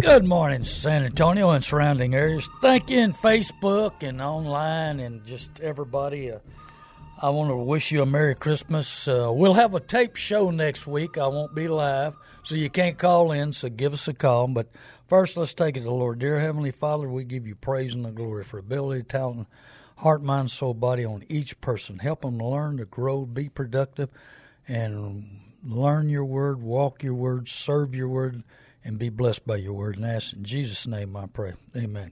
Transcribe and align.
Good 0.00 0.24
morning, 0.24 0.64
San 0.64 1.04
Antonio 1.04 1.50
and 1.50 1.64
surrounding 1.64 2.14
areas. 2.14 2.48
Thank 2.62 2.88
you 2.88 3.00
in 3.00 3.12
Facebook 3.12 4.04
and 4.04 4.22
online 4.22 5.00
and 5.00 5.26
just 5.26 5.58
everybody. 5.58 6.30
Uh, 6.30 6.38
I 7.20 7.30
want 7.30 7.50
to 7.50 7.56
wish 7.56 7.90
you 7.90 8.02
a 8.02 8.06
Merry 8.06 8.36
Christmas. 8.36 9.08
Uh, 9.08 9.32
we'll 9.34 9.54
have 9.54 9.74
a 9.74 9.80
tape 9.80 10.14
show 10.14 10.52
next 10.52 10.86
week. 10.86 11.18
I 11.18 11.26
won't 11.26 11.52
be 11.52 11.66
live, 11.66 12.14
so 12.44 12.54
you 12.54 12.70
can't 12.70 12.96
call 12.96 13.32
in, 13.32 13.52
so 13.52 13.68
give 13.68 13.92
us 13.92 14.06
a 14.06 14.14
call. 14.14 14.46
But 14.46 14.68
first, 15.08 15.36
let's 15.36 15.52
take 15.52 15.76
it 15.76 15.80
to 15.80 15.86
the 15.86 15.90
Lord. 15.90 16.20
Dear 16.20 16.38
Heavenly 16.38 16.70
Father, 16.70 17.08
we 17.08 17.24
give 17.24 17.48
you 17.48 17.56
praise 17.56 17.92
and 17.92 18.04
the 18.04 18.12
glory 18.12 18.44
for 18.44 18.58
ability, 18.58 19.02
talent, 19.02 19.48
heart, 19.96 20.22
mind, 20.22 20.52
soul, 20.52 20.74
body 20.74 21.04
on 21.04 21.24
each 21.28 21.60
person. 21.60 21.98
Help 21.98 22.20
them 22.20 22.38
learn, 22.38 22.76
to 22.76 22.84
grow, 22.84 23.26
be 23.26 23.48
productive, 23.48 24.10
and 24.68 25.40
learn 25.64 26.08
your 26.08 26.24
word, 26.24 26.62
walk 26.62 27.02
your 27.02 27.14
word, 27.14 27.48
serve 27.48 27.96
your 27.96 28.08
word 28.08 28.44
and 28.88 28.98
be 28.98 29.10
blessed 29.10 29.46
by 29.46 29.56
your 29.56 29.74
word. 29.74 29.96
And 29.96 30.06
ask 30.06 30.32
in 30.32 30.42
Jesus' 30.42 30.86
name 30.86 31.14
I 31.14 31.26
pray. 31.26 31.52
Amen. 31.76 32.10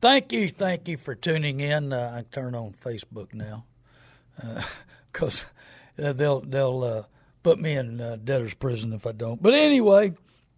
Thank 0.00 0.32
you, 0.32 0.48
thank 0.48 0.88
you 0.88 0.96
for 0.96 1.14
tuning 1.14 1.60
in. 1.60 1.92
Uh, 1.92 2.16
I 2.16 2.24
turn 2.34 2.54
on 2.54 2.72
Facebook 2.72 3.34
now 3.34 3.66
because 5.12 5.44
uh, 6.02 6.14
they'll 6.14 6.40
they'll 6.40 6.82
uh, 6.82 7.02
put 7.42 7.60
me 7.60 7.76
in 7.76 8.00
uh, 8.00 8.16
debtor's 8.16 8.54
prison 8.54 8.94
if 8.94 9.06
I 9.06 9.12
don't. 9.12 9.42
But 9.42 9.52
anyway, 9.52 10.14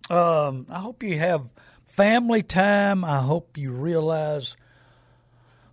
um, 0.08 0.66
I 0.70 0.78
hope 0.78 1.02
you 1.02 1.18
have 1.18 1.50
family 1.86 2.44
time. 2.44 3.04
I 3.04 3.20
hope 3.20 3.58
you 3.58 3.72
realize 3.72 4.56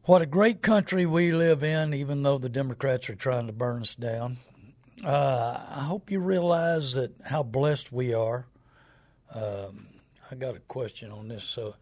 what 0.05 0.23
a 0.23 0.25
great 0.25 0.63
country 0.63 1.05
we 1.05 1.31
live 1.31 1.63
in, 1.63 1.93
even 1.93 2.23
though 2.23 2.39
the 2.39 2.49
Democrats 2.49 3.07
are 3.11 3.15
trying 3.15 3.45
to 3.45 3.53
burn 3.53 3.83
us 3.83 3.93
down. 3.93 4.37
Uh, 5.05 5.59
I 5.69 5.83
hope 5.83 6.09
you 6.09 6.19
realize 6.19 6.95
that 6.95 7.11
how 7.23 7.43
blessed 7.43 7.91
we 7.91 8.15
are. 8.15 8.47
Um, 9.33 9.87
I 10.31 10.35
got 10.35 10.55
a 10.55 10.59
question 10.59 11.11
on 11.11 11.27
this. 11.27 11.43
So, 11.43 11.75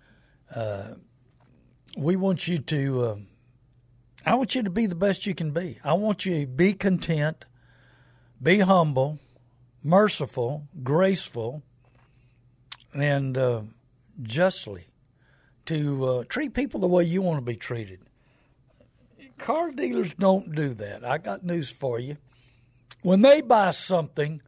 uh, 0.53 0.93
we 1.97 2.15
want 2.15 2.47
you 2.47 2.59
to. 2.59 3.01
Uh, 3.03 3.15
I 4.25 4.35
want 4.35 4.55
you 4.55 4.63
to 4.63 4.69
be 4.69 4.85
the 4.85 4.95
best 4.95 5.25
you 5.25 5.33
can 5.33 5.51
be. 5.51 5.79
I 5.83 5.93
want 5.93 6.25
you 6.25 6.41
to 6.41 6.47
be 6.47 6.73
content, 6.73 7.45
be 8.41 8.59
humble, 8.59 9.19
merciful, 9.83 10.67
graceful, 10.83 11.63
and 12.93 13.37
uh, 13.37 13.61
justly 14.21 14.87
to 15.65 16.05
uh, 16.05 16.23
treat 16.27 16.53
people 16.53 16.79
the 16.79 16.87
way 16.87 17.03
you 17.03 17.21
want 17.21 17.37
to 17.37 17.41
be 17.41 17.55
treated. 17.55 17.99
Car 19.37 19.71
dealers 19.71 20.13
don't 20.15 20.53
do 20.55 20.73
that. 20.73 21.05
I 21.05 21.19
got 21.19 21.45
news 21.45 21.69
for 21.69 21.99
you. 21.99 22.17
When 23.01 23.21
they 23.21 23.41
buy 23.41 23.71
something, 23.71 24.41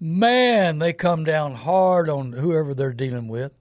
man, 0.00 0.78
they 0.78 0.92
come 0.92 1.24
down 1.24 1.54
hard 1.54 2.08
on 2.08 2.32
whoever 2.32 2.74
they're 2.74 2.92
dealing 2.92 3.28
with. 3.28 3.52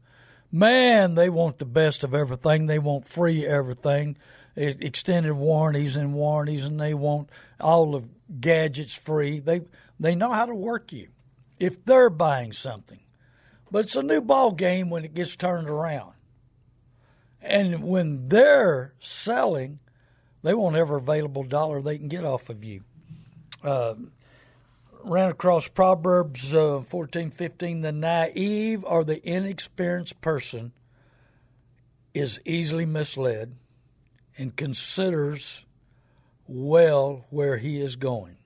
Man, 0.51 1.15
they 1.15 1.29
want 1.29 1.57
the 1.57 1.65
best 1.65 2.03
of 2.03 2.13
everything. 2.13 2.65
They 2.65 2.79
want 2.79 3.07
free 3.07 3.45
everything, 3.45 4.17
extended 4.55 5.33
warranties 5.33 5.97
and 5.97 6.13
warranties, 6.13 6.63
and 6.63 6.79
they 6.79 6.93
want 6.93 7.29
all 7.59 7.91
the 7.91 8.03
gadgets 8.39 8.95
free. 8.95 9.39
They 9.39 9.63
they 9.99 10.15
know 10.15 10.31
how 10.31 10.45
to 10.45 10.55
work 10.55 10.93
you 10.93 11.09
if 11.59 11.83
they're 11.83 12.09
buying 12.09 12.53
something. 12.53 12.99
But 13.69 13.85
it's 13.85 13.95
a 13.95 14.03
new 14.03 14.21
ball 14.21 14.51
game 14.51 14.89
when 14.89 15.03
it 15.03 15.13
gets 15.13 15.35
turned 15.35 15.69
around. 15.69 16.13
And 17.41 17.83
when 17.83 18.29
they're 18.29 18.93
selling, 18.99 19.79
they 20.43 20.53
want 20.53 20.75
every 20.75 20.97
available 20.97 21.43
dollar 21.43 21.81
they 21.81 21.97
can 21.97 22.07
get 22.07 22.23
off 22.23 22.49
of 22.49 22.63
you. 22.63 22.83
Uh, 23.63 23.95
ran 25.03 25.30
across 25.30 25.68
Proverbs 25.68 26.53
uh, 26.53 26.81
14, 26.81 27.31
15. 27.31 27.81
The 27.81 27.91
naive 27.91 28.84
or 28.85 29.03
the 29.03 29.28
inexperienced 29.28 30.22
person 30.22 30.72
is 32.13 32.40
easily 32.46 32.85
misled 32.85 33.56
and 34.38 34.56
considers 34.56 35.66
well 36.47 37.25
where 37.30 37.58
he 37.58 37.80
is 37.80 37.96
going 37.96 38.38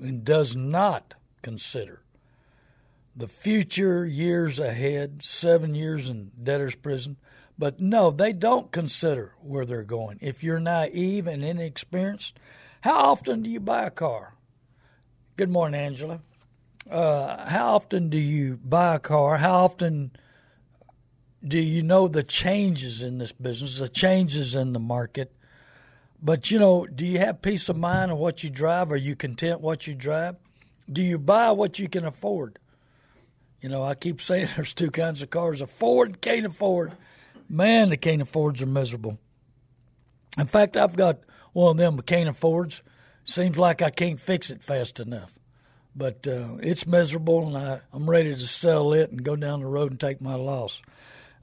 and 0.00 0.24
does 0.24 0.56
not 0.56 1.14
consider 1.42 2.04
the 3.16 3.28
future 3.28 4.04
years 4.04 4.58
ahead, 4.58 5.22
seven 5.22 5.74
years 5.74 6.08
in 6.08 6.32
debtor's 6.42 6.74
prison. 6.74 7.16
But 7.56 7.78
no, 7.78 8.10
they 8.10 8.32
don't 8.32 8.72
consider 8.72 9.34
where 9.40 9.64
they're 9.64 9.84
going. 9.84 10.18
If 10.20 10.42
you're 10.42 10.58
naive 10.58 11.26
and 11.28 11.44
inexperienced, 11.44 12.38
how 12.80 12.96
often 12.96 13.42
do 13.42 13.50
you 13.50 13.60
buy 13.60 13.84
a 13.84 13.90
car? 13.90 14.33
Good 15.36 15.50
morning, 15.50 15.80
Angela. 15.80 16.20
Uh, 16.88 17.48
how 17.48 17.74
often 17.74 18.08
do 18.08 18.18
you 18.18 18.60
buy 18.62 18.94
a 18.94 18.98
car? 19.00 19.38
How 19.38 19.64
often 19.64 20.12
do 21.42 21.58
you 21.58 21.82
know 21.82 22.06
the 22.06 22.22
changes 22.22 23.02
in 23.02 23.18
this 23.18 23.32
business, 23.32 23.80
the 23.80 23.88
changes 23.88 24.54
in 24.54 24.70
the 24.70 24.78
market? 24.78 25.34
But 26.22 26.52
you 26.52 26.60
know, 26.60 26.86
do 26.86 27.04
you 27.04 27.18
have 27.18 27.42
peace 27.42 27.68
of 27.68 27.76
mind 27.76 28.12
of 28.12 28.18
what 28.18 28.44
you 28.44 28.50
drive? 28.50 28.92
Are 28.92 28.96
you 28.96 29.16
content 29.16 29.60
what 29.60 29.88
you 29.88 29.96
drive? 29.96 30.36
Do 30.88 31.02
you 31.02 31.18
buy 31.18 31.50
what 31.50 31.80
you 31.80 31.88
can 31.88 32.04
afford? 32.04 32.60
You 33.60 33.70
know, 33.70 33.82
I 33.82 33.96
keep 33.96 34.20
saying 34.20 34.50
there's 34.54 34.72
two 34.72 34.92
kinds 34.92 35.20
of 35.20 35.30
cars: 35.30 35.60
afford, 35.60 36.20
can't 36.20 36.46
afford. 36.46 36.92
Man, 37.48 37.88
the 37.88 37.96
can't 37.96 38.22
affords 38.22 38.62
are 38.62 38.66
miserable. 38.66 39.18
In 40.38 40.46
fact, 40.46 40.76
I've 40.76 40.94
got 40.94 41.18
one 41.52 41.72
of 41.72 41.76
them 41.78 42.00
can't 42.02 42.28
affords 42.28 42.84
seems 43.24 43.58
like 43.58 43.82
I 43.82 43.90
can't 43.90 44.20
fix 44.20 44.50
it 44.50 44.62
fast 44.62 45.00
enough. 45.00 45.34
But 45.96 46.26
uh, 46.26 46.56
it's 46.60 46.86
miserable, 46.86 47.46
and 47.46 47.56
I, 47.56 47.80
I'm 47.92 48.10
ready 48.10 48.34
to 48.34 48.40
sell 48.40 48.92
it 48.92 49.10
and 49.10 49.22
go 49.22 49.36
down 49.36 49.60
the 49.60 49.66
road 49.66 49.92
and 49.92 50.00
take 50.00 50.20
my 50.20 50.34
loss. 50.34 50.82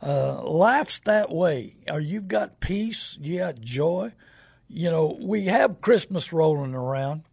Uh, 0.01 0.43
life's 0.43 0.99
that 1.01 1.31
way. 1.31 1.75
Or 1.89 1.99
you've 1.99 2.27
got 2.27 2.59
peace, 2.59 3.17
you 3.21 3.39
got 3.39 3.61
joy. 3.61 4.11
You 4.67 4.89
know, 4.89 5.17
we 5.21 5.45
have 5.45 5.81
Christmas 5.81 6.33
rolling 6.33 6.73
around, 6.73 7.23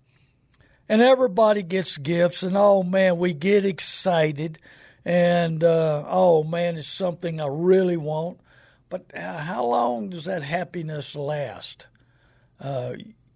and 0.88 1.00
everybody 1.00 1.62
gets 1.62 1.96
gifts, 1.98 2.42
and 2.42 2.56
oh 2.56 2.82
man, 2.82 3.18
we 3.18 3.32
get 3.32 3.64
excited, 3.64 4.58
and 5.04 5.62
uh, 5.62 6.04
oh 6.08 6.42
man, 6.42 6.76
it's 6.76 6.88
something 6.88 7.40
I 7.40 7.46
really 7.46 7.96
want. 7.96 8.40
But 8.88 9.06
uh, 9.14 9.38
how 9.38 9.66
long 9.66 10.10
does 10.10 10.24
that 10.24 10.42
happiness 10.42 11.14
last? 11.14 11.86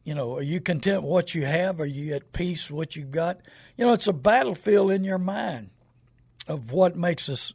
Uh, 0.02 0.08
you 0.08 0.14
know, 0.14 0.36
are 0.36 0.42
you 0.42 0.60
content 0.60 1.02
with 1.02 1.10
what 1.10 1.34
you 1.34 1.44
have? 1.44 1.80
Are 1.80 1.86
you 1.86 2.14
at 2.14 2.32
peace 2.32 2.70
with 2.70 2.76
what 2.76 2.96
you've 2.96 3.10
got? 3.10 3.40
You 3.76 3.86
know, 3.86 3.92
it's 3.92 4.08
a 4.08 4.12
battlefield 4.12 4.90
in 4.90 5.04
your 5.04 5.18
mind 5.18 5.70
of 6.48 6.72
what 6.72 6.96
makes 6.96 7.28
us 7.28 7.52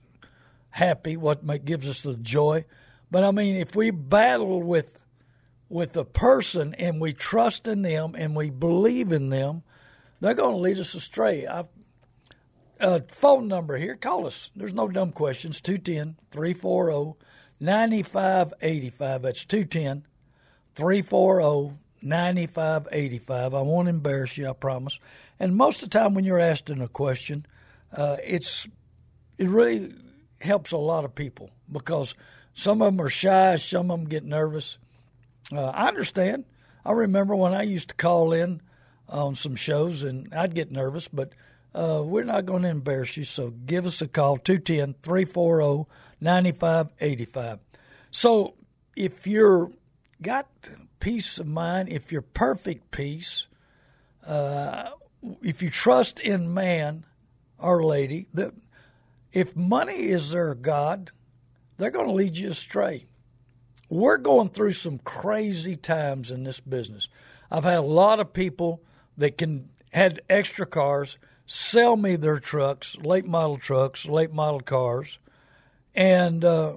happy, 0.70 1.18
what 1.18 1.44
make, 1.44 1.66
gives 1.66 1.88
us 1.88 2.02
the 2.02 2.16
joy. 2.16 2.66
But 3.12 3.24
I 3.24 3.32
mean, 3.32 3.56
if 3.56 3.76
we 3.76 3.92
battle 3.92 4.62
with 4.64 4.98
with 5.70 5.98
a 5.98 6.06
person 6.06 6.74
and 6.76 7.02
we 7.02 7.12
trust 7.12 7.68
in 7.68 7.82
them 7.82 8.16
and 8.18 8.34
we 8.34 8.50
believe 8.50 9.12
in 9.12 9.30
them, 9.30 9.64
they're 10.22 10.34
going 10.34 10.56
to 10.56 10.62
lead 10.62 10.80
us 10.80 10.94
astray. 10.94 11.46
I've, 11.46 11.68
phone 13.12 13.50
number 13.50 13.76
here. 13.78 13.96
Call 13.96 14.26
us. 14.26 14.50
There's 14.56 14.74
no 14.74 14.88
dumb 14.88 15.12
questions. 15.12 15.60
210 15.60 16.16
340 16.32 17.20
9585. 17.60 19.22
That's 19.24 19.44
210 19.44 20.08
340 20.76 21.78
9585. 22.02 23.54
I 23.54 23.62
won't 23.62 23.88
embarrass 23.88 24.38
you, 24.38 24.50
I 24.50 24.54
promise. 24.54 25.00
And 25.40 25.56
most 25.56 25.84
of 25.84 25.90
the 25.90 25.98
time 25.98 26.14
when 26.14 26.24
you're 26.24 26.40
asking 26.40 26.82
a 26.82 26.88
question, 26.88 27.46
uh, 27.96 28.18
it's 28.24 28.68
it 29.38 29.48
really 29.48 29.94
helps 30.40 30.72
a 30.72 30.78
lot 30.78 31.06
of 31.06 31.16
people 31.16 31.50
because 31.72 32.16
some 32.54 32.82
of 32.82 32.94
them 32.94 33.06
are 33.06 33.10
shy, 33.10 33.56
some 33.56 33.92
of 33.92 34.00
them 34.00 34.10
get 34.10 34.24
nervous. 34.24 34.78
Uh, 35.52 35.68
I 35.68 35.88
understand. 35.88 36.46
I 36.86 36.92
remember 36.92 37.36
when 37.36 37.54
I 37.54 37.64
used 37.64 37.90
to 37.90 37.96
call 37.96 38.34
in 38.34 38.62
on 39.10 39.36
some 39.36 39.56
shows 39.56 40.04
and 40.04 40.34
I'd 40.34 40.56
get 40.56 40.72
nervous, 40.72 41.08
but 41.08 41.34
uh, 41.74 42.02
we're 42.04 42.24
not 42.24 42.46
going 42.46 42.64
to 42.64 42.70
embarrass 42.70 43.16
you. 43.18 43.24
So 43.24 43.52
give 43.52 43.86
us 43.86 44.02
a 44.02 44.08
call 44.08 44.38
210 44.38 44.96
340 45.04 45.90
9585. 46.20 47.60
So 48.12 48.56
if 48.96 49.28
you're 49.28 49.70
got 50.22 50.48
peace 51.00 51.40
of 51.40 51.48
mind, 51.48 51.90
if 51.90 52.12
you're 52.12 52.22
perfect 52.22 52.92
peace, 52.92 53.48
uh, 54.26 54.90
if 55.42 55.62
you 55.62 55.70
trust 55.70 56.20
in 56.20 56.54
man 56.54 57.06
or 57.58 57.84
lady, 57.84 58.28
that 58.34 58.54
if 59.32 59.56
money 59.56 60.10
is 60.10 60.32
their 60.32 60.54
God, 60.56 61.12
they're 61.78 61.92
going 61.92 62.08
to 62.08 62.14
lead 62.14 62.38
you 62.38 62.50
astray. 62.50 63.06
We're 63.90 64.18
going 64.18 64.50
through 64.50 64.74
some 64.74 65.00
crazy 65.00 65.76
times 65.76 66.32
in 66.32 66.44
this 66.44 66.60
business. 66.60 67.08
I've 67.50 67.64
had 67.64 67.78
a 67.78 67.82
lot 67.82 68.20
of 68.20 68.34
people 68.34 68.82
that 69.18 69.38
can 69.38 69.70
had 69.92 70.22
extra 70.30 70.66
cars 70.66 71.18
sell 71.46 71.96
me 71.96 72.18
their 72.18 72.40
trucks, 72.40 72.98
late 72.98 73.26
model 73.26 73.58
trucks, 73.58 74.06
late 74.06 74.34
model 74.34 74.60
cars, 74.60 75.18
and 75.96 76.44
uh, 76.44 76.74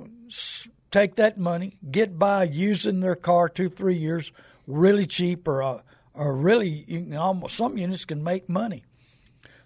take 0.90 1.16
that 1.16 1.38
money, 1.38 1.76
get 1.90 2.18
by 2.18 2.44
using 2.44 3.00
their 3.00 3.14
car 3.14 3.48
two, 3.48 3.68
three 3.68 3.96
years, 3.96 4.32
really 4.66 5.06
cheap, 5.06 5.46
or 5.46 5.62
uh, 5.62 5.80
or 6.14 6.36
really, 6.36 6.84
you 6.88 7.00
can 7.02 7.16
almost 7.16 7.56
some 7.56 7.78
units 7.78 8.04
can 8.04 8.22
make 8.22 8.48
money. 8.48 8.84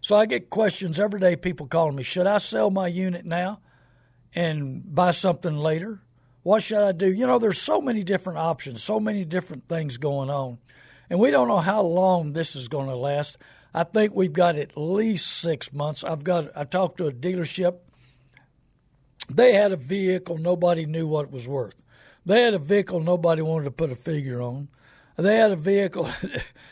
So 0.00 0.14
I 0.16 0.26
get 0.26 0.50
questions 0.50 1.00
every 1.00 1.18
day. 1.18 1.34
People 1.34 1.66
calling 1.66 1.96
me, 1.96 2.02
should 2.02 2.26
I 2.26 2.38
sell 2.38 2.70
my 2.70 2.88
unit 2.88 3.24
now 3.24 3.60
and 4.34 4.82
buy 4.94 5.12
something 5.12 5.56
later? 5.56 6.02
What 6.42 6.62
should 6.62 6.82
I 6.82 6.92
do? 6.92 7.10
You 7.10 7.26
know, 7.26 7.38
there's 7.38 7.60
so 7.60 7.80
many 7.80 8.04
different 8.04 8.38
options, 8.38 8.82
so 8.82 9.00
many 9.00 9.24
different 9.24 9.66
things 9.66 9.96
going 9.96 10.28
on, 10.28 10.58
and 11.08 11.18
we 11.18 11.30
don't 11.30 11.48
know 11.48 11.60
how 11.60 11.82
long 11.82 12.34
this 12.34 12.54
is 12.54 12.68
going 12.68 12.88
to 12.88 12.96
last. 12.96 13.38
I 13.72 13.84
think 13.84 14.14
we've 14.14 14.32
got 14.32 14.56
at 14.56 14.76
least 14.76 15.26
six 15.26 15.72
months. 15.72 16.04
I've 16.04 16.22
got. 16.22 16.54
I 16.54 16.64
talked 16.64 16.98
to 16.98 17.06
a 17.06 17.12
dealership. 17.12 17.78
They 19.28 19.54
had 19.54 19.72
a 19.72 19.76
vehicle 19.76 20.38
nobody 20.38 20.86
knew 20.86 21.06
what 21.06 21.26
it 21.26 21.30
was 21.30 21.48
worth. 21.48 21.82
They 22.26 22.42
had 22.42 22.54
a 22.54 22.58
vehicle 22.58 23.00
nobody 23.00 23.42
wanted 23.42 23.64
to 23.64 23.70
put 23.70 23.90
a 23.90 23.96
figure 23.96 24.40
on. 24.40 24.68
They 25.16 25.36
had 25.36 25.52
a 25.52 25.56
vehicle, 25.56 26.08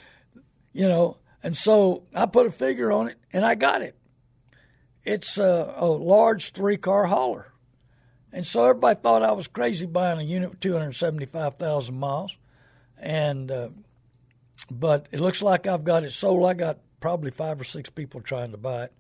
you 0.73 0.89
know, 0.89 1.19
and 1.43 1.57
so 1.57 2.05
I 2.15 2.27
put 2.27 2.47
a 2.47 2.51
figure 2.53 2.93
on 2.93 3.09
it 3.09 3.19
and 3.33 3.45
I 3.45 3.55
got 3.55 3.83
it. 3.83 3.97
It's 5.05 5.39
a, 5.39 5.75
a 5.77 5.87
large 5.87 6.53
three 6.53 6.77
car 6.77 7.07
hauler. 7.07 7.53
And 8.33 8.47
so 8.47 8.65
everybody 8.65 8.99
thought 9.01 9.23
I 9.23 9.33
was 9.33 9.49
crazy 9.49 9.87
buying 9.87 10.19
a 10.19 10.23
unit 10.23 10.51
with 10.51 10.61
275,000 10.61 11.95
miles. 11.99 12.37
And, 12.97 13.51
uh, 13.51 13.69
but 14.71 15.09
it 15.11 15.21
looks 15.21 15.43
like 15.43 15.67
I've 15.67 15.85
got 15.85 16.05
it 16.05 16.13
sold. 16.13 16.47
I 16.47 16.55
got 16.55 16.79
probably 17.01 17.31
five 17.31 17.61
or 17.61 17.65
six 17.65 17.91
people 17.91 18.21
trying 18.21 18.53
to 18.53 18.57
buy 18.57 18.85
it. 18.85 18.93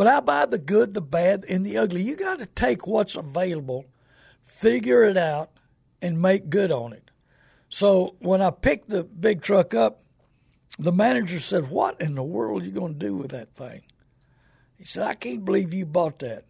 But 0.00 0.06
I 0.06 0.20
buy 0.20 0.46
the 0.46 0.56
good, 0.56 0.94
the 0.94 1.02
bad, 1.02 1.44
and 1.46 1.66
the 1.66 1.76
ugly. 1.76 2.00
You 2.00 2.16
got 2.16 2.38
to 2.38 2.46
take 2.46 2.86
what's 2.86 3.16
available, 3.16 3.84
figure 4.42 5.04
it 5.04 5.18
out, 5.18 5.50
and 6.00 6.22
make 6.22 6.48
good 6.48 6.72
on 6.72 6.94
it. 6.94 7.10
So 7.68 8.16
when 8.18 8.40
I 8.40 8.48
picked 8.48 8.88
the 8.88 9.04
big 9.04 9.42
truck 9.42 9.74
up, 9.74 10.02
the 10.78 10.90
manager 10.90 11.38
said, 11.38 11.68
What 11.68 12.00
in 12.00 12.14
the 12.14 12.22
world 12.22 12.62
are 12.62 12.64
you 12.64 12.70
going 12.70 12.94
to 12.94 12.98
do 12.98 13.14
with 13.14 13.32
that 13.32 13.54
thing? 13.54 13.82
He 14.78 14.86
said, 14.86 15.06
I 15.06 15.12
can't 15.12 15.44
believe 15.44 15.74
you 15.74 15.84
bought 15.84 16.20
that. 16.20 16.46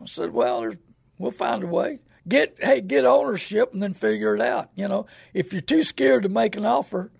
I 0.00 0.06
said, 0.06 0.32
Well, 0.32 0.72
we'll 1.18 1.32
find 1.32 1.64
a 1.64 1.66
way. 1.66 1.98
Get 2.28 2.58
hey, 2.62 2.80
get 2.80 3.04
ownership 3.04 3.72
and 3.72 3.82
then 3.82 3.94
figure 3.94 4.36
it 4.36 4.40
out. 4.40 4.70
You 4.76 4.86
know, 4.86 5.06
if 5.34 5.52
you're 5.52 5.62
too 5.62 5.82
scared 5.82 6.22
to 6.22 6.28
make 6.28 6.54
an 6.54 6.64
offer, 6.64 7.10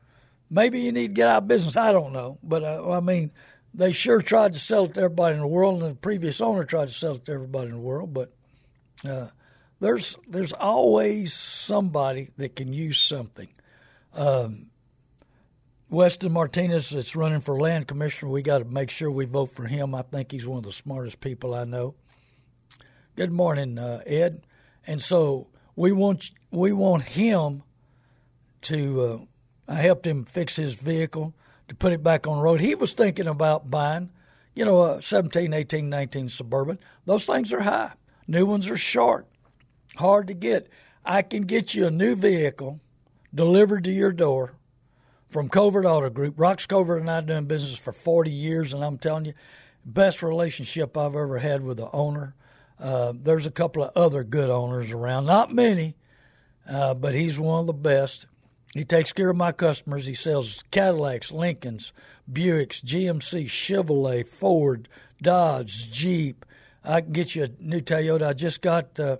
Maybe 0.50 0.80
you 0.80 0.92
need 0.92 1.08
to 1.08 1.14
get 1.14 1.28
out 1.28 1.42
of 1.42 1.48
business. 1.48 1.76
I 1.76 1.92
don't 1.92 2.12
know, 2.12 2.38
but 2.42 2.64
uh, 2.64 2.90
I 2.90 3.00
mean, 3.00 3.30
they 3.78 3.92
sure 3.92 4.20
tried 4.20 4.54
to 4.54 4.60
sell 4.60 4.86
it 4.86 4.94
to 4.94 5.00
everybody 5.02 5.36
in 5.36 5.40
the 5.40 5.46
world, 5.46 5.80
and 5.80 5.92
the 5.92 5.96
previous 5.96 6.40
owner 6.40 6.64
tried 6.64 6.88
to 6.88 6.94
sell 6.94 7.14
it 7.14 7.24
to 7.26 7.32
everybody 7.32 7.66
in 7.66 7.76
the 7.76 7.80
world. 7.80 8.12
But 8.12 8.32
uh, 9.08 9.28
there's 9.78 10.16
there's 10.28 10.52
always 10.52 11.32
somebody 11.32 12.30
that 12.38 12.56
can 12.56 12.72
use 12.72 12.98
something. 12.98 13.48
Um, 14.12 14.66
Weston 15.90 16.32
Martinez 16.32 16.90
that's 16.90 17.14
running 17.14 17.40
for 17.40 17.58
land 17.58 17.86
commissioner. 17.86 18.32
We 18.32 18.42
got 18.42 18.58
to 18.58 18.64
make 18.64 18.90
sure 18.90 19.12
we 19.12 19.26
vote 19.26 19.54
for 19.54 19.66
him. 19.66 19.94
I 19.94 20.02
think 20.02 20.32
he's 20.32 20.46
one 20.46 20.58
of 20.58 20.64
the 20.64 20.72
smartest 20.72 21.20
people 21.20 21.54
I 21.54 21.62
know. 21.62 21.94
Good 23.14 23.30
morning, 23.30 23.78
uh, 23.78 24.02
Ed. 24.04 24.42
And 24.88 25.00
so 25.00 25.46
we 25.76 25.92
want 25.92 26.32
we 26.50 26.72
want 26.72 27.04
him 27.04 27.62
to 28.62 29.00
uh, 29.00 29.18
I 29.72 29.76
helped 29.76 30.04
him 30.04 30.24
fix 30.24 30.56
his 30.56 30.74
vehicle 30.74 31.32
to 31.68 31.74
put 31.74 31.92
it 31.92 32.02
back 32.02 32.26
on 32.26 32.36
the 32.36 32.42
road. 32.42 32.60
He 32.60 32.74
was 32.74 32.92
thinking 32.92 33.26
about 33.26 33.70
buying, 33.70 34.10
you 34.54 34.64
know, 34.64 34.82
a 34.82 35.02
17, 35.02 35.52
18, 35.52 35.88
19 35.88 36.28
Suburban. 36.28 36.78
Those 37.04 37.26
things 37.26 37.52
are 37.52 37.60
high. 37.60 37.92
New 38.26 38.44
ones 38.44 38.68
are 38.68 38.76
short, 38.76 39.26
hard 39.96 40.26
to 40.28 40.34
get. 40.34 40.68
I 41.04 41.22
can 41.22 41.42
get 41.42 41.74
you 41.74 41.86
a 41.86 41.90
new 41.90 42.14
vehicle 42.14 42.80
delivered 43.34 43.84
to 43.84 43.92
your 43.92 44.12
door 44.12 44.54
from 45.28 45.48
Covert 45.48 45.86
Auto 45.86 46.10
Group. 46.10 46.36
Rox 46.36 46.66
Covert 46.66 47.00
and 47.00 47.10
I 47.10 47.16
have 47.16 47.26
doing 47.26 47.44
business 47.46 47.78
for 47.78 47.92
40 47.92 48.30
years, 48.30 48.72
and 48.72 48.84
I'm 48.84 48.98
telling 48.98 49.26
you, 49.26 49.34
best 49.84 50.22
relationship 50.22 50.96
I've 50.96 51.14
ever 51.14 51.38
had 51.38 51.62
with 51.62 51.78
the 51.78 51.90
owner. 51.92 52.34
Uh, 52.78 53.12
there's 53.14 53.46
a 53.46 53.50
couple 53.50 53.82
of 53.82 53.96
other 53.96 54.22
good 54.22 54.50
owners 54.50 54.92
around, 54.92 55.26
not 55.26 55.52
many, 55.52 55.96
uh, 56.68 56.94
but 56.94 57.14
he's 57.14 57.38
one 57.38 57.60
of 57.60 57.66
the 57.66 57.72
best. 57.72 58.26
He 58.74 58.84
takes 58.84 59.12
care 59.12 59.30
of 59.30 59.36
my 59.36 59.52
customers. 59.52 60.06
He 60.06 60.14
sells 60.14 60.62
Cadillacs, 60.70 61.32
Lincolns, 61.32 61.92
Buicks, 62.30 62.84
GMC, 62.84 63.46
Chevrolet, 63.46 64.26
Ford, 64.26 64.88
Dodge, 65.22 65.90
Jeep. 65.90 66.44
I 66.84 67.00
can 67.00 67.12
get 67.12 67.34
you 67.34 67.44
a 67.44 67.48
new 67.60 67.80
Toyota. 67.80 68.28
I 68.28 68.32
just 68.34 68.60
got 68.60 68.98
uh, 69.00 69.18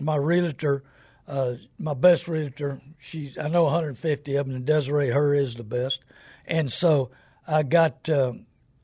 my 0.00 0.16
realtor, 0.16 0.84
uh, 1.26 1.54
my 1.78 1.94
best 1.94 2.28
realtor. 2.28 2.80
She's 2.98 3.36
I 3.36 3.48
know 3.48 3.64
150 3.64 4.36
of 4.36 4.46
them, 4.46 4.56
and 4.56 4.64
Desiree 4.64 5.10
her 5.10 5.34
is 5.34 5.56
the 5.56 5.64
best. 5.64 6.02
And 6.46 6.72
so 6.72 7.10
I 7.46 7.62
got 7.62 8.08
uh, 8.08 8.32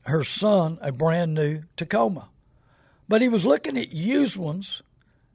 her 0.03 0.23
son 0.23 0.77
a 0.81 0.91
brand 0.91 1.33
new 1.33 1.63
Tacoma, 1.75 2.29
but 3.09 3.21
he 3.21 3.29
was 3.29 3.45
looking 3.45 3.77
at 3.77 3.91
used 3.91 4.37
ones, 4.37 4.83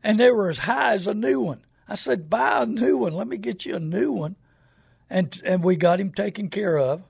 and 0.03 0.19
they 0.19 0.31
were 0.31 0.49
as 0.49 0.59
high 0.59 0.93
as 0.93 1.09
a 1.09 1.15
new 1.15 1.41
one. 1.41 1.65
I 1.89 1.97
said, 1.97 2.31
buy 2.31 2.63
a 2.63 2.67
new 2.67 2.99
one. 2.99 3.15
Let 3.15 3.27
me 3.27 3.37
get 3.37 3.67
you 3.67 3.75
a 3.75 3.81
new 3.81 4.13
one 4.13 4.37
and 5.11 5.41
and 5.45 5.63
we 5.65 5.77
got 5.77 6.01
him 6.01 6.13
taken 6.13 6.49
care 6.49 6.79
of. 6.79 7.03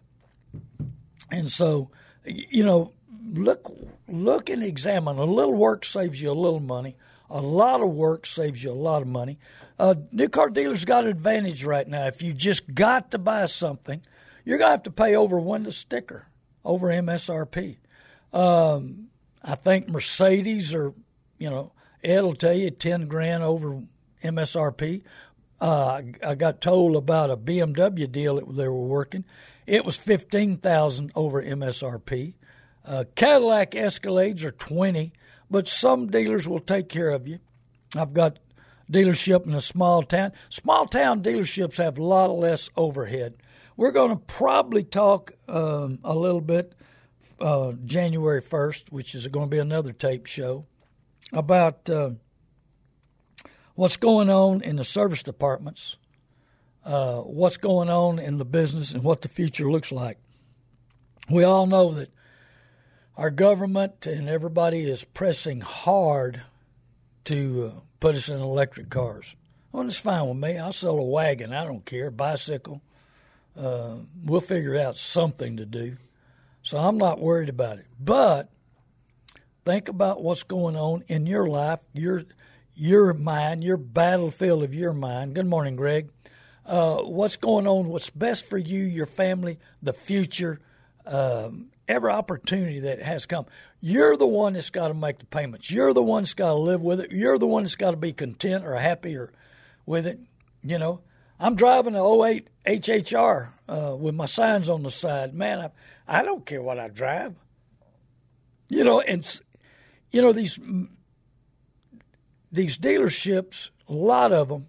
And 1.31 1.49
so, 1.49 1.91
you 2.25 2.65
know, 2.65 2.93
look 3.33 3.71
look 4.09 4.49
and 4.51 4.63
examine. 4.63 5.19
A 5.19 5.25
little 5.25 5.55
work 5.55 5.85
saves 5.85 6.21
you 6.21 6.31
a 6.31 6.33
little 6.33 6.61
money. 6.61 6.97
A 7.29 7.41
lot 7.41 7.81
of 7.81 7.91
work 7.91 8.27
saves 8.27 8.65
you 8.65 8.73
a 8.73 8.73
lot 8.73 9.03
of 9.03 9.09
money. 9.09 9.39
Uh, 9.79 9.95
new 10.11 10.29
car 10.29 10.51
dealers 10.51 10.85
got 10.85 11.05
an 11.05 11.11
advantage 11.11 11.65
right 11.65 11.87
now. 11.87 12.07
If 12.07 12.23
you 12.23 12.33
just 12.33 12.75
got 12.75 13.13
to 13.13 13.19
buy 13.19 13.47
something, 13.47 14.03
you're 14.45 14.59
gonna 14.59 14.73
have 14.73 14.83
to 14.85 14.91
pay 14.91 15.15
over 15.15 15.39
window 15.39 15.71
sticker 15.71 16.27
over 16.65 16.89
MSRP. 16.89 17.77
Um, 18.33 19.09
I 19.43 19.55
think 19.55 19.89
Mercedes 19.89 20.75
or 20.75 20.95
you 21.39 21.51
know 21.51 21.73
Ed 22.03 22.23
will 22.23 22.35
tell 22.35 22.53
you 22.53 22.71
ten 22.71 23.05
grand 23.05 23.43
over 23.43 23.83
MSRP. 24.23 25.03
Uh, 25.61 26.03
I 26.25 26.35
got 26.37 26.61
told 26.61 26.97
about 26.97 27.31
a 27.31 27.37
BMW 27.37 28.11
deal 28.11 28.37
that 28.37 28.57
they 28.57 28.69
were 28.69 28.87
working. 28.87 29.25
It 29.67 29.85
was 29.85 29.97
fifteen 29.97 30.57
thousand 30.57 31.13
over 31.15 31.43
MSRP. 31.43 32.35
Uh, 32.85 33.05
Cadillac 33.15 33.73
Escalades 33.73 34.43
are 34.43 34.53
twenty, 34.53 35.13
but 35.51 35.69
some 35.69 36.07
dealers 36.07 36.49
will 36.49 36.61
take 36.61 36.89
care 36.89 37.11
of 37.11 37.29
you. 37.29 37.41
I've 37.95 38.15
got 38.15 38.39
dealership 38.91 39.47
in 39.47 39.55
a 39.55 39.61
small 39.61 40.03
town. 40.03 40.33
Small 40.49 40.87
town 40.87 41.23
dealerships 41.23 41.77
have 41.77 41.99
a 41.99 42.03
lot 42.03 42.31
less 42.31 42.71
overhead. 42.77 43.35
We're 43.77 43.93
going 43.93 44.11
to 44.11 44.17
probably 44.17 44.83
talk 44.83 45.33
um, 45.49 45.99
a 46.03 46.15
little 46.15 46.41
bit 46.41 46.75
uh, 47.39 47.73
January 47.85 48.41
first, 48.41 48.91
which 48.91 49.15
is 49.15 49.27
going 49.29 49.47
to 49.47 49.55
be 49.55 49.59
another 49.59 49.93
tape 49.93 50.27
show 50.27 50.65
about. 51.33 51.89
Uh, 51.89 52.13
what's 53.81 53.97
going 53.97 54.29
on 54.29 54.61
in 54.61 54.77
the 54.77 54.85
service 54.85 55.23
departments, 55.23 55.97
uh, 56.85 57.17
what's 57.21 57.57
going 57.57 57.89
on 57.89 58.19
in 58.19 58.37
the 58.37 58.45
business, 58.45 58.93
and 58.93 59.03
what 59.03 59.23
the 59.23 59.29
future 59.29 59.71
looks 59.71 59.91
like. 59.91 60.19
We 61.31 61.45
all 61.45 61.67
know 61.67 61.91
that 61.93 62.11
our 63.17 63.31
government 63.31 64.05
and 64.05 64.29
everybody 64.29 64.81
is 64.81 65.05
pressing 65.05 65.63
hard 65.63 66.43
to 67.25 67.73
uh, 67.75 67.81
put 68.01 68.17
us 68.17 68.29
in 68.29 68.39
electric 68.39 68.91
cars. 68.91 69.35
Well, 69.73 69.87
it's 69.87 69.97
fine 69.97 70.29
with 70.29 70.37
me. 70.37 70.59
I'll 70.59 70.75
sell 70.75 70.99
a 70.99 71.03
wagon. 71.03 71.55
I 71.55 71.65
don't 71.65 71.87
care. 71.87 72.11
Bicycle. 72.11 72.83
Uh, 73.57 73.95
we'll 74.23 74.43
figure 74.43 74.77
out 74.77 74.99
something 74.99 75.57
to 75.57 75.65
do. 75.65 75.97
So 76.61 76.77
I'm 76.77 76.99
not 76.99 77.19
worried 77.19 77.49
about 77.49 77.79
it. 77.79 77.87
But 77.99 78.51
think 79.65 79.89
about 79.89 80.23
what's 80.23 80.43
going 80.43 80.77
on 80.77 81.03
in 81.09 81.25
your 81.25 81.47
life. 81.47 81.81
Your 81.95 82.25
your 82.81 83.13
mind, 83.13 83.63
your 83.63 83.77
battlefield 83.77 84.63
of 84.63 84.75
your 84.75 84.95
mind. 84.95 85.35
Good 85.35 85.45
morning, 85.47 85.77
Greg. 85.77 86.09
uh, 86.65 87.03
what's 87.03 87.37
going 87.37 87.67
on, 87.67 87.89
what's 87.89 88.09
best 88.09 88.49
for 88.49 88.57
you, 88.57 88.83
your 88.85 89.05
family, 89.05 89.59
the 89.83 89.93
future, 89.93 90.61
um, 91.05 91.67
every 91.87 92.11
opportunity 92.11 92.81
that 92.81 93.03
has 93.03 93.27
come. 93.27 93.45
You're 93.83 94.17
the 94.17 94.27
one 94.27 94.55
that's 94.55 94.71
got 94.71 94.89
to 94.89 94.95
make 94.95 95.19
the 95.19 95.27
payments. 95.27 95.71
You're 95.71 95.93
the 95.93 96.03
one 96.03 96.23
that's 96.23 96.33
got 96.33 96.49
to 96.49 96.55
live 96.55 96.81
with 96.81 97.01
it. 97.01 97.13
You're 97.13 97.37
the 97.37 97.47
one 97.47 97.65
that's 97.65 97.77
got 97.77 97.91
to 97.91 97.97
be 97.99 98.15
content 98.15 98.65
or 98.65 98.75
happy 98.77 99.15
or 99.15 99.31
with 99.85 100.07
it. 100.07 100.19
You 100.63 100.79
know, 100.79 101.01
I'm 101.39 101.57
driving 101.57 101.95
an 101.95 102.01
08 102.03 102.49
HHR 102.67 103.49
uh, 103.69 103.95
with 103.99 104.15
my 104.15 104.27
signs 104.27 104.71
on 104.71 104.85
the 104.85 104.91
side. 104.91 105.35
Man, 105.35 105.61
I, 105.61 105.71
I 106.21 106.23
don't 106.23 106.47
care 106.47 106.63
what 106.63 106.79
I 106.79 106.89
drive. 106.89 107.35
You 108.71 108.85
know, 108.85 109.01
and 109.01 109.41
you 110.13 110.23
know 110.23 110.33
these 110.33 110.59
these 112.53 112.79
dealerships, 112.79 113.71
a 113.89 113.93
lot 113.93 114.33
of 114.33 114.49
them, 114.49 114.67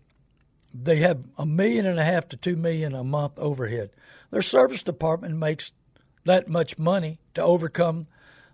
they 0.74 0.98
have 0.98 1.26
a 1.38 1.46
million 1.46 1.86
and 1.86 2.00
a 2.00 2.06
half 2.06 2.30
to 2.30 2.38
two 2.38 2.56
million 2.56 2.94
a 2.94 3.04
month 3.04 3.34
overhead. 3.38 3.90
Their 4.30 4.42
service 4.42 4.84
department 4.84 5.38
makes 5.38 5.74
that 6.26 6.48
much 6.48 6.78
money 6.78 7.20
to 7.36 7.42
overcome 7.42 8.06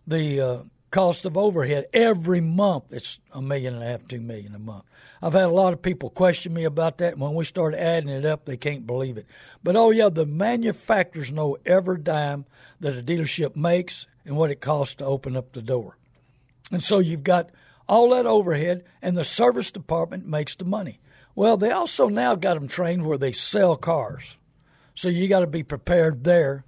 the 0.05 0.41
uh, 0.41 0.57
cost 0.89 1.25
of 1.25 1.38
overhead 1.38 1.86
every 1.93 2.41
month. 2.41 2.86
It's 2.91 3.19
a 3.31 3.41
million 3.41 3.75
and 3.75 3.84
a 3.84 3.88
half, 3.88 4.07
two 4.07 4.22
million 4.22 4.55
a 4.55 4.60
month. 4.60 4.86
I've 5.22 5.34
had 5.34 5.46
a 5.46 5.50
lot 5.50 5.74
of 5.74 5.81
people 5.81 6.10
question 6.10 6.53
me 6.53 6.63
about 6.63 7.00
that. 7.00 7.17
When 7.17 7.34
we 7.34 7.43
start 7.43 7.75
adding 7.75 8.10
it 8.10 8.25
up, 8.25 8.46
they 8.46 8.57
can't 8.57 8.88
believe 8.88 9.17
it. 9.17 9.25
But 9.63 9.75
oh 9.75 9.91
yeah, 9.91 10.10
the 10.10 10.25
manufacturers 10.25 11.31
know 11.31 11.57
every 11.65 12.00
dime 12.00 12.46
that 12.79 12.98
a 12.98 13.01
dealership 13.01 13.55
makes 13.55 14.07
and 14.25 14.38
what 14.38 14.51
it 14.51 14.62
costs 14.62 14.96
to 14.96 15.05
open 15.05 15.36
up 15.36 15.53
the 15.53 15.62
door. 15.62 15.98
And 16.72 16.84
so 16.84 17.00
you've 17.00 17.24
got 17.24 17.50
all 17.88 18.10
that 18.10 18.25
overhead, 18.25 18.84
and 19.01 19.17
the 19.17 19.24
service 19.24 19.72
department 19.72 20.27
makes 20.27 20.56
the 20.56 20.65
money. 20.65 21.00
Well, 21.36 21.58
they 21.58 21.72
also 21.72 22.10
now 22.10 22.36
got 22.36 22.56
them 22.56 22.67
trained 22.67 23.06
where 23.06 23.17
they 23.17 23.32
sell 23.32 23.75
cars. 23.75 24.38
So 24.96 25.10
you 25.10 25.27
got 25.27 25.41
to 25.41 25.48
be 25.48 25.63
prepared 25.63 26.24
there. 26.24 26.65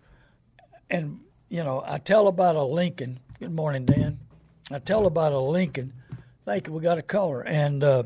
And, 0.89 1.21
you 1.49 1.63
know, 1.63 1.83
I 1.85 1.97
tell 1.97 2.27
about 2.27 2.55
a 2.55 2.63
Lincoln. 2.63 3.19
Good 3.39 3.53
morning, 3.53 3.85
Dan. 3.85 4.19
I 4.71 4.79
tell 4.79 5.05
about 5.07 5.33
a 5.33 5.39
Lincoln. 5.39 5.93
Thank 6.45 6.67
you. 6.67 6.73
We 6.73 6.81
got 6.81 6.99
a 6.99 7.03
caller. 7.03 7.41
And, 7.41 7.83
uh, 7.83 8.03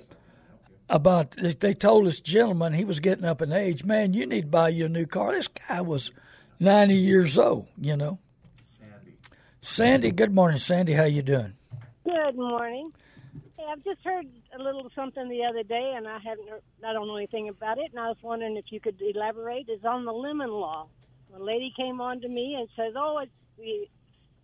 about 0.90 1.36
they 1.60 1.74
told 1.74 2.06
this 2.06 2.20
gentleman 2.20 2.74
he 2.74 2.86
was 2.86 3.00
getting 3.00 3.26
up 3.26 3.42
in 3.42 3.52
age. 3.52 3.84
Man, 3.84 4.14
you 4.14 4.26
need 4.26 4.42
to 4.42 4.48
buy 4.48 4.70
you 4.70 4.86
a 4.86 4.90
new 4.90 5.06
car. 5.06 5.32
This 5.32 5.48
guy 5.48 5.82
was 5.82 6.12
ninety 6.60 6.96
years 6.96 7.38
old. 7.38 7.68
You 7.80 7.98
know. 7.98 8.20
Sandy. 8.66 9.18
Sandy, 9.62 10.12
good 10.12 10.36
morning, 10.36 10.60
Sandy. 10.60 10.94
How 10.94 11.06
you 11.06 11.22
doing? 11.22 11.54
Good 12.04 12.36
morning. 12.36 12.92
Hey, 13.58 13.64
I've 13.72 13.84
just 13.86 14.04
heard 14.04 14.26
a 14.58 14.62
little 14.62 14.90
something 14.94 15.30
the 15.30 15.46
other 15.46 15.64
day, 15.64 15.94
and 15.96 16.06
I 16.06 16.20
haven't. 16.20 16.50
Heard, 16.50 16.62
I 16.86 16.92
don't 16.92 17.08
know 17.08 17.16
anything 17.16 17.48
about 17.48 17.78
it, 17.78 17.92
and 17.92 18.00
I 18.00 18.10
was 18.10 18.18
wondering 18.22 18.58
if 18.58 18.66
you 18.72 18.82
could 18.82 19.02
elaborate. 19.02 19.68
It's 19.70 19.86
on 19.86 20.04
the 20.04 20.12
lemon 20.12 20.50
law. 20.50 20.88
A 21.34 21.40
lady 21.40 21.74
came 21.78 22.02
on 22.02 22.20
to 22.22 22.28
me 22.28 22.56
and 22.60 22.68
says, 22.76 22.94
"Oh, 22.98 23.20
it's 23.20 23.32
the 23.58 23.88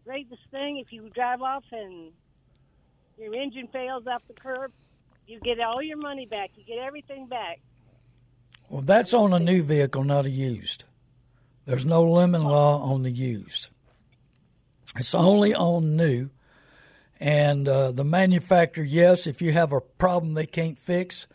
greatest 0.06 0.42
thing 0.52 0.78
if 0.78 0.94
you 0.94 1.10
drive 1.10 1.42
off 1.42 1.66
and 1.72 2.14
your 3.18 3.36
engine 3.36 3.68
fails 3.68 4.08
off 4.08 4.24
the 4.28 4.34
curb, 4.36 4.72
you 5.28 5.40
get 5.42 5.60
all 5.60 5.84
your 5.84 5.98
money 5.98 6.26
back. 6.26 6.52
You 6.56 6.64
get 6.64 6.78
everything 6.78 7.28
back." 7.28 7.60
Well, 8.70 8.82
that's 8.82 9.14
on 9.14 9.34
a 9.34 9.40
new 9.40 9.64
vehicle, 9.64 10.06
not 10.06 10.26
a 10.26 10.30
used. 10.30 10.86
There's 11.66 11.86
no 11.86 12.04
lemon 12.04 12.46
law 12.46 12.82
on 12.82 13.04
the 13.04 13.12
used. 13.12 13.68
It's 14.96 15.14
only 15.14 15.54
on 15.54 15.98
new. 15.98 16.30
And 17.20 17.68
uh, 17.68 17.92
the 17.92 18.06
manufacturer, 18.06 18.84
yes, 18.84 19.28
if 19.28 19.42
you 19.42 19.52
have 19.52 19.74
a 19.74 19.82
problem 19.82 20.34
they 20.34 20.46
can't 20.46 20.80
fix. 20.80 21.28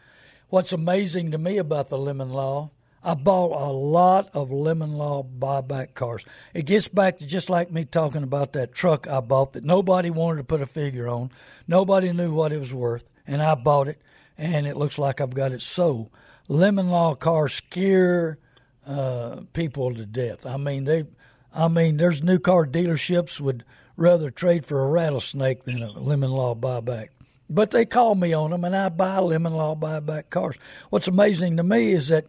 What's 0.49 0.73
amazing 0.73 1.33
to 1.33 1.39
me 1.39 1.59
about 1.59 1.89
the 1.91 1.99
lemon 1.99 2.31
law, 2.31 2.71
I 3.03 3.13
bought 3.15 3.61
a 3.61 3.71
lot 3.71 4.31
of 4.33 4.51
lemon 4.51 4.95
law 4.95 5.23
buyback 5.23 5.93
cars. 5.93 6.25
It 6.55 6.65
gets 6.65 6.89
back 6.89 7.19
to 7.19 7.27
just 7.27 7.51
like 7.51 7.71
me 7.71 7.85
talking 7.85 8.23
about 8.23 8.55
that 8.55 8.73
truck 8.73 9.07
I 9.07 9.21
bought 9.21 9.53
that 9.53 9.65
nobody 9.65 10.09
wanted 10.09 10.39
to 10.39 10.45
put 10.45 10.63
a 10.63 10.67
figure 10.67 11.07
on. 11.07 11.31
Nobody 11.69 12.13
knew 12.13 12.33
what 12.33 12.53
it 12.53 12.59
was 12.59 12.73
worth, 12.73 13.05
and 13.27 13.43
I 13.43 13.55
bought 13.55 13.89
it, 13.89 14.01
and 14.39 14.67
it 14.67 14.79
looks 14.79 14.97
like 14.97 15.21
I've 15.21 15.35
got 15.35 15.53
it 15.53 15.61
sold. 15.61 16.09
Lemon 16.49 16.89
law 16.89 17.15
cars 17.15 17.53
scare 17.53 18.39
uh, 18.87 19.43
people 19.53 19.95
to 19.95 20.07
death. 20.07 20.47
I 20.47 20.57
mean, 20.57 20.85
they, 20.85 21.05
I 21.53 21.69
mean, 21.69 21.99
there's 21.99 22.23
new 22.23 22.39
car 22.39 22.65
dealerships 22.65 23.39
would– 23.39 23.65
rather 23.97 24.31
trade 24.31 24.67
for 24.67 24.83
a 24.83 24.89
rattlesnake 24.89 25.65
than 25.65 25.83
a 25.83 25.91
lemon 25.93 26.31
law 26.31 26.55
buyback. 26.55 27.09
But 27.49 27.71
they 27.71 27.85
call 27.85 28.15
me 28.15 28.33
on 28.33 28.51
them, 28.51 28.65
and 28.65 28.75
I 28.75 28.89
buy 28.89 29.19
lemon 29.19 29.55
law 29.55 29.77
buyback 29.77 30.31
cars. 30.31 30.59
What's 30.91 31.09
amazing 31.09 31.57
to 31.57 31.63
me 31.63 31.93
is 31.93 32.09
that 32.09 32.27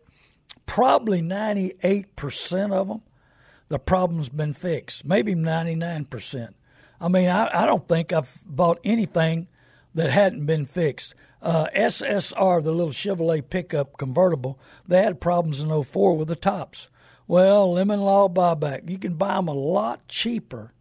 probably 0.65 1.22
98% 1.22 2.72
of 2.72 2.88
them, 2.88 3.01
the 3.69 3.79
problem's 3.79 4.29
been 4.29 4.53
fixed, 4.53 5.05
maybe 5.05 5.34
99%. 5.34 6.53
I 7.01 7.07
mean, 7.07 7.29
I, 7.29 7.63
I 7.63 7.65
don't 7.65 7.88
think 7.88 8.13
I've 8.13 8.41
bought 8.45 8.79
anything 8.84 9.48
that 9.93 10.12
hadn't 10.12 10.45
been 10.45 10.65
fixed. 10.65 11.15
Uh, 11.41 11.67
SSR, 11.75 12.63
the 12.63 12.72
little 12.72 12.91
Chevrolet 12.91 13.50
pickup 13.50 13.98
convertible, 13.98 14.60
they 14.88 15.01
had 15.01 15.22
problems 15.22 15.60
in 15.60 15.84
04 15.84 16.17
with 16.17 16.27
the 16.27 16.36
tops. 16.36 16.89
Well, 17.27 17.74
lemon 17.74 18.01
law 18.01 18.27
buyback, 18.29 18.89
you 18.89 18.98
can 18.98 19.15
buy 19.15 19.36
them 19.36 19.48
a 19.48 19.53
lot 19.53 20.07
cheaper 20.07 20.74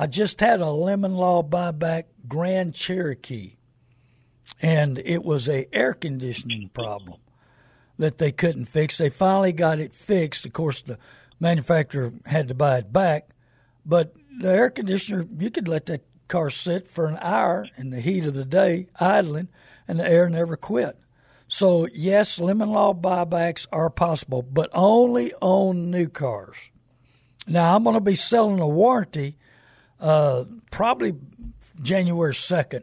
I 0.00 0.06
just 0.06 0.40
had 0.40 0.62
a 0.62 0.70
lemon 0.70 1.14
law 1.14 1.42
buyback 1.42 2.04
Grand 2.26 2.74
Cherokee, 2.74 3.58
and 4.62 4.96
it 4.96 5.22
was 5.22 5.46
a 5.46 5.68
air 5.74 5.92
conditioning 5.92 6.70
problem 6.72 7.20
that 7.98 8.16
they 8.16 8.32
couldn't 8.32 8.64
fix. 8.64 8.96
They 8.96 9.10
finally 9.10 9.52
got 9.52 9.78
it 9.78 9.94
fixed. 9.94 10.46
Of 10.46 10.54
course, 10.54 10.80
the 10.80 10.96
manufacturer 11.38 12.14
had 12.24 12.48
to 12.48 12.54
buy 12.54 12.78
it 12.78 12.90
back, 12.90 13.28
but 13.84 14.14
the 14.40 14.48
air 14.48 14.70
conditioner 14.70 15.26
you 15.38 15.50
could 15.50 15.68
let 15.68 15.84
that 15.84 16.06
car 16.28 16.48
sit 16.48 16.88
for 16.88 17.04
an 17.04 17.18
hour 17.20 17.66
in 17.76 17.90
the 17.90 18.00
heat 18.00 18.24
of 18.24 18.32
the 18.32 18.46
day 18.46 18.86
idling, 18.98 19.48
and 19.86 20.00
the 20.00 20.08
air 20.08 20.30
never 20.30 20.56
quit. 20.56 20.98
So 21.46 21.86
yes, 21.92 22.40
lemon 22.40 22.70
law 22.70 22.94
buybacks 22.94 23.66
are 23.70 23.90
possible, 23.90 24.40
but 24.40 24.70
only 24.72 25.34
on 25.42 25.90
new 25.90 26.08
cars. 26.08 26.56
Now 27.46 27.76
I'm 27.76 27.84
going 27.84 27.92
to 27.92 28.00
be 28.00 28.14
selling 28.14 28.60
a 28.60 28.66
warranty 28.66 29.36
uh, 30.00 30.44
probably 30.70 31.14
January 31.80 32.32
2nd. 32.32 32.82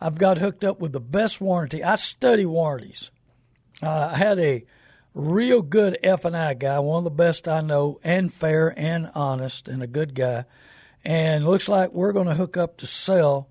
I've 0.00 0.18
got 0.18 0.38
hooked 0.38 0.64
up 0.64 0.80
with 0.80 0.92
the 0.92 1.00
best 1.00 1.40
warranty. 1.40 1.82
I 1.82 1.96
study 1.96 2.46
warranties. 2.46 3.10
Uh, 3.82 4.10
I 4.12 4.16
had 4.16 4.38
a 4.38 4.64
real 5.14 5.62
good 5.62 5.98
F&I 6.02 6.54
guy, 6.54 6.78
one 6.78 6.98
of 6.98 7.04
the 7.04 7.10
best 7.10 7.48
I 7.48 7.60
know, 7.60 7.98
and 8.04 8.32
fair 8.32 8.72
and 8.78 9.10
honest 9.14 9.66
and 9.66 9.82
a 9.82 9.86
good 9.86 10.14
guy. 10.14 10.44
And 11.04 11.44
looks 11.44 11.68
like 11.68 11.92
we're 11.92 12.12
going 12.12 12.26
to 12.26 12.34
hook 12.34 12.56
up 12.56 12.76
to 12.78 12.86
sell 12.86 13.48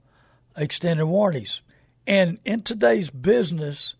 extended 0.56 1.06
warranties. 1.06 1.62
And 2.06 2.40
in 2.46 2.62
today's 2.62 3.10
business, 3.10 3.96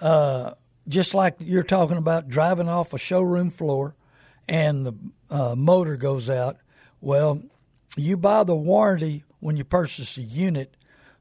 uh, 0.00 0.54
just 0.88 1.14
like 1.14 1.36
you're 1.38 1.62
talking 1.62 1.96
about 1.96 2.28
driving 2.28 2.68
off 2.68 2.92
a 2.92 2.98
showroom 2.98 3.50
floor 3.50 3.94
and 4.48 4.84
the 4.84 4.94
uh, 5.30 5.54
motor 5.54 5.96
goes 5.96 6.28
out, 6.28 6.56
well, 7.00 7.40
you 7.96 8.16
buy 8.16 8.44
the 8.44 8.56
warranty 8.56 9.24
when 9.40 9.56
you 9.56 9.64
purchase 9.64 10.16
a 10.16 10.22
unit. 10.22 10.76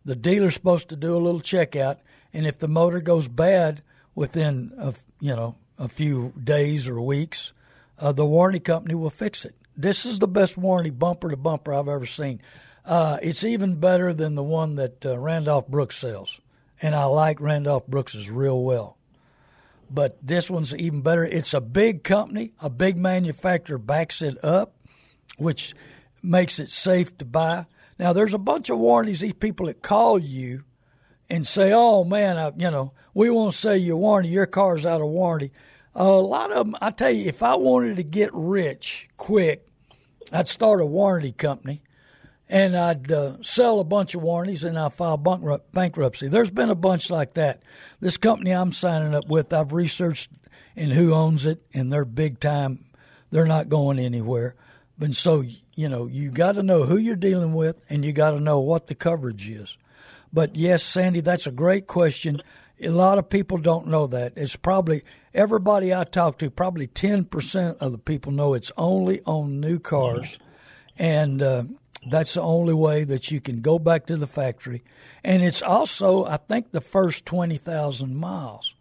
The 0.06 0.16
dealer's 0.16 0.54
supposed 0.54 0.90
to 0.90 0.96
do 0.96 1.16
a 1.16 1.20
little 1.20 1.42
checkout, 1.42 1.98
and 2.34 2.46
if 2.46 2.58
the 2.58 2.68
motor 2.68 3.02
goes 3.02 3.28
bad 3.28 3.82
within 4.16 4.74
a, 4.78 4.94
you 5.20 5.36
know 5.36 5.56
a 5.78 5.88
few 5.88 6.34
days 6.42 6.88
or 6.88 7.02
weeks, 7.02 7.54
uh, 8.00 8.12
the 8.12 8.26
warranty 8.26 8.60
company 8.60 8.96
will 8.96 9.10
fix 9.10 9.46
it. 9.46 9.56
This 9.76 10.06
is 10.06 10.20
the 10.20 10.28
best 10.28 10.58
warranty 10.58 10.90
bumper 10.90 11.30
to 11.30 11.38
bumper 11.38 11.74
I've 11.74 11.88
ever 11.88 12.06
seen. 12.06 12.42
Uh, 12.86 13.18
it's 13.22 13.44
even 13.44 13.76
better 13.76 14.14
than 14.14 14.36
the 14.36 14.44
one 14.44 14.76
that 14.76 15.06
uh, 15.06 15.18
Randolph 15.18 15.68
Brooks 15.68 15.98
sells, 15.98 16.40
and 16.82 16.96
I 16.96 17.06
like 17.06 17.40
Randolph 17.40 17.88
Brooks's 17.88 18.30
real 18.30 18.62
well. 18.64 18.98
But 19.90 20.18
this 20.22 20.50
one's 20.50 20.74
even 20.76 21.02
better. 21.02 21.26
It's 21.26 21.54
a 21.54 21.62
big 21.62 22.04
company, 22.04 22.54
a 22.60 22.70
big 22.70 22.98
manufacturer 22.98 23.78
backs 23.78 24.22
it 24.22 24.44
up, 24.44 24.74
which 25.38 25.76
makes 26.24 26.60
it 26.60 26.70
safe 26.72 27.18
to 27.18 27.26
buy. 27.26 27.66
Now, 27.98 28.14
there's 28.14 28.34
a 28.34 28.40
bunch 28.40 28.70
of 28.70 28.80
warranties, 28.80 29.20
these 29.20 29.34
people 29.34 29.68
that 29.68 29.82
call 29.82 30.20
you 30.20 30.64
and 31.30 31.48
say, 31.48 31.72
oh, 31.74 32.04
man, 32.04 32.38
I, 32.38 32.52
you 32.58 32.72
know, 32.72 32.94
we 33.14 33.30
won't 33.30 33.54
sell 33.54 33.76
you 33.76 33.94
a 33.94 33.98
warranty. 33.98 34.30
Your 34.30 34.46
car's 34.46 34.86
out 34.86 35.02
of 35.02 35.08
warranty. 35.08 35.52
A 35.96 36.06
lot 36.06 36.52
of 36.52 36.66
them, 36.66 36.76
I 36.82 36.92
tell 36.92 37.12
you, 37.12 37.26
if 37.26 37.44
I 37.44 37.56
wanted 37.56 37.98
to 37.98 38.04
get 38.04 38.32
rich 38.34 39.10
quick, 39.18 39.68
I'd 40.32 40.48
start 40.48 40.82
a 40.82 40.86
warranty 40.86 41.32
company 41.32 41.82
and 42.48 42.76
I'd 42.76 43.12
uh, 43.12 43.42
sell 43.42 43.80
a 43.80 43.86
bunch 43.86 44.14
of 44.14 44.22
warranties 44.22 44.66
and 44.66 44.78
I'd 44.78 44.94
file 44.94 45.18
bankruptcy. 45.18 46.28
There's 46.28 46.52
been 46.52 46.70
a 46.70 46.76
bunch 46.76 47.10
like 47.10 47.36
that. 47.36 47.64
This 48.02 48.18
company 48.18 48.52
I'm 48.52 48.74
signing 48.74 49.14
up 49.14 49.28
with, 49.28 49.54
I've 49.54 49.72
researched 49.72 50.32
and 50.76 50.92
who 50.92 51.14
owns 51.14 51.46
it, 51.46 51.62
and 51.74 51.92
they're 51.92 52.06
big 52.06 52.40
time. 52.40 52.86
They're 53.30 53.46
not 53.46 53.70
going 53.70 54.00
anywhere. 54.00 54.56
And 55.00 55.16
so 55.16 55.46
you 55.82 55.90
know, 55.90 56.06
you 56.06 56.30
got 56.30 56.52
to 56.54 56.62
know 56.62 56.84
who 56.84 56.96
you're 56.96 57.16
dealing 57.16 57.54
with 57.54 57.82
and 57.90 58.06
you 58.06 58.14
got 58.14 58.32
to 58.32 58.40
know 58.40 58.60
what 58.60 58.86
the 58.86 58.94
coverage 58.94 59.50
is. 59.50 59.80
But 60.32 60.56
yes, 60.56 60.84
Sandy, 60.84 61.22
that's 61.22 61.48
a 61.48 61.52
great 61.52 61.88
question. 61.88 62.40
A 62.80 62.90
lot 62.90 63.18
of 63.18 63.30
people 63.30 63.58
don't 63.58 63.88
know 63.88 64.06
that. 64.06 64.34
It's 64.36 64.56
probably 64.56 65.04
everybody 65.34 65.92
I 65.92 66.04
talk 66.04 66.38
to, 66.38 66.52
probably 66.52 66.86
10% 66.86 67.78
of 67.78 67.92
the 67.94 67.98
people 67.98 68.32
know 68.32 68.54
it's 68.54 68.72
only 68.78 69.22
on 69.26 69.60
new 69.60 69.80
cars. 69.80 70.38
And 70.98 71.42
uh, 71.42 71.64
that's 72.08 72.36
the 72.36 72.42
only 72.42 72.76
way 72.76 73.04
that 73.04 73.32
you 73.32 73.42
can 73.42 73.62
go 73.62 73.80
back 73.80 74.06
to 74.06 74.18
the 74.18 74.28
factory. 74.28 74.84
And 75.24 75.42
it's 75.42 75.64
also, 75.64 76.26
I 76.26 76.38
think, 76.38 76.72
the 76.72 76.82
first 76.82 77.26
20,000 77.26 78.16
miles, 78.16 78.76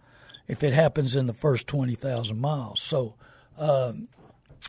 if 0.49 0.63
it 0.63 0.75
happens 0.75 1.17
in 1.17 1.27
the 1.27 1.33
first 1.33 1.67
20,000 1.67 2.39
miles. 2.39 2.83
So 2.83 3.15
um, 3.57 4.09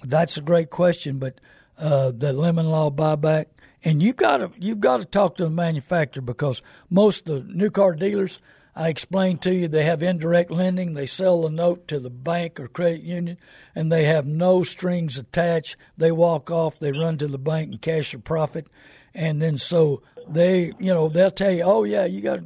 that's 0.01 0.37
a 0.37 0.41
great 0.41 0.69
question. 0.69 1.19
But 1.19 1.41
uh, 1.81 2.11
the 2.11 2.31
lemon 2.31 2.67
law 2.67 2.89
buyback, 2.89 3.47
and 3.83 4.01
you've 4.01 4.15
got 4.15 4.37
to 4.37 4.51
you've 4.57 4.79
got 4.79 4.97
to 4.97 5.05
talk 5.05 5.35
to 5.37 5.43
the 5.43 5.49
manufacturer 5.49 6.21
because 6.21 6.61
most 6.89 7.27
of 7.27 7.47
the 7.47 7.53
new 7.53 7.69
car 7.69 7.93
dealers– 7.93 8.39
I 8.75 8.87
explained 8.87 9.41
to 9.41 9.53
you 9.53 9.67
they 9.67 9.83
have 9.83 10.01
indirect 10.01 10.49
lending. 10.49 10.93
They 10.93 11.05
sell 11.05 11.41
the 11.41 11.49
note 11.49 11.87
to 11.89 11.99
the 11.99 12.09
bank 12.09 12.59
or 12.59 12.67
credit 12.67 13.01
union, 13.01 13.37
and 13.75 13.91
they 13.91 14.05
have 14.05 14.25
no 14.25 14.63
strings 14.63 15.17
attached. 15.17 15.75
They 15.97 16.11
walk 16.11 16.49
off, 16.49 16.79
they 16.79 16.91
run 16.91 17.17
to 17.17 17.27
the 17.27 17.37
bank 17.37 17.71
and 17.71 17.81
cash 17.81 18.11
their 18.11 18.21
profit, 18.21 18.67
and 19.13 19.41
then 19.41 19.57
so 19.57 20.01
they, 20.27 20.73
you 20.79 20.93
know, 20.93 21.09
they'll 21.09 21.31
tell 21.31 21.51
you, 21.51 21.63
oh 21.63 21.83
yeah, 21.83 22.05
you 22.05 22.21
got 22.21 22.37
to 22.37 22.45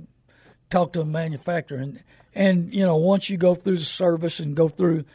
talk 0.72 0.94
to 0.94 1.00
the 1.00 1.06
manufacturer, 1.06 1.78
and 1.78 2.04
and 2.34 2.74
you 2.74 2.84
know, 2.84 2.96
once 2.96 3.30
you 3.30 3.38
go 3.38 3.54
through 3.54 3.78
the 3.78 3.86
service 3.86 4.40
and 4.40 4.56
go 4.56 4.68
through, 4.68 5.06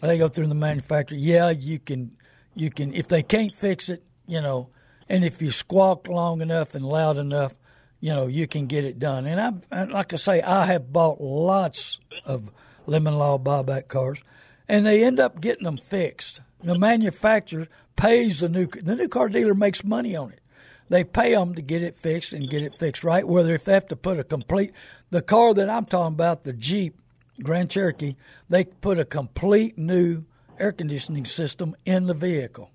they 0.00 0.16
go 0.16 0.28
through 0.28 0.46
the 0.46 0.54
manufacturer. 0.54 1.18
Yeah, 1.18 1.50
you 1.50 1.78
can, 1.78 2.16
you 2.56 2.70
can. 2.70 2.92
If 2.94 3.06
they 3.06 3.22
can't 3.22 3.54
fix 3.54 3.88
it, 3.88 4.02
you 4.26 4.40
know, 4.40 4.70
and 5.08 5.24
if 5.24 5.40
you 5.40 5.50
squawk 5.50 6.08
long 6.08 6.40
enough 6.40 6.74
and 6.74 6.84
loud 6.84 7.16
enough 7.16 7.54
you 8.00 8.12
know, 8.12 8.26
you 8.26 8.46
can 8.46 8.66
get 8.66 8.84
it 8.84 8.98
done. 8.98 9.26
And 9.26 9.62
I, 9.72 9.84
like 9.84 10.12
I 10.12 10.16
say, 10.16 10.42
I 10.42 10.66
have 10.66 10.92
bought 10.92 11.20
lots 11.20 12.00
of 12.24 12.50
lemon 12.86 13.18
law 13.18 13.38
buyback 13.38 13.88
cars, 13.88 14.22
and 14.68 14.86
they 14.86 15.04
end 15.04 15.18
up 15.18 15.40
getting 15.40 15.64
them 15.64 15.78
fixed. 15.78 16.40
The 16.62 16.78
manufacturer 16.78 17.68
pays 17.96 18.40
the 18.40 18.48
new 18.48 18.66
the 18.66 18.96
new 18.96 19.08
car 19.08 19.28
dealer 19.28 19.54
makes 19.54 19.84
money 19.84 20.14
on 20.14 20.32
it. 20.32 20.40
They 20.88 21.04
pay 21.04 21.34
them 21.34 21.54
to 21.54 21.62
get 21.62 21.82
it 21.82 21.96
fixed 21.96 22.32
and 22.32 22.48
get 22.48 22.62
it 22.62 22.78
fixed 22.78 23.02
right. 23.02 23.26
Whether 23.26 23.54
if 23.54 23.64
they 23.64 23.72
have 23.72 23.88
to 23.88 23.96
put 23.96 24.20
a 24.20 24.24
complete 24.24 24.72
the 25.10 25.22
car 25.22 25.54
that 25.54 25.70
I'm 25.70 25.84
talking 25.84 26.14
about, 26.14 26.44
the 26.44 26.52
Jeep 26.52 27.00
Grand 27.42 27.70
Cherokee, 27.70 28.16
they 28.48 28.64
put 28.64 28.98
a 28.98 29.04
complete 29.04 29.76
new 29.76 30.24
air 30.58 30.72
conditioning 30.72 31.24
system 31.24 31.76
in 31.84 32.06
the 32.06 32.14
vehicle. 32.14 32.70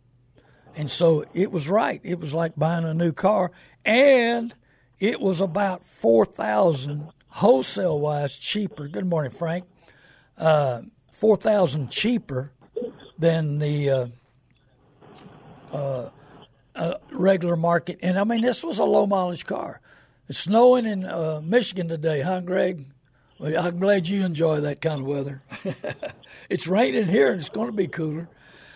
And 0.76 0.90
so 0.90 1.26
it 1.34 1.52
was 1.52 1.68
right. 1.68 2.00
It 2.04 2.20
was 2.20 2.34
like 2.34 2.56
buying 2.56 2.86
a 2.86 2.94
new 2.94 3.12
car 3.12 3.52
and 3.84 4.54
it 5.00 5.20
was 5.20 5.42
about 5.42 5.86
4000 5.86 7.10
wholesale 7.28 8.00
wise 8.00 8.36
cheaper. 8.38 8.88
Good 8.88 9.06
morning, 9.06 9.32
Frank. 9.32 9.66
Uh, 10.38 10.84
4000 11.12 11.90
cheaper 11.90 12.52
than 13.18 13.60
the 13.60 13.90
uh, 13.90 14.08
uh, 15.72 16.10
uh, 16.76 16.94
regular 17.12 17.56
market. 17.56 18.00
And 18.02 18.18
I 18.18 18.24
mean, 18.24 18.42
this 18.42 18.64
was 18.64 18.80
a 18.80 18.86
low 18.86 19.06
mileage 19.06 19.46
car. 19.46 19.82
It's 20.28 20.40
snowing 20.40 20.86
in 20.86 21.06
uh, 21.06 21.42
Michigan 21.44 21.88
today, 21.88 22.22
huh, 22.22 22.42
Greg? 22.42 22.86
Well, 23.42 23.66
I'm 23.66 23.80
glad 23.80 24.08
you 24.08 24.24
enjoy 24.24 24.60
that 24.60 24.82
kind 24.82 25.02
of 25.02 25.08
weather. 25.08 25.42
it's 26.50 26.68
raining 26.68 27.08
here 27.08 27.32
and 27.32 27.40
it's 27.40 27.50
going 27.50 27.66
to 27.66 27.74
be 27.74 27.88
cooler. 27.88 28.30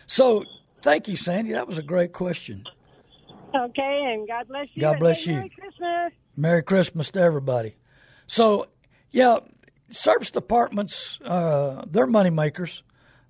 So, 0.07 0.43
thank 0.81 1.07
you, 1.07 1.15
Sandy. 1.15 1.53
That 1.53 1.67
was 1.67 1.77
a 1.77 1.83
great 1.83 2.13
question. 2.13 2.65
Okay, 3.55 4.11
and 4.11 4.27
God 4.27 4.47
bless 4.47 4.67
you. 4.73 4.81
God 4.81 4.97
bless 4.97 5.27
you. 5.27 5.35
Merry 5.35 5.49
Christmas. 5.49 6.13
Merry 6.35 6.63
Christmas 6.63 7.11
to 7.11 7.19
everybody. 7.19 7.75
So, 8.25 8.65
yeah, 9.11 9.37
service 9.91 10.31
departments, 10.31 11.21
uh, 11.21 11.85
they're 11.85 12.07
money 12.07 12.31
makers. 12.31 12.81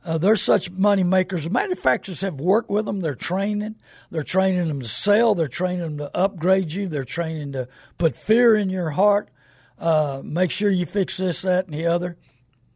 Uh, 0.06 0.18
they're 0.18 0.38
such 0.38 0.72
money 0.72 1.04
makers. 1.04 1.44
The 1.44 1.50
manufacturers 1.50 2.22
have 2.22 2.40
worked 2.40 2.70
with 2.70 2.86
them. 2.86 3.02
They're 3.02 3.14
training. 3.14 3.76
They're 4.10 4.24
training 4.24 4.70
them 4.70 4.80
to 4.80 4.88
sell. 4.88 5.36
They're 5.36 5.50
training 5.50 5.82
them 5.82 5.98
to 5.98 6.18
upgrade 6.18 6.72
you. 6.72 6.88
They're 6.88 7.04
training 7.04 7.52
to 7.54 7.68
put 7.98 8.16
fear 8.16 8.56
in 8.56 8.70
your 8.70 8.92
heart. 8.92 9.30
Uh, 9.80 10.22
make 10.24 10.52
sure 10.52 10.70
you 10.70 10.86
fix 10.86 11.18
this, 11.18 11.42
that, 11.42 11.66
and 11.66 11.76
the 11.76 11.86
other. 11.86 12.18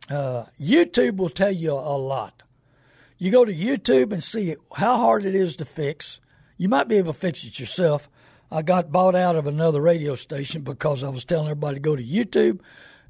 Uh, 0.09 0.45
YouTube 0.59 1.17
will 1.17 1.29
tell 1.29 1.51
you 1.51 1.71
a 1.71 1.97
lot. 1.97 2.43
You 3.17 3.31
go 3.31 3.45
to 3.45 3.53
YouTube 3.53 4.11
and 4.11 4.23
see 4.23 4.55
how 4.75 4.97
hard 4.97 5.25
it 5.25 5.35
is 5.35 5.55
to 5.57 5.65
fix. 5.65 6.19
You 6.57 6.69
might 6.69 6.87
be 6.87 6.97
able 6.97 7.13
to 7.13 7.19
fix 7.19 7.43
it 7.43 7.59
yourself, 7.59 8.09
I 8.51 8.63
got 8.63 8.91
bought 8.91 9.13
out 9.13 9.35
of 9.35 9.45
another 9.45 9.79
radio 9.79 10.15
station 10.15 10.63
because 10.63 11.03
I 11.03 11.09
was 11.09 11.23
telling 11.23 11.47
everybody 11.47 11.75
to 11.75 11.81
go 11.81 11.95
to 11.95 12.03
YouTube, 12.03 12.61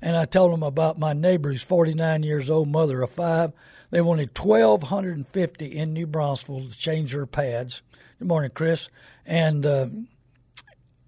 and 0.02 0.18
I 0.18 0.26
told 0.26 0.52
them 0.52 0.64
about 0.64 1.00
my 1.00 1.14
neighbor's 1.14 1.64
49 1.64 2.24
years 2.24 2.50
old, 2.50 2.68
mother 2.68 3.02
of 3.02 3.12
five. 3.12 3.54
They 3.90 4.02
wanted 4.02 4.38
1,250 4.38 5.66
in 5.66 5.94
New 5.94 6.08
Braunfels 6.08 6.74
to 6.74 6.78
change 6.78 7.14
their 7.14 7.26
pads. 7.26 7.82
Good 8.20 8.28
morning, 8.28 8.52
Chris. 8.54 8.90
And 9.26 9.66
uh, 9.66 9.88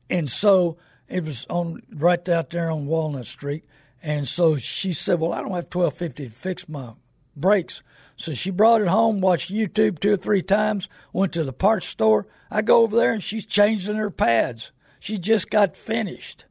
and 0.10 0.30
so 0.30 0.78
it 1.12 1.24
was 1.24 1.46
on 1.50 1.82
right 1.94 2.28
out 2.30 2.50
there 2.50 2.72
on 2.72 2.88
Walnut 2.88 3.26
Street. 3.26 3.64
And 4.02 4.28
so 4.28 4.56
she 4.56 4.94
said, 4.94 5.20
"Well, 5.20 5.34
I 5.34 5.42
don't 5.42 5.52
have 5.52 5.66
1,250 5.66 6.30
to 6.30 6.36
fix 6.36 6.68
my 6.68 6.94
brakes." 7.36 7.84
So 8.22 8.34
she 8.34 8.52
brought 8.52 8.82
it 8.82 8.88
home, 8.88 9.20
watched 9.20 9.52
YouTube 9.52 10.00
two 10.00 10.14
or 10.14 10.18
three 10.18 10.44
times, 10.44 10.88
went 11.12 11.34
to 11.34 11.44
the 11.44 11.54
parts 11.54 11.88
store. 11.88 12.28
I 12.52 12.62
go 12.62 12.84
over 12.84 12.96
there 12.96 13.14
and 13.14 13.24
she's 13.24 13.46
changing 13.46 13.96
her 13.96 14.12
pads. 14.12 14.72
She 15.00 15.18
just 15.18 15.50
got 15.50 15.76
finished. 15.76 16.46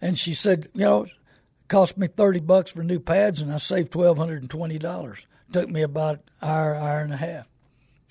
And 0.00 0.18
she 0.18 0.32
said, 0.32 0.68
you 0.72 0.84
know, 0.84 1.02
it 1.02 1.12
cost 1.68 1.98
me 1.98 2.06
30 2.06 2.40
bucks 2.40 2.70
for 2.70 2.82
new 2.82 3.00
pads 3.00 3.40
and 3.40 3.52
I 3.52 3.58
saved 3.58 3.92
$1,220. 3.92 5.26
Took 5.52 5.68
me 5.68 5.82
about 5.82 6.14
an 6.40 6.48
hour, 6.48 6.74
hour 6.74 7.00
and 7.00 7.12
a 7.12 7.18
half. 7.18 7.48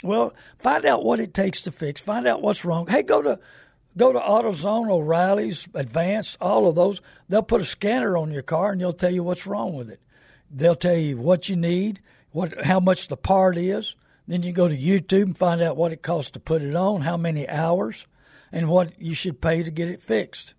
Well, 0.04 0.34
find 0.60 0.86
out 0.86 1.04
what 1.04 1.20
it 1.20 1.34
takes 1.34 1.62
to 1.64 1.72
fix. 1.72 2.00
Find 2.00 2.28
out 2.28 2.42
what's 2.42 2.64
wrong. 2.64 2.86
Hey, 2.88 3.02
go 3.02 3.22
to 3.24 3.40
go 3.98 4.14
to 4.14 4.20
AutoZone, 4.20 4.90
O'Reilly's, 4.90 5.68
Advance, 5.74 6.38
all 6.42 6.68
of 6.68 6.76
those. 6.76 7.02
They'll 7.30 7.44
put 7.44 7.62
a 7.62 7.66
scanner 7.66 8.18
on 8.18 8.32
your 8.32 8.42
car 8.42 8.72
and 8.72 8.82
they'll 8.82 8.94
tell 8.94 9.12
you 9.12 9.24
what's 9.24 9.48
wrong 9.48 9.74
with 9.76 9.90
it. 9.90 10.02
They'll 10.50 10.76
tell 10.76 10.98
you 10.98 11.18
what 11.18 11.50
you 11.50 11.56
need 11.56 12.00
what 12.34 12.66
how 12.66 12.80
much 12.80 13.08
the 13.08 13.16
part 13.16 13.58
is. 13.58 13.96
Then 14.28 14.44
you 14.44 14.52
go 14.52 14.68
to 14.68 14.78
YouTube 14.78 15.24
and 15.24 15.38
find 15.38 15.62
out 15.62 15.78
what 15.78 15.94
it 15.94 16.02
costs 16.02 16.32
to 16.32 16.40
put 16.40 16.62
it 16.62 16.76
on, 16.76 17.02
how 17.02 17.18
many 17.18 17.48
hours, 17.48 18.08
and 18.52 18.70
what 18.70 19.00
you 19.00 19.14
should 19.14 19.42
pay 19.42 19.64
to 19.64 19.72
get 19.72 19.90
it 19.90 20.02
fixed. 20.02 20.54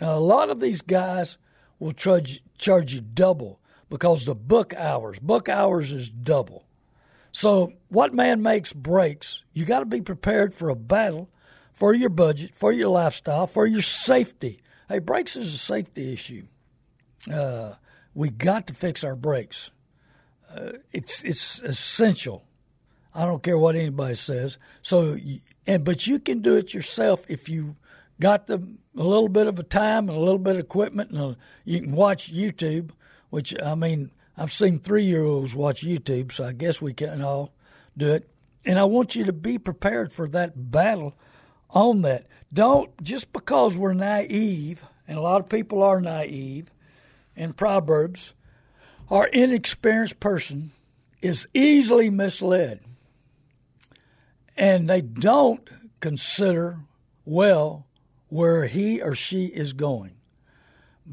a 0.00 0.20
lot 0.20 0.50
of 0.50 0.60
these 0.60 0.82
guys 0.82 1.38
will 1.78 1.92
charge 1.92 2.42
charge 2.58 2.92
you 2.94 3.00
double 3.00 3.60
because 3.88 4.24
the 4.24 4.34
book 4.34 4.74
hours 4.74 5.18
book 5.18 5.48
hours 5.48 5.92
is 5.92 6.10
double. 6.10 6.64
So 7.32 7.74
what 7.88 8.14
man 8.14 8.42
makes 8.42 8.72
breaks? 8.72 9.44
You 9.52 9.64
got 9.64 9.80
to 9.80 9.86
be 9.86 10.00
prepared 10.00 10.54
for 10.54 10.70
a 10.70 10.76
battle, 10.76 11.28
for 11.76 11.94
your 11.94 12.10
budget, 12.10 12.52
for 12.52 12.72
your 12.72 12.88
lifestyle, 12.88 13.46
for 13.46 13.66
your 13.66 13.82
safety. 13.82 14.60
Hey, 14.88 14.98
brakes 14.98 15.36
is 15.36 15.54
a 15.54 15.58
safety 15.58 16.12
issue. 16.12 16.46
Uh, 17.32 17.74
we 18.14 18.30
got 18.30 18.66
to 18.66 18.74
fix 18.74 19.04
our 19.04 19.14
brakes 19.14 19.70
uh, 20.56 20.72
it's 20.92 21.22
it's 21.22 21.60
essential. 21.60 22.44
I 23.14 23.24
don't 23.24 23.42
care 23.42 23.58
what 23.58 23.76
anybody 23.76 24.14
says. 24.14 24.58
So, 24.82 25.18
and 25.66 25.84
but 25.84 26.06
you 26.06 26.18
can 26.18 26.40
do 26.40 26.56
it 26.56 26.74
yourself 26.74 27.24
if 27.28 27.48
you 27.48 27.76
got 28.20 28.46
the 28.46 28.56
a 28.96 29.02
little 29.02 29.28
bit 29.28 29.46
of 29.46 29.58
a 29.58 29.62
time 29.62 30.08
and 30.08 30.16
a 30.16 30.20
little 30.20 30.38
bit 30.38 30.56
of 30.56 30.60
equipment, 30.60 31.10
and 31.10 31.20
a, 31.20 31.36
you 31.64 31.80
can 31.80 31.92
watch 31.92 32.32
YouTube. 32.32 32.90
Which 33.30 33.54
I 33.62 33.74
mean, 33.74 34.10
I've 34.36 34.52
seen 34.52 34.78
three 34.78 35.04
year 35.04 35.24
olds 35.24 35.54
watch 35.54 35.82
YouTube, 35.82 36.32
so 36.32 36.44
I 36.44 36.52
guess 36.52 36.80
we 36.80 36.92
can 36.92 37.22
all 37.22 37.52
do 37.96 38.12
it. 38.12 38.28
And 38.64 38.78
I 38.78 38.84
want 38.84 39.14
you 39.14 39.24
to 39.24 39.32
be 39.32 39.58
prepared 39.58 40.12
for 40.12 40.28
that 40.30 40.70
battle 40.70 41.14
on 41.76 42.02
that. 42.02 42.26
Don't 42.52 42.90
just 43.02 43.32
because 43.32 43.76
we're 43.76 43.92
naive, 43.92 44.82
and 45.06 45.18
a 45.18 45.20
lot 45.20 45.40
of 45.40 45.48
people 45.48 45.82
are 45.82 46.00
naive 46.00 46.70
in 47.36 47.52
Proverbs 47.52 48.34
or 49.08 49.26
inexperienced 49.26 50.18
person 50.18 50.72
is 51.20 51.46
easily 51.52 52.08
misled 52.08 52.80
and 54.56 54.88
they 54.88 55.00
don't 55.02 55.68
consider 56.00 56.78
well 57.24 57.86
where 58.28 58.66
he 58.66 59.02
or 59.02 59.14
she 59.14 59.46
is 59.46 59.72
going. 59.72 60.12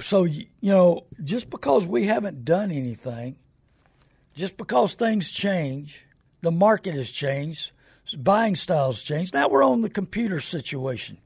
So, 0.01 0.23
you 0.23 0.47
know, 0.61 1.05
just 1.23 1.49
because 1.49 1.85
we 1.85 2.05
haven't 2.05 2.45
done 2.45 2.71
anything, 2.71 3.35
just 4.33 4.57
because 4.57 4.95
things 4.95 5.29
change, 5.29 6.05
the 6.41 6.51
market 6.51 6.95
has 6.95 7.11
changed, 7.11 7.71
buying 8.17 8.55
styles 8.55 9.03
change. 9.03 9.33
Now 9.33 9.47
we're 9.49 9.63
on 9.63 9.81
the 9.81 9.89
computer 9.89 10.39
situation. 10.39 11.17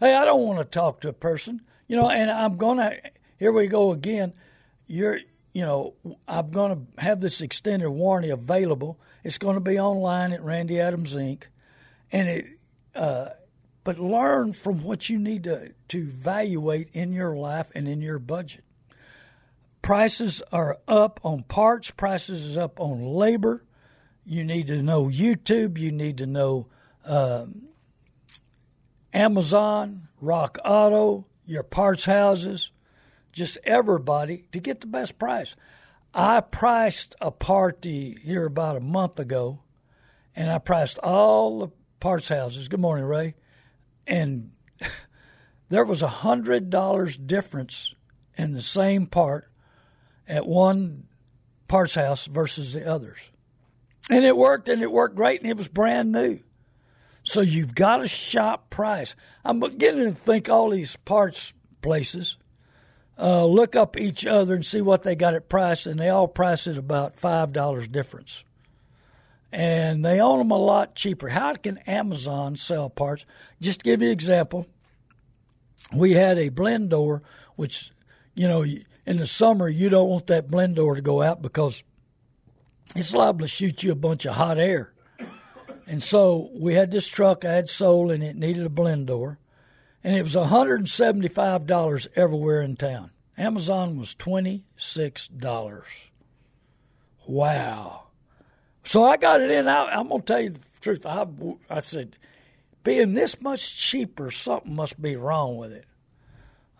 Hey, 0.00 0.14
I 0.14 0.24
don't 0.24 0.42
want 0.42 0.58
to 0.58 0.64
talk 0.64 1.00
to 1.00 1.08
a 1.08 1.12
person, 1.12 1.62
you 1.86 1.96
know, 1.96 2.10
and 2.10 2.30
I'm 2.30 2.56
going 2.56 2.78
to, 2.78 2.98
here 3.38 3.52
we 3.52 3.68
go 3.68 3.92
again. 3.92 4.32
You're, 4.86 5.20
you 5.52 5.62
know, 5.62 5.94
I'm 6.26 6.50
going 6.50 6.74
to 6.74 7.02
have 7.02 7.20
this 7.20 7.40
extended 7.40 7.88
warranty 7.88 8.30
available. 8.30 8.98
It's 9.22 9.38
going 9.38 9.54
to 9.54 9.60
be 9.60 9.78
online 9.78 10.32
at 10.32 10.42
Randy 10.42 10.80
Adams 10.80 11.14
Inc. 11.14 11.44
And 12.10 12.28
it, 12.28 12.46
uh, 12.94 13.28
but 13.84 13.98
learn 13.98 14.52
from 14.52 14.82
what 14.82 15.08
you 15.08 15.18
need 15.18 15.44
to 15.44 15.72
to 15.88 15.98
evaluate 15.98 16.88
in 16.92 17.12
your 17.12 17.36
life 17.36 17.70
and 17.74 17.86
in 17.86 18.00
your 18.00 18.18
budget. 18.18 18.64
prices 19.84 20.42
are 20.50 20.78
up 20.88 21.20
on 21.22 21.42
parts, 21.42 21.90
prices 21.90 22.42
is 22.42 22.56
up 22.56 22.80
on 22.80 23.04
labor. 23.04 23.62
You 24.24 24.44
need 24.44 24.68
to 24.68 24.82
know 24.82 25.06
YouTube. 25.06 25.78
You 25.78 25.92
need 25.92 26.18
to 26.18 26.26
know 26.26 26.68
uh, 27.04 27.46
Amazon, 29.12 30.08
Rock 30.20 30.58
Auto, 30.64 31.26
your 31.44 31.62
parts 31.62 32.06
houses, 32.06 32.70
just 33.32 33.58
everybody 33.64 34.46
to 34.52 34.60
get 34.60 34.80
the 34.80 34.86
best 34.86 35.18
price. 35.18 35.56
I 36.14 36.40
priced 36.40 37.14
a 37.20 37.30
party 37.30 38.16
here 38.22 38.46
about 38.46 38.76
a 38.76 38.80
month 38.80 39.18
ago, 39.18 39.60
and 40.34 40.50
I 40.50 40.58
priced 40.58 40.98
all 40.98 41.58
the 41.60 41.68
parts 42.00 42.28
houses. 42.28 42.68
Good 42.68 42.80
morning, 42.80 43.04
Ray. 43.04 43.34
And 44.06 44.52
there 45.68 45.84
was 45.84 46.02
a 46.02 46.08
hundred 46.08 46.70
dollars 46.70 47.16
difference 47.16 47.94
in 48.36 48.52
the 48.52 48.62
same 48.62 49.06
part 49.06 49.50
at 50.26 50.46
one 50.46 51.08
parts 51.68 51.96
house 51.96 52.26
versus 52.26 52.72
the 52.72 52.88
others. 52.88 53.30
And 54.10 54.24
it 54.24 54.36
worked 54.36 54.68
and 54.68 54.82
it 54.82 54.92
worked 54.92 55.16
great 55.16 55.40
and 55.40 55.50
it 55.50 55.56
was 55.56 55.68
brand 55.68 56.12
new. 56.12 56.40
So 57.22 57.40
you've 57.40 57.74
got 57.74 57.98
to 57.98 58.08
shop 58.08 58.68
price. 58.68 59.16
I'm 59.44 59.60
beginning 59.60 60.14
to 60.14 60.20
think 60.20 60.48
all 60.48 60.70
these 60.70 60.96
parts 60.96 61.54
places 61.80 62.36
uh, 63.18 63.46
look 63.46 63.76
up 63.76 63.96
each 63.96 64.26
other 64.26 64.54
and 64.54 64.64
see 64.64 64.80
what 64.80 65.02
they 65.02 65.14
got 65.14 65.34
at 65.34 65.48
price, 65.48 65.86
and 65.86 65.98
they 65.98 66.08
all 66.08 66.28
price 66.28 66.66
it 66.66 66.76
about 66.76 67.16
five 67.16 67.52
dollars 67.52 67.88
difference. 67.88 68.44
And 69.52 70.04
they 70.04 70.20
own 70.20 70.38
them 70.38 70.50
a 70.50 70.58
lot 70.58 70.96
cheaper. 70.96 71.28
How 71.28 71.54
can 71.54 71.78
Amazon 71.78 72.56
sell 72.56 72.90
parts? 72.90 73.24
Just 73.60 73.80
to 73.80 73.84
give 73.84 74.02
you 74.02 74.08
an 74.08 74.12
example, 74.12 74.66
we 75.92 76.14
had 76.14 76.38
a 76.38 76.48
blend 76.48 76.90
door, 76.90 77.22
which 77.54 77.92
you 78.34 78.48
know 78.48 78.64
in 79.06 79.18
the 79.18 79.26
summer 79.26 79.68
you 79.68 79.88
don't 79.88 80.08
want 80.08 80.26
that 80.26 80.48
blend 80.48 80.76
door 80.76 80.96
to 80.96 81.02
go 81.02 81.22
out 81.22 81.40
because 81.40 81.84
it's 82.94 83.14
liable 83.14 83.40
to 83.40 83.48
shoot 83.48 83.82
you 83.82 83.92
a 83.92 83.96
bunch 83.96 84.24
of 84.24 84.34
hot 84.36 84.58
air. 84.58 84.92
And 85.86 86.02
so 86.02 86.50
we 86.54 86.74
had 86.74 86.90
this 86.90 87.08
truck 87.08 87.44
I 87.44 87.52
had 87.52 87.68
sold, 87.68 88.10
and 88.10 88.22
it 88.22 88.36
needed 88.36 88.64
a 88.64 88.70
blend 88.70 89.08
door, 89.08 89.38
and 90.02 90.16
it 90.16 90.22
was 90.22 90.34
$175 90.34 92.06
everywhere 92.16 92.62
in 92.62 92.76
town. 92.76 93.10
Amazon 93.36 93.98
was 93.98 94.14
$26. 94.14 95.84
Wow. 97.26 98.04
So 98.84 99.04
I 99.04 99.16
got 99.16 99.40
it 99.40 99.50
in. 99.50 99.66
I, 99.66 99.98
am 99.98 100.08
going 100.08 100.20
to 100.20 100.26
tell 100.26 100.40
you 100.40 100.50
the 100.50 100.60
truth. 100.80 101.06
I, 101.06 101.26
I 101.68 101.80
said, 101.80 102.16
being 102.82 103.14
this 103.14 103.40
much 103.40 103.76
cheaper, 103.76 104.30
something 104.30 104.74
must 104.74 105.00
be 105.00 105.16
wrong 105.16 105.56
with 105.56 105.72
it. 105.72 105.86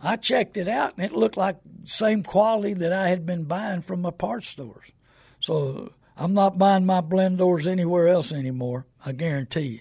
I 0.01 0.15
checked 0.17 0.57
it 0.57 0.67
out, 0.67 0.93
and 0.97 1.05
it 1.05 1.13
looked 1.13 1.37
like 1.37 1.57
same 1.85 2.21
quality 2.21 2.73
that 2.75 2.93
I 2.93 3.09
had 3.09 3.25
been 3.25 3.45
buying 3.45 3.81
from 3.81 4.01
my 4.01 4.11
parts 4.11 4.47
stores. 4.47 4.91
So 5.39 5.93
I'm 6.17 6.33
not 6.33 6.57
buying 6.57 6.85
my 6.85 7.01
blend 7.01 7.37
doors 7.37 7.67
anywhere 7.67 8.07
else 8.07 8.31
anymore. 8.31 8.85
I 9.05 9.11
guarantee 9.11 9.61
you. 9.61 9.79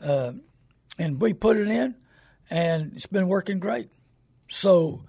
Uh, 0.00 0.32
and 0.98 1.20
we 1.20 1.32
put 1.32 1.56
it 1.56 1.68
in, 1.68 1.94
and 2.50 2.92
it's 2.96 3.06
been 3.06 3.28
working 3.28 3.58
great. 3.58 3.90
So 4.48 5.02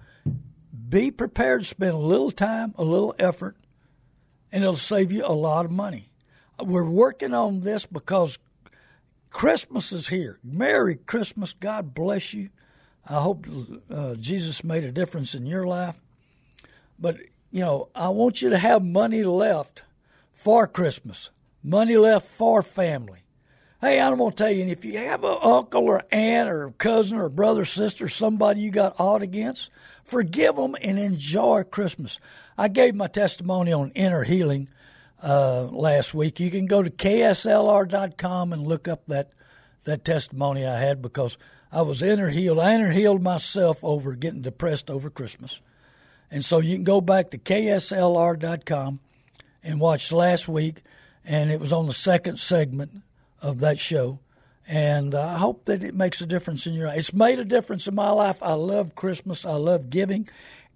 be 0.88 1.10
prepared 1.10 1.62
to 1.62 1.66
spend 1.66 1.92
a 1.92 1.98
little 1.98 2.30
time, 2.30 2.74
a 2.76 2.84
little 2.84 3.14
effort, 3.18 3.56
and 4.52 4.62
it'll 4.62 4.76
save 4.76 5.10
you 5.12 5.24
a 5.24 5.32
lot 5.32 5.64
of 5.64 5.70
money. 5.70 6.10
We're 6.60 6.84
working 6.84 7.32
on 7.32 7.60
this 7.60 7.86
because 7.86 8.38
Christmas 9.30 9.92
is 9.92 10.08
here. 10.08 10.38
Merry 10.44 10.96
Christmas. 10.96 11.52
God 11.52 11.94
bless 11.94 12.34
you. 12.34 12.50
I 13.06 13.20
hope 13.20 13.46
uh, 13.90 14.14
Jesus 14.16 14.62
made 14.62 14.84
a 14.84 14.92
difference 14.92 15.34
in 15.34 15.46
your 15.46 15.66
life. 15.66 16.00
But, 16.98 17.16
you 17.50 17.60
know, 17.60 17.88
I 17.94 18.10
want 18.10 18.42
you 18.42 18.50
to 18.50 18.58
have 18.58 18.84
money 18.84 19.22
left 19.22 19.84
for 20.40 20.66
Christmas, 20.66 21.30
money 21.62 21.98
left 21.98 22.26
for 22.26 22.62
family. 22.62 23.20
Hey, 23.78 24.00
I'm 24.00 24.16
going 24.16 24.30
to 24.30 24.36
tell 24.36 24.50
you, 24.50 24.64
if 24.66 24.84
you 24.86 24.96
have 24.96 25.22
an 25.22 25.36
uncle 25.42 25.84
or 25.84 26.02
aunt 26.10 26.48
or 26.48 26.70
cousin 26.78 27.18
or 27.18 27.28
brother, 27.28 27.66
sister, 27.66 28.08
somebody 28.08 28.62
you 28.62 28.70
got 28.70 28.96
odd 28.98 29.22
against, 29.22 29.70
forgive 30.02 30.56
them 30.56 30.76
and 30.80 30.98
enjoy 30.98 31.64
Christmas. 31.64 32.18
I 32.56 32.68
gave 32.68 32.94
my 32.94 33.06
testimony 33.06 33.70
on 33.72 33.90
inner 33.90 34.24
healing 34.24 34.70
uh, 35.22 35.64
last 35.64 36.14
week. 36.14 36.40
You 36.40 36.50
can 36.50 36.66
go 36.66 36.82
to 36.82 36.90
kslr.com 36.90 38.52
and 38.52 38.66
look 38.66 38.88
up 38.88 39.06
that 39.08 39.30
that 39.84 40.04
testimony 40.04 40.66
I 40.66 40.78
had 40.78 41.00
because 41.00 41.38
I 41.72 41.82
was 41.82 42.02
inner 42.02 42.28
healed. 42.28 42.58
I 42.58 42.74
inner 42.74 42.92
healed 42.92 43.22
myself 43.22 43.82
over 43.82 44.14
getting 44.14 44.42
depressed 44.42 44.90
over 44.90 45.08
Christmas. 45.08 45.60
And 46.30 46.44
so 46.44 46.58
you 46.58 46.76
can 46.76 46.84
go 46.84 47.00
back 47.00 47.30
to 47.30 47.38
kslr.com 47.38 49.00
and 49.62 49.80
watched 49.80 50.12
last 50.12 50.48
week, 50.48 50.82
and 51.24 51.50
it 51.50 51.60
was 51.60 51.72
on 51.72 51.86
the 51.86 51.92
second 51.92 52.38
segment 52.38 53.02
of 53.40 53.60
that 53.60 53.78
show. 53.78 54.20
And 54.66 55.14
uh, 55.14 55.26
I 55.26 55.38
hope 55.38 55.64
that 55.64 55.82
it 55.82 55.94
makes 55.94 56.20
a 56.20 56.26
difference 56.26 56.66
in 56.66 56.74
your 56.74 56.86
life. 56.86 56.98
It's 56.98 57.12
made 57.12 57.38
a 57.38 57.44
difference 57.44 57.88
in 57.88 57.94
my 57.94 58.10
life. 58.10 58.38
I 58.42 58.52
love 58.52 58.94
Christmas. 58.94 59.44
I 59.44 59.54
love 59.54 59.90
giving. 59.90 60.28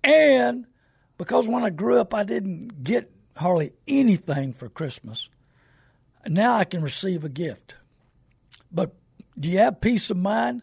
And 0.03 0.67
because 1.17 1.47
when 1.47 1.65
I 1.65 1.71
grew 1.71 2.01
up, 2.01 2.13
I 2.13 2.25
didn't 2.25 2.83
get 2.83 3.11
hardly 3.37 3.73
anything 3.87 4.53
for 4.53 4.69
Christmas, 4.69 5.29
now 6.27 6.55
I 6.57 6.65
can 6.65 6.83
receive 6.83 7.25
a 7.25 7.29
gift. 7.29 7.75
But 8.73 8.95
do 9.39 9.49
you 9.49 9.59
have 9.59 9.81
peace 9.81 10.11
of 10.11 10.17
mind? 10.17 10.63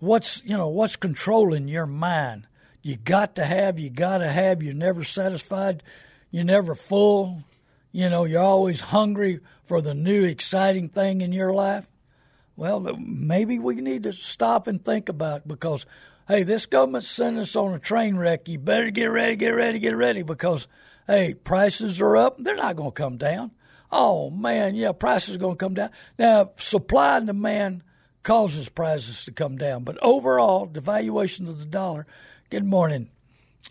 What's 0.00 0.42
you 0.44 0.56
know 0.56 0.68
what's 0.68 0.96
controlling 0.96 1.68
your 1.68 1.86
mind? 1.86 2.46
You 2.82 2.96
got 2.96 3.36
to 3.36 3.44
have, 3.44 3.78
you 3.78 3.90
got 3.90 4.18
to 4.18 4.28
have. 4.28 4.62
You're 4.62 4.74
never 4.74 5.04
satisfied. 5.04 5.82
You're 6.32 6.44
never 6.44 6.74
full. 6.74 7.44
You 7.92 8.08
know, 8.08 8.24
you're 8.24 8.42
always 8.42 8.80
hungry 8.80 9.40
for 9.64 9.80
the 9.80 9.94
new 9.94 10.24
exciting 10.24 10.88
thing 10.88 11.20
in 11.20 11.30
your 11.30 11.52
life. 11.52 11.90
Well, 12.56 12.80
maybe 12.98 13.58
we 13.58 13.76
need 13.76 14.02
to 14.04 14.12
stop 14.12 14.66
and 14.66 14.82
think 14.82 15.08
about 15.08 15.46
because, 15.46 15.86
hey, 16.26 16.42
this 16.42 16.66
government's 16.66 17.08
sending 17.08 17.42
us 17.42 17.54
on 17.54 17.74
a 17.74 17.78
train 17.78 18.16
wreck. 18.16 18.48
You 18.48 18.58
better 18.58 18.90
get 18.90 19.06
ready, 19.06 19.36
get 19.36 19.50
ready, 19.50 19.78
get 19.78 19.96
ready 19.96 20.22
because, 20.22 20.66
hey, 21.06 21.34
prices 21.34 22.00
are 22.00 22.16
up. 22.16 22.36
They're 22.38 22.56
not 22.56 22.76
going 22.76 22.92
to 22.92 23.02
come 23.02 23.18
down. 23.18 23.52
Oh, 23.90 24.30
man, 24.30 24.74
yeah, 24.74 24.92
prices 24.92 25.36
are 25.36 25.38
going 25.38 25.56
to 25.56 25.64
come 25.64 25.74
down. 25.74 25.90
Now, 26.18 26.52
supply 26.56 27.18
and 27.18 27.26
demand 27.26 27.84
causes 28.22 28.70
prices 28.70 29.26
to 29.26 29.32
come 29.32 29.58
down. 29.58 29.84
But 29.84 29.98
overall, 30.02 30.64
the 30.64 30.80
valuation 30.80 31.46
of 31.46 31.58
the 31.58 31.66
dollar. 31.66 32.06
Good 32.48 32.64
morning. 32.64 33.10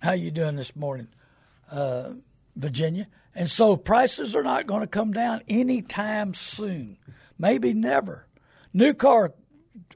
How 0.01 0.11
you 0.11 0.29
doing 0.29 0.57
this 0.57 0.75
morning? 0.75 1.07
Uh, 1.71 2.13
Virginia. 2.55 3.07
And 3.33 3.49
so 3.49 3.77
prices 3.77 4.35
are 4.35 4.43
not 4.43 4.67
going 4.67 4.81
to 4.81 4.87
come 4.87 5.13
down 5.13 5.41
anytime 5.47 6.33
soon, 6.33 6.97
maybe 7.37 7.73
never. 7.73 8.27
New 8.73 8.93
car, 8.93 9.33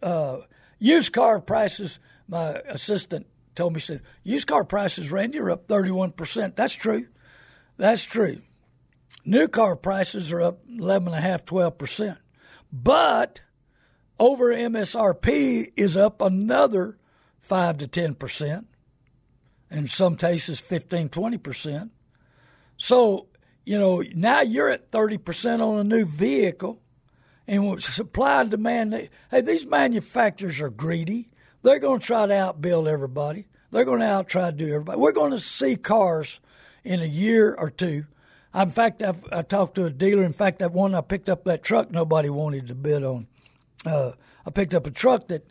uh, 0.01 0.39
used 0.79 1.13
car 1.13 1.39
prices, 1.39 1.99
my 2.27 2.61
assistant 2.67 3.27
told 3.55 3.73
me, 3.73 3.79
said, 3.79 4.01
used 4.23 4.47
car 4.47 4.63
prices, 4.63 5.11
Randy, 5.11 5.39
are 5.39 5.51
up 5.51 5.67
31%. 5.67 6.55
That's 6.55 6.73
true. 6.73 7.07
That's 7.77 8.03
true. 8.03 8.41
New 9.25 9.47
car 9.47 9.75
prices 9.75 10.31
are 10.31 10.41
up 10.41 10.67
11.5, 10.67 11.45
12%. 11.45 12.17
But 12.71 13.41
over 14.19 14.53
MSRP 14.53 15.71
is 15.75 15.97
up 15.97 16.21
another 16.21 16.97
5 17.39 17.77
to 17.79 17.87
10%, 17.87 18.65
in 19.71 19.87
some 19.87 20.15
cases 20.15 20.59
15, 20.59 21.09
20%. 21.09 21.89
So, 22.77 23.27
you 23.65 23.79
know, 23.79 24.03
now 24.13 24.41
you're 24.41 24.69
at 24.69 24.91
30% 24.91 25.61
on 25.61 25.79
a 25.79 25.83
new 25.83 26.05
vehicle. 26.05 26.81
And 27.47 27.81
supply 27.81 28.41
and 28.41 28.49
demand, 28.49 29.09
hey, 29.29 29.41
these 29.41 29.67
manufacturers 29.67 30.59
are 30.61 30.69
greedy. 30.69 31.27
They're 31.61 31.79
going 31.79 31.99
to 31.99 32.05
try 32.05 32.25
to 32.25 32.33
outbuild 32.33 32.87
everybody. 32.87 33.45
They're 33.71 33.85
going 33.85 33.99
to 33.99 34.05
out 34.05 34.27
try 34.27 34.49
to 34.49 34.55
do 34.55 34.67
everybody. 34.67 34.97
We're 34.97 35.11
going 35.11 35.31
to 35.31 35.39
see 35.39 35.75
cars 35.75 36.39
in 36.83 37.01
a 37.01 37.05
year 37.05 37.53
or 37.53 37.69
two. 37.69 38.05
In 38.53 38.71
fact, 38.71 39.03
I've, 39.03 39.23
I 39.31 39.41
talked 39.41 39.75
to 39.75 39.85
a 39.85 39.89
dealer. 39.89 40.23
In 40.23 40.33
fact, 40.33 40.59
that 40.59 40.71
one 40.71 40.95
I 40.95 41.01
picked 41.01 41.29
up 41.29 41.43
that 41.43 41.63
truck 41.63 41.91
nobody 41.91 42.29
wanted 42.29 42.67
to 42.67 42.75
bid 42.75 43.03
on. 43.03 43.27
Uh, 43.85 44.11
I 44.45 44.49
picked 44.51 44.73
up 44.73 44.87
a 44.87 44.91
truck 44.91 45.27
that 45.27 45.45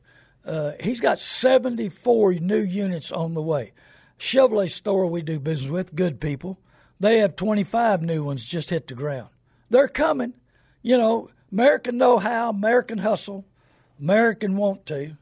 uh, 0.46 0.72
he's 0.80 1.00
got 1.00 1.18
74 1.18 2.34
new 2.34 2.62
units 2.62 3.12
on 3.12 3.34
the 3.34 3.42
way. 3.42 3.72
Chevrolet 4.18 4.70
store 4.70 5.06
we 5.06 5.22
do 5.22 5.38
business 5.38 5.70
with, 5.70 5.94
good 5.94 6.20
people. 6.20 6.58
They 7.00 7.18
have 7.18 7.36
25 7.36 8.02
new 8.02 8.24
ones 8.24 8.44
just 8.44 8.70
hit 8.70 8.86
the 8.86 8.94
ground. 8.94 9.28
They're 9.70 9.88
coming. 9.88 10.34
You 10.82 10.98
know, 10.98 11.30
American 11.50 11.98
know 11.98 12.18
how, 12.18 12.50
American 12.50 12.98
hustle, 12.98 13.44
American 14.00 14.56
want 14.56 14.86
to. 14.86 15.16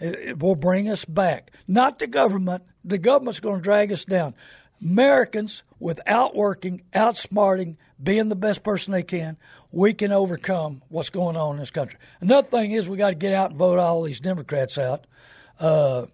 It, 0.00 0.14
it 0.14 0.38
will 0.38 0.56
bring 0.56 0.88
us 0.88 1.04
back. 1.04 1.52
Not 1.66 1.98
the 1.98 2.06
government. 2.06 2.64
The 2.84 2.98
government's 2.98 3.40
going 3.40 3.56
to 3.56 3.62
drag 3.62 3.92
us 3.92 4.04
down. 4.04 4.34
Americans, 4.82 5.62
with 5.78 6.00
outworking, 6.06 6.82
outsmarting, 6.94 7.76
being 8.02 8.28
the 8.28 8.36
best 8.36 8.62
person 8.62 8.92
they 8.92 9.02
can, 9.02 9.36
we 9.70 9.94
can 9.94 10.12
overcome 10.12 10.82
what's 10.88 11.10
going 11.10 11.36
on 11.36 11.54
in 11.54 11.60
this 11.60 11.70
country. 11.70 11.98
Another 12.20 12.46
thing 12.46 12.72
is 12.72 12.88
we 12.88 12.96
got 12.96 13.10
to 13.10 13.14
get 13.14 13.32
out 13.32 13.50
and 13.50 13.58
vote 13.58 13.78
all 13.78 14.02
these 14.02 14.20
Democrats 14.20 14.78
out. 14.78 15.06
Uh, 15.58 16.06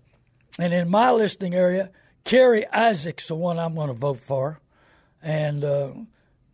and 0.58 0.72
in 0.72 0.88
my 0.90 1.10
listening 1.10 1.54
area, 1.54 1.90
Carrie 2.24 2.66
Isaac's 2.68 3.28
the 3.28 3.34
one 3.34 3.58
I'm 3.58 3.74
going 3.74 3.88
to 3.88 3.94
vote 3.94 4.20
for, 4.20 4.60
and 5.22 5.64
uh, 5.64 5.90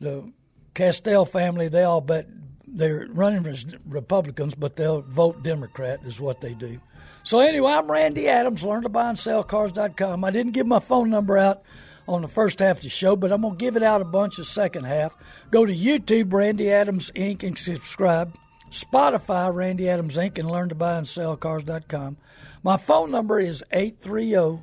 the 0.00 0.30
Castell 0.74 1.24
family 1.24 1.68
they 1.68 1.82
all 1.82 2.00
bet 2.00 2.26
they're 2.66 3.06
running 3.10 3.46
as 3.46 3.64
Republicans, 3.86 4.54
but 4.54 4.76
they'll 4.76 5.02
vote 5.02 5.42
Democrat 5.42 6.00
is 6.04 6.20
what 6.20 6.40
they 6.40 6.52
do. 6.52 6.80
So 7.22 7.40
anyway, 7.40 7.72
I'm 7.72 7.90
Randy 7.90 8.28
Adams. 8.28 8.62
Learn 8.62 8.82
to 8.82 8.88
buy 8.88 9.08
and 9.08 9.18
sell 9.18 9.42
cars.com. 9.42 10.24
I 10.24 10.30
didn't 10.30 10.52
give 10.52 10.66
my 10.66 10.78
phone 10.78 11.10
number 11.10 11.38
out 11.38 11.62
on 12.06 12.22
the 12.22 12.28
first 12.28 12.60
half 12.60 12.76
of 12.76 12.82
the 12.82 12.88
show, 12.88 13.16
but 13.16 13.32
I'm 13.32 13.42
going 13.42 13.54
to 13.54 13.58
give 13.58 13.76
it 13.76 13.82
out 13.82 14.00
a 14.00 14.04
bunch 14.04 14.36
the 14.36 14.44
second 14.44 14.84
half. 14.84 15.16
Go 15.50 15.66
to 15.66 15.74
YouTube, 15.74 16.32
Randy 16.32 16.70
Adams 16.70 17.10
Inc., 17.16 17.42
and 17.42 17.58
subscribe. 17.58 18.36
Spotify, 18.70 19.52
Randy 19.52 19.88
Adams 19.88 20.16
Inc., 20.16 20.38
and 20.38 20.50
learn 20.50 20.68
to 20.68 20.74
buy 20.74 20.98
and 20.98 21.08
sell 21.08 21.36
cars.com. 21.36 22.16
My 22.62 22.76
phone 22.76 23.10
number 23.10 23.40
is 23.40 23.64
830 23.72 24.62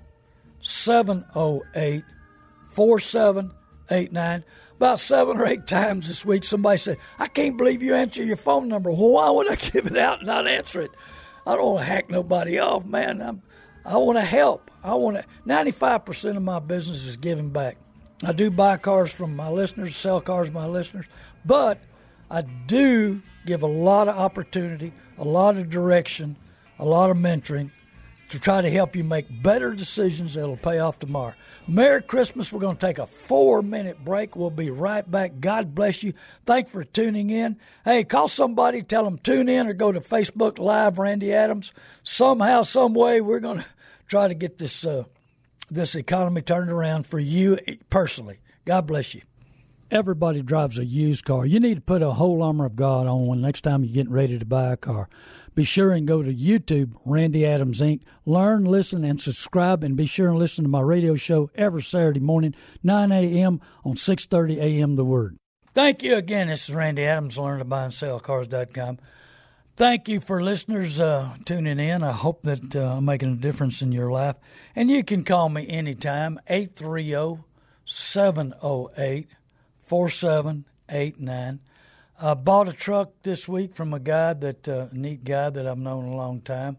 708 0.61 2.03
4789. 3.87 4.43
About 4.77 4.99
seven 4.99 5.37
or 5.37 5.45
eight 5.45 5.67
times 5.67 6.07
this 6.07 6.25
week, 6.25 6.43
somebody 6.43 6.77
said, 6.77 6.97
I 7.19 7.27
can't 7.27 7.57
believe 7.57 7.81
you 7.81 7.95
answer 7.95 8.23
your 8.23 8.37
phone 8.37 8.67
number. 8.67 8.91
Why 8.91 9.29
would 9.29 9.49
I 9.49 9.55
give 9.71 9.85
it 9.85 9.97
out 9.97 10.19
and 10.19 10.27
not 10.27 10.47
answer 10.47 10.81
it? 10.81 10.91
I 11.45 11.55
don't 11.55 11.73
want 11.73 11.85
to 11.85 11.91
hack 11.91 12.09
nobody 12.09 12.59
off, 12.59 12.85
man. 12.85 13.21
I'm, 13.21 13.41
I 13.85 13.97
want 13.97 14.17
to 14.17 14.25
help. 14.25 14.71
I 14.83 14.93
want 14.95 15.17
to. 15.17 15.25
Ninety-five 15.45 16.05
percent 16.05 16.37
of 16.37 16.43
my 16.43 16.59
business 16.59 17.05
is 17.05 17.17
giving 17.17 17.49
back. 17.49 17.77
I 18.23 18.31
do 18.31 18.49
buy 18.49 18.77
cars 18.77 19.11
from 19.11 19.35
my 19.35 19.49
listeners, 19.49 19.95
sell 19.95 20.21
cars 20.21 20.47
to 20.47 20.53
my 20.53 20.65
listeners, 20.65 21.05
but 21.43 21.81
I 22.31 22.41
do 22.41 23.21
give 23.45 23.61
a 23.61 23.67
lot 23.67 24.07
of 24.07 24.17
opportunity, 24.17 24.93
a 25.17 25.25
lot 25.25 25.57
of 25.57 25.69
direction, 25.69 26.37
a 26.79 26.85
lot 26.85 27.09
of 27.09 27.17
mentoring 27.17 27.71
to 28.33 28.39
try 28.39 28.61
to 28.61 28.69
help 28.71 28.95
you 28.95 29.03
make 29.03 29.27
better 29.43 29.73
decisions 29.73 30.33
that'll 30.33 30.57
pay 30.57 30.79
off 30.79 30.97
tomorrow. 30.97 31.35
Merry 31.67 32.01
Christmas. 32.01 32.51
We're 32.51 32.61
going 32.61 32.77
to 32.77 32.85
take 32.85 32.97
a 32.97 33.05
four 33.05 33.61
minute 33.61 34.03
break. 34.03 34.35
We'll 34.35 34.49
be 34.49 34.71
right 34.71 35.09
back. 35.09 35.39
God 35.39 35.75
bless 35.75 36.01
you. 36.01 36.13
Thanks 36.43 36.71
for 36.71 36.83
tuning 36.83 37.29
in. 37.29 37.57
Hey, 37.85 38.03
call 38.03 38.27
somebody, 38.27 38.81
tell 38.81 39.03
them 39.03 39.19
tune 39.19 39.49
in 39.49 39.67
or 39.67 39.73
go 39.73 39.91
to 39.91 39.99
Facebook 39.99 40.57
Live, 40.57 40.97
Randy 40.97 41.31
Adams. 41.31 41.73
Somehow, 42.01 42.63
some 42.63 42.95
way, 42.95 43.21
we're 43.21 43.39
going 43.39 43.59
to 43.59 43.65
try 44.07 44.27
to 44.27 44.33
get 44.33 44.57
this, 44.57 44.83
uh, 44.83 45.03
this 45.69 45.93
economy 45.93 46.41
turned 46.41 46.71
around 46.71 47.05
for 47.05 47.19
you 47.19 47.59
personally. 47.91 48.39
God 48.65 48.87
bless 48.87 49.13
you. 49.13 49.21
Everybody 49.93 50.41
drives 50.41 50.79
a 50.79 50.85
used 50.85 51.23
car. 51.23 51.45
You 51.45 51.59
need 51.59 51.75
to 51.75 51.81
put 51.81 52.01
a 52.01 52.13
whole 52.13 52.41
armor 52.41 52.65
of 52.65 52.75
God 52.75 53.05
on 53.05 53.27
when 53.27 53.41
next 53.41 53.61
time 53.61 53.83
you're 53.83 53.93
getting 53.93 54.11
ready 54.11 54.39
to 54.39 54.43
buy 54.45 54.73
a 54.73 54.75
car. 54.75 55.07
Be 55.53 55.63
sure 55.63 55.91
and 55.91 56.07
go 56.07 56.23
to 56.23 56.33
YouTube, 56.33 56.95
Randy 57.05 57.45
Adams 57.45 57.79
Inc. 57.79 58.01
Learn, 58.25 58.65
listen, 58.65 59.03
and 59.03 59.21
subscribe, 59.21 59.83
and 59.83 59.95
be 59.95 60.07
sure 60.07 60.29
and 60.29 60.39
listen 60.39 60.63
to 60.63 60.67
my 60.67 60.81
radio 60.81 61.13
show 61.13 61.51
every 61.53 61.83
Saturday 61.83 62.21
morning, 62.21 62.55
9 62.81 63.11
a.m. 63.11 63.61
on 63.85 63.93
6:30 63.93 64.57
a.m. 64.57 64.95
The 64.95 65.05
Word. 65.05 65.37
Thank 65.75 66.01
you 66.01 66.15
again. 66.15 66.47
This 66.47 66.67
is 66.67 66.73
Randy 66.73 67.05
Adams. 67.05 67.37
Learn 67.37 67.59
to 67.59 67.65
buy 67.65 67.83
and 67.83 67.93
sell 67.93 68.19
cars.com. 68.19 68.97
Thank 69.77 70.09
you 70.09 70.19
for 70.19 70.41
listeners 70.41 70.99
uh, 70.99 71.35
tuning 71.45 71.79
in. 71.79 72.01
I 72.01 72.13
hope 72.13 72.41
that 72.41 72.75
uh, 72.75 72.95
I'm 72.97 73.05
making 73.05 73.33
a 73.33 73.35
difference 73.35 73.83
in 73.83 73.91
your 73.91 74.11
life. 74.11 74.37
And 74.75 74.89
you 74.89 75.03
can 75.03 75.23
call 75.23 75.49
me 75.49 75.69
anytime, 75.69 76.39
830 76.47 77.43
708 77.85 79.27
4789. 79.83 81.59
I 82.19 82.33
bought 82.35 82.69
a 82.69 82.73
truck 82.73 83.11
this 83.23 83.47
week 83.47 83.75
from 83.75 83.93
a 83.93 83.99
guy 83.99 84.33
that 84.33 84.67
uh, 84.67 84.87
neat 84.91 85.23
guy 85.23 85.49
that 85.49 85.67
I've 85.67 85.77
known 85.77 86.05
a 86.05 86.15
long 86.15 86.41
time, 86.41 86.77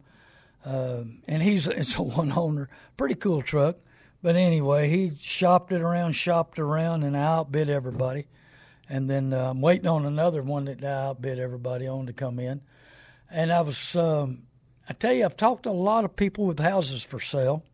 uh, 0.64 1.02
and 1.28 1.42
he's 1.42 1.68
it's 1.68 1.96
a 1.96 2.02
one 2.02 2.32
owner, 2.32 2.68
pretty 2.96 3.14
cool 3.14 3.42
truck. 3.42 3.76
But 4.22 4.36
anyway, 4.36 4.88
he 4.88 5.12
shopped 5.20 5.70
it 5.70 5.82
around, 5.82 6.12
shopped 6.12 6.58
around, 6.58 7.02
and 7.02 7.14
I 7.14 7.24
outbid 7.24 7.68
everybody. 7.68 8.26
And 8.88 9.10
then 9.10 9.34
uh, 9.34 9.50
I'm 9.50 9.60
waiting 9.60 9.86
on 9.86 10.06
another 10.06 10.42
one 10.42 10.64
that 10.64 10.82
I 10.82 11.08
outbid 11.08 11.38
everybody 11.38 11.86
on 11.86 12.06
to 12.06 12.14
come 12.14 12.38
in. 12.38 12.62
And 13.30 13.52
I 13.52 13.60
was, 13.60 13.96
um, 13.96 14.44
I 14.88 14.94
tell 14.94 15.12
you, 15.12 15.26
I've 15.26 15.36
talked 15.36 15.64
to 15.64 15.70
a 15.70 15.72
lot 15.72 16.06
of 16.06 16.16
people 16.16 16.46
with 16.46 16.58
houses 16.58 17.02
for 17.02 17.20
sale, 17.20 17.64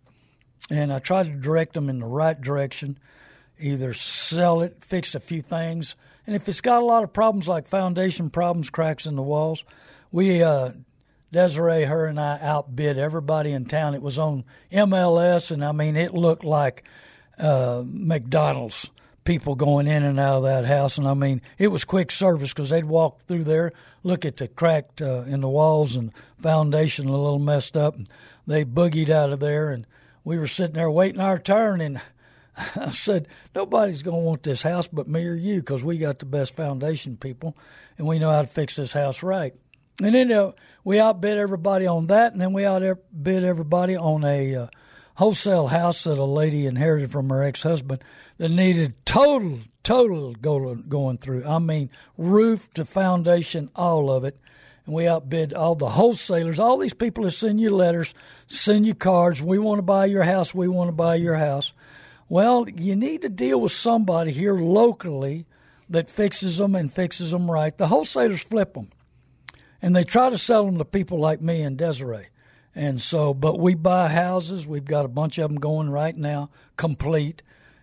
and 0.68 0.92
I 0.92 0.98
try 0.98 1.22
to 1.22 1.30
direct 1.30 1.74
them 1.74 1.88
in 1.88 2.00
the 2.00 2.06
right 2.06 2.40
direction. 2.40 2.98
Either 3.60 3.94
sell 3.94 4.62
it, 4.62 4.84
fix 4.84 5.14
a 5.14 5.20
few 5.20 5.42
things, 5.42 5.96
and 6.26 6.34
if 6.36 6.48
it's 6.48 6.60
got 6.60 6.82
a 6.82 6.84
lot 6.84 7.02
of 7.02 7.12
problems 7.12 7.48
like 7.48 7.66
foundation 7.66 8.30
problems, 8.30 8.70
cracks 8.70 9.06
in 9.06 9.16
the 9.16 9.22
walls, 9.22 9.64
we 10.12 10.42
uh, 10.42 10.70
Desiree, 11.32 11.84
her 11.84 12.06
and 12.06 12.18
I 12.18 12.38
outbid 12.40 12.98
everybody 12.98 13.52
in 13.52 13.64
town. 13.66 13.94
It 13.94 14.02
was 14.02 14.18
on 14.18 14.44
MLS, 14.72 15.50
and 15.50 15.64
I 15.64 15.72
mean, 15.72 15.96
it 15.96 16.12
looked 16.12 16.44
like 16.44 16.84
uh, 17.38 17.82
McDonald's 17.86 18.90
people 19.24 19.54
going 19.54 19.86
in 19.86 20.02
and 20.02 20.18
out 20.18 20.38
of 20.38 20.42
that 20.42 20.64
house. 20.64 20.98
And 20.98 21.06
I 21.06 21.14
mean, 21.14 21.40
it 21.56 21.68
was 21.68 21.84
quick 21.84 22.10
service 22.10 22.52
because 22.52 22.70
they'd 22.70 22.84
walk 22.84 23.22
through 23.26 23.44
there, 23.44 23.72
look 24.02 24.24
at 24.24 24.38
the 24.38 24.48
cracked 24.48 25.00
uh, 25.00 25.22
in 25.22 25.40
the 25.40 25.48
walls 25.48 25.94
and 25.94 26.12
foundation 26.40 27.06
a 27.06 27.12
little 27.12 27.38
messed 27.38 27.76
up, 27.76 27.94
and 27.94 28.08
they 28.46 28.64
boogied 28.64 29.10
out 29.10 29.32
of 29.32 29.38
there. 29.38 29.70
And 29.70 29.86
we 30.24 30.36
were 30.36 30.48
sitting 30.48 30.74
there 30.74 30.90
waiting 30.90 31.20
our 31.20 31.38
turn, 31.38 31.80
and 31.80 32.00
I 32.76 32.90
said, 32.90 33.28
nobody's 33.54 34.02
going 34.02 34.20
to 34.20 34.26
want 34.26 34.42
this 34.42 34.62
house 34.62 34.88
but 34.88 35.08
me 35.08 35.26
or 35.26 35.34
you 35.34 35.60
because 35.60 35.82
we 35.82 35.98
got 35.98 36.18
the 36.18 36.26
best 36.26 36.54
foundation 36.54 37.16
people 37.16 37.56
and 37.98 38.06
we 38.06 38.18
know 38.18 38.30
how 38.30 38.42
to 38.42 38.48
fix 38.48 38.76
this 38.76 38.92
house 38.92 39.22
right. 39.22 39.54
And 40.02 40.14
then 40.14 40.32
uh, 40.32 40.52
we 40.82 40.98
outbid 40.98 41.36
everybody 41.36 41.86
on 41.86 42.06
that, 42.06 42.32
and 42.32 42.40
then 42.40 42.54
we 42.54 42.64
outbid 42.64 43.44
everybody 43.44 43.96
on 43.96 44.24
a 44.24 44.54
uh, 44.54 44.66
wholesale 45.16 45.66
house 45.66 46.04
that 46.04 46.16
a 46.16 46.24
lady 46.24 46.66
inherited 46.66 47.12
from 47.12 47.28
her 47.28 47.42
ex 47.42 47.62
husband 47.62 48.02
that 48.38 48.48
needed 48.48 48.94
total, 49.04 49.60
total 49.82 50.32
go, 50.34 50.74
going 50.74 51.18
through. 51.18 51.44
I 51.44 51.58
mean, 51.58 51.90
roof 52.16 52.72
to 52.74 52.86
foundation, 52.86 53.68
all 53.76 54.10
of 54.10 54.24
it. 54.24 54.38
And 54.86 54.94
we 54.94 55.06
outbid 55.06 55.52
all 55.52 55.74
the 55.74 55.90
wholesalers, 55.90 56.58
all 56.58 56.78
these 56.78 56.94
people 56.94 57.24
that 57.24 57.32
send 57.32 57.60
you 57.60 57.68
letters, 57.68 58.14
send 58.46 58.86
you 58.86 58.94
cards. 58.94 59.42
We 59.42 59.58
want 59.58 59.78
to 59.78 59.82
buy 59.82 60.06
your 60.06 60.22
house. 60.22 60.54
We 60.54 60.68
want 60.68 60.88
to 60.88 60.92
buy 60.92 61.16
your 61.16 61.36
house. 61.36 61.74
Well, 62.30 62.68
you 62.68 62.94
need 62.94 63.22
to 63.22 63.28
deal 63.28 63.60
with 63.60 63.72
somebody 63.72 64.30
here 64.30 64.54
locally 64.54 65.46
that 65.88 66.08
fixes 66.08 66.58
them 66.58 66.76
and 66.76 66.94
fixes 66.94 67.32
them 67.32 67.50
right. 67.50 67.76
The 67.76 67.88
wholesalers 67.88 68.44
flip 68.44 68.74
them, 68.74 68.90
and 69.82 69.96
they 69.96 70.04
try 70.04 70.30
to 70.30 70.38
sell 70.38 70.64
them 70.64 70.78
to 70.78 70.84
people 70.84 71.18
like 71.18 71.40
me 71.40 71.62
and 71.62 71.76
Desiree. 71.76 72.28
And 72.72 73.02
so, 73.02 73.34
but 73.34 73.58
we 73.58 73.74
buy 73.74 74.10
houses. 74.10 74.64
We've 74.64 74.84
got 74.84 75.04
a 75.04 75.08
bunch 75.08 75.38
of 75.38 75.50
them 75.50 75.58
going 75.58 75.90
right 75.90 76.16
now, 76.16 76.50
complete. 76.76 77.42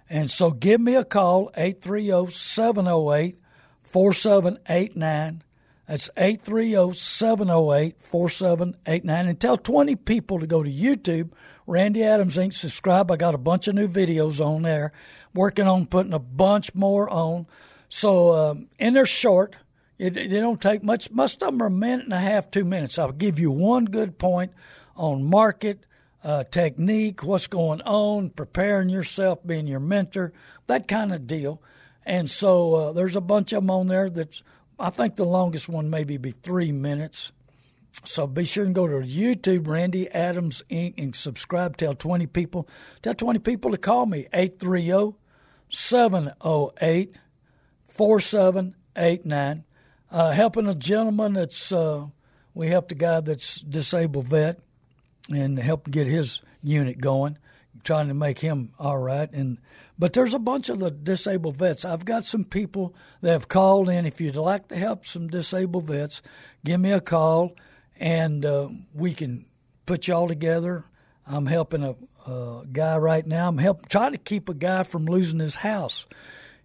And 0.09 0.31
so, 0.31 0.51
give 0.51 0.79
me 0.79 0.95
a 0.95 1.03
call, 1.03 1.51
830 1.57 2.31
708 2.31 3.37
4789. 3.83 5.43
That's 5.89 6.09
830 6.15 6.93
708 6.93 7.99
4789. 7.99 9.27
And 9.27 9.39
tell 9.41 9.57
20 9.57 9.97
people 9.97 10.39
to 10.39 10.47
go 10.47 10.63
to 10.63 10.71
YouTube 10.71 11.31
Randy 11.67 12.01
Adams 12.03 12.37
Inc. 12.37 12.53
Subscribe. 12.53 13.11
I 13.11 13.17
got 13.17 13.35
a 13.35 13.37
bunch 13.37 13.67
of 13.67 13.75
new 13.75 13.89
videos 13.89 14.43
on 14.43 14.61
there. 14.61 14.93
Working 15.33 15.67
on 15.67 15.85
putting 15.85 16.13
a 16.13 16.19
bunch 16.19 16.73
more 16.73 17.09
on. 17.09 17.45
So, 17.89 18.33
um, 18.33 18.67
and 18.79 18.95
they're 18.95 19.05
short. 19.05 19.57
It, 19.99 20.13
they 20.13 20.27
don't 20.27 20.61
take 20.61 20.81
much. 20.81 21.11
Most 21.11 21.43
of 21.43 21.51
them 21.51 21.61
are 21.61 21.67
a 21.67 21.71
minute 21.71 22.05
and 22.05 22.13
a 22.13 22.19
half, 22.19 22.49
two 22.49 22.63
minutes. 22.63 22.97
I'll 22.97 23.11
give 23.11 23.37
you 23.37 23.51
one 23.51 23.85
good 23.85 24.17
point 24.17 24.53
on 24.95 25.23
market, 25.23 25.85
uh, 26.23 26.45
technique, 26.45 27.21
what's 27.23 27.47
going 27.47 27.81
on, 27.81 28.29
preparing 28.29 28.89
yourself, 28.89 29.39
being 29.45 29.67
your 29.67 29.79
mentor, 29.79 30.33
that 30.67 30.87
kind 30.87 31.13
of 31.13 31.27
deal. 31.27 31.61
And 32.05 32.29
so 32.31 32.75
uh, 32.75 32.91
there's 32.93 33.15
a 33.15 33.21
bunch 33.21 33.51
of 33.51 33.63
them 33.63 33.69
on 33.69 33.87
there 33.87 34.09
that's, 34.09 34.41
I 34.79 34.89
think 34.89 35.15
the 35.17 35.25
longest 35.25 35.67
one 35.67 35.89
maybe 35.89 36.17
be 36.17 36.31
three 36.31 36.71
minutes. 36.71 37.31
So 38.05 38.27
be 38.27 38.45
sure 38.45 38.65
and 38.65 38.75
go 38.75 38.87
to 38.87 39.05
YouTube, 39.05 39.67
Randy 39.67 40.09
Adams 40.11 40.63
Inc., 40.69 40.93
and 40.97 41.15
subscribe. 41.15 41.77
Tell 41.77 41.93
20 41.93 42.27
people, 42.27 42.67
tell 43.01 43.13
20 43.13 43.39
people 43.39 43.71
to 43.71 43.77
call 43.77 44.05
me, 44.05 44.27
830 44.33 45.17
708 45.69 47.15
4789. 47.89 49.63
Uh, 50.09 50.31
helping 50.31 50.67
a 50.67 50.75
gentleman 50.75 51.33
that's, 51.33 51.71
uh, 51.71 52.07
we 52.53 52.69
helped 52.69 52.91
a 52.91 52.95
guy 52.95 53.19
that's 53.19 53.59
disabled 53.61 54.27
vet 54.27 54.59
and 55.29 55.59
helped 55.59 55.91
get 55.91 56.07
his 56.07 56.41
unit 56.63 57.01
going, 57.01 57.37
trying 57.83 58.07
to 58.07 58.13
make 58.13 58.39
him 58.39 58.71
all 58.79 58.97
right. 58.97 59.29
And 59.33 59.57
But 59.99 60.13
there's 60.13 60.33
a 60.33 60.39
bunch 60.39 60.69
of 60.69 60.79
the 60.79 60.91
disabled 60.91 61.57
vets. 61.57 61.83
I've 61.83 62.05
got 62.05 62.23
some 62.23 62.45
people 62.45 62.95
that 63.21 63.31
have 63.31 63.49
called 63.49 63.89
in. 63.89 64.05
If 64.05 64.21
you'd 64.21 64.37
like 64.37 64.69
to 64.69 64.77
help 64.77 65.05
some 65.05 65.27
disabled 65.27 65.87
vets, 65.87 66.21
give 66.63 66.79
me 66.79 66.91
a 66.91 67.01
call 67.01 67.53
and 67.99 68.45
uh, 68.45 68.69
we 68.93 69.13
can 69.13 69.45
put 69.85 70.07
you 70.07 70.13
all 70.13 70.27
together. 70.27 70.85
I'm 71.25 71.45
helping 71.45 71.83
a, 71.83 71.95
a 72.29 72.63
guy 72.71 72.97
right 72.97 73.25
now. 73.25 73.49
I'm 73.49 73.57
helping 73.57 73.85
trying 73.89 74.13
to 74.13 74.17
keep 74.17 74.49
a 74.49 74.53
guy 74.53 74.83
from 74.83 75.05
losing 75.05 75.39
his 75.39 75.57
house. 75.57 76.05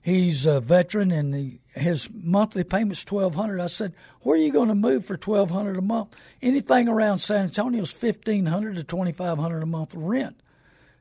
He's 0.00 0.46
a 0.46 0.60
veteran 0.60 1.12
and 1.12 1.34
he, 1.34 1.60
his 1.74 2.10
monthly 2.12 2.64
payment's 2.64 3.04
twelve 3.04 3.36
hundred. 3.36 3.60
I 3.60 3.68
said, 3.68 3.94
"Where 4.22 4.36
are 4.36 4.42
you 4.42 4.52
going 4.52 4.68
to 4.68 4.74
move 4.74 5.04
for 5.04 5.16
twelve 5.16 5.50
hundred 5.50 5.76
a 5.76 5.82
month? 5.82 6.14
Anything 6.40 6.88
around 6.88 7.20
San 7.20 7.44
Antonio's 7.44 7.92
fifteen 7.92 8.46
hundred 8.46 8.76
to 8.76 8.84
twenty 8.84 9.12
five 9.12 9.38
hundred 9.38 9.62
a 9.62 9.66
month 9.66 9.94
rent." 9.94 10.40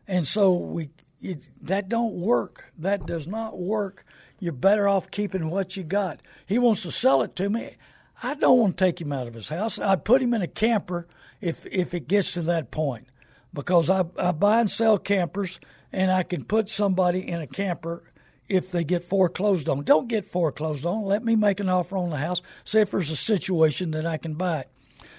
And 0.07 0.27
so 0.27 0.53
we 0.53 0.89
it, 1.19 1.41
that 1.61 1.89
don't 1.89 2.13
work. 2.13 2.71
That 2.77 3.05
does 3.05 3.27
not 3.27 3.57
work. 3.59 4.05
You're 4.39 4.53
better 4.53 4.87
off 4.87 5.11
keeping 5.11 5.49
what 5.49 5.75
you 5.75 5.83
got. 5.83 6.21
He 6.45 6.59
wants 6.59 6.83
to 6.83 6.91
sell 6.91 7.21
it 7.21 7.35
to 7.37 7.49
me. 7.49 7.77
I 8.23 8.35
don't 8.35 8.59
want 8.59 8.77
to 8.77 8.85
take 8.85 9.01
him 9.01 9.11
out 9.11 9.27
of 9.27 9.33
his 9.33 9.49
house. 9.49 9.79
I'd 9.79 10.05
put 10.05 10.21
him 10.21 10.33
in 10.33 10.41
a 10.41 10.47
camper 10.47 11.07
if 11.39 11.65
if 11.65 11.93
it 11.93 12.07
gets 12.07 12.33
to 12.33 12.41
that 12.43 12.71
point, 12.71 13.07
because 13.53 13.89
I, 13.89 14.03
I 14.17 14.31
buy 14.31 14.59
and 14.59 14.69
sell 14.69 14.97
campers, 14.97 15.59
and 15.91 16.11
I 16.11 16.23
can 16.23 16.45
put 16.45 16.69
somebody 16.69 17.27
in 17.27 17.41
a 17.41 17.47
camper 17.47 18.03
if 18.47 18.71
they 18.71 18.83
get 18.83 19.03
foreclosed 19.03 19.69
on. 19.69 19.83
Don't 19.83 20.07
get 20.07 20.25
foreclosed 20.25 20.85
on. 20.85 21.03
Let 21.03 21.23
me 21.23 21.35
make 21.35 21.59
an 21.59 21.69
offer 21.69 21.97
on 21.97 22.09
the 22.09 22.17
house. 22.17 22.41
See 22.63 22.79
if 22.79 22.91
there's 22.91 23.09
a 23.09 23.15
situation 23.15 23.91
that 23.91 24.05
I 24.05 24.17
can 24.17 24.33
buy 24.33 24.61
it. 24.61 24.69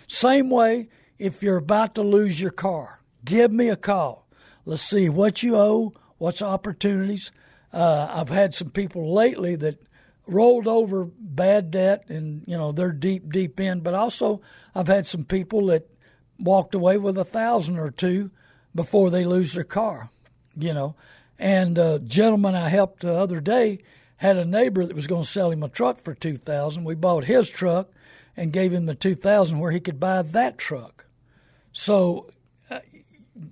Same 0.07 0.51
way, 0.51 0.89
if 1.19 1.43
you're 1.43 1.57
about 1.57 1.95
to 1.95 2.03
lose 2.03 2.41
your 2.41 2.51
car, 2.51 3.01
give 3.25 3.51
me 3.51 3.69
a 3.69 3.77
call. 3.77 4.29
Let's 4.65 4.83
see 4.83 5.09
what 5.09 5.43
you 5.43 5.57
owe, 5.57 5.95
what's 6.19 6.43
opportunities. 6.43 7.33
Uh, 7.73 8.07
I've 8.11 8.29
had 8.29 8.55
some 8.55 8.71
people 8.71 9.13
lately 9.15 9.57
that 9.57 9.83
rolled 10.27 10.67
over 10.67 11.05
bad 11.05 11.71
debt 11.71 12.05
and 12.09 12.45
you 12.47 12.57
know 12.57 12.73
they're 12.73 12.93
deep 12.93 13.33
deep 13.33 13.59
in. 13.61 13.81
But 13.81 13.95
also 13.95 14.41
i've 14.75 14.89
had 14.89 15.07
some 15.07 15.25
people 15.25 15.67
that 15.67 15.89
walked 16.39 16.75
away 16.75 16.99
with 16.99 17.19
a 17.19 17.25
thousand 17.25 17.79
or 17.79 17.91
two 17.91 18.31
before 18.75 19.11
they 19.11 19.25
lose 19.25 19.53
their 19.53 19.65
car 19.65 20.11
you 20.57 20.75
know. 20.75 20.95
And 21.39 21.79
a 21.79 21.99
gentleman 21.99 22.55
i 22.55 22.69
helped 22.69 23.01
the 23.01 23.15
other 23.15 23.41
day 23.41 23.81
had 24.17 24.37
a 24.37 24.45
neighbor 24.45 24.87
that 24.87 24.95
was 24.95 25.09
going 25.09 25.23
to 25.23 25.29
sell 25.29 25.51
him 25.51 25.63
a 25.63 25.69
truck 25.69 26.01
for 26.01 26.15
2000 26.15 26.85
we 26.85 26.95
bought 26.95 27.25
his 27.25 27.51
truck 27.51 27.91
and 28.37 28.53
gave 28.53 28.73
him 28.73 28.87
the 28.87 28.95
2000 28.95 29.59
where 29.59 29.73
he 29.73 29.81
could 29.81 30.01
buy 30.01 30.23
that 30.23 30.59
truck. 30.59 31.07
So 31.73 32.31
uh, 32.71 32.81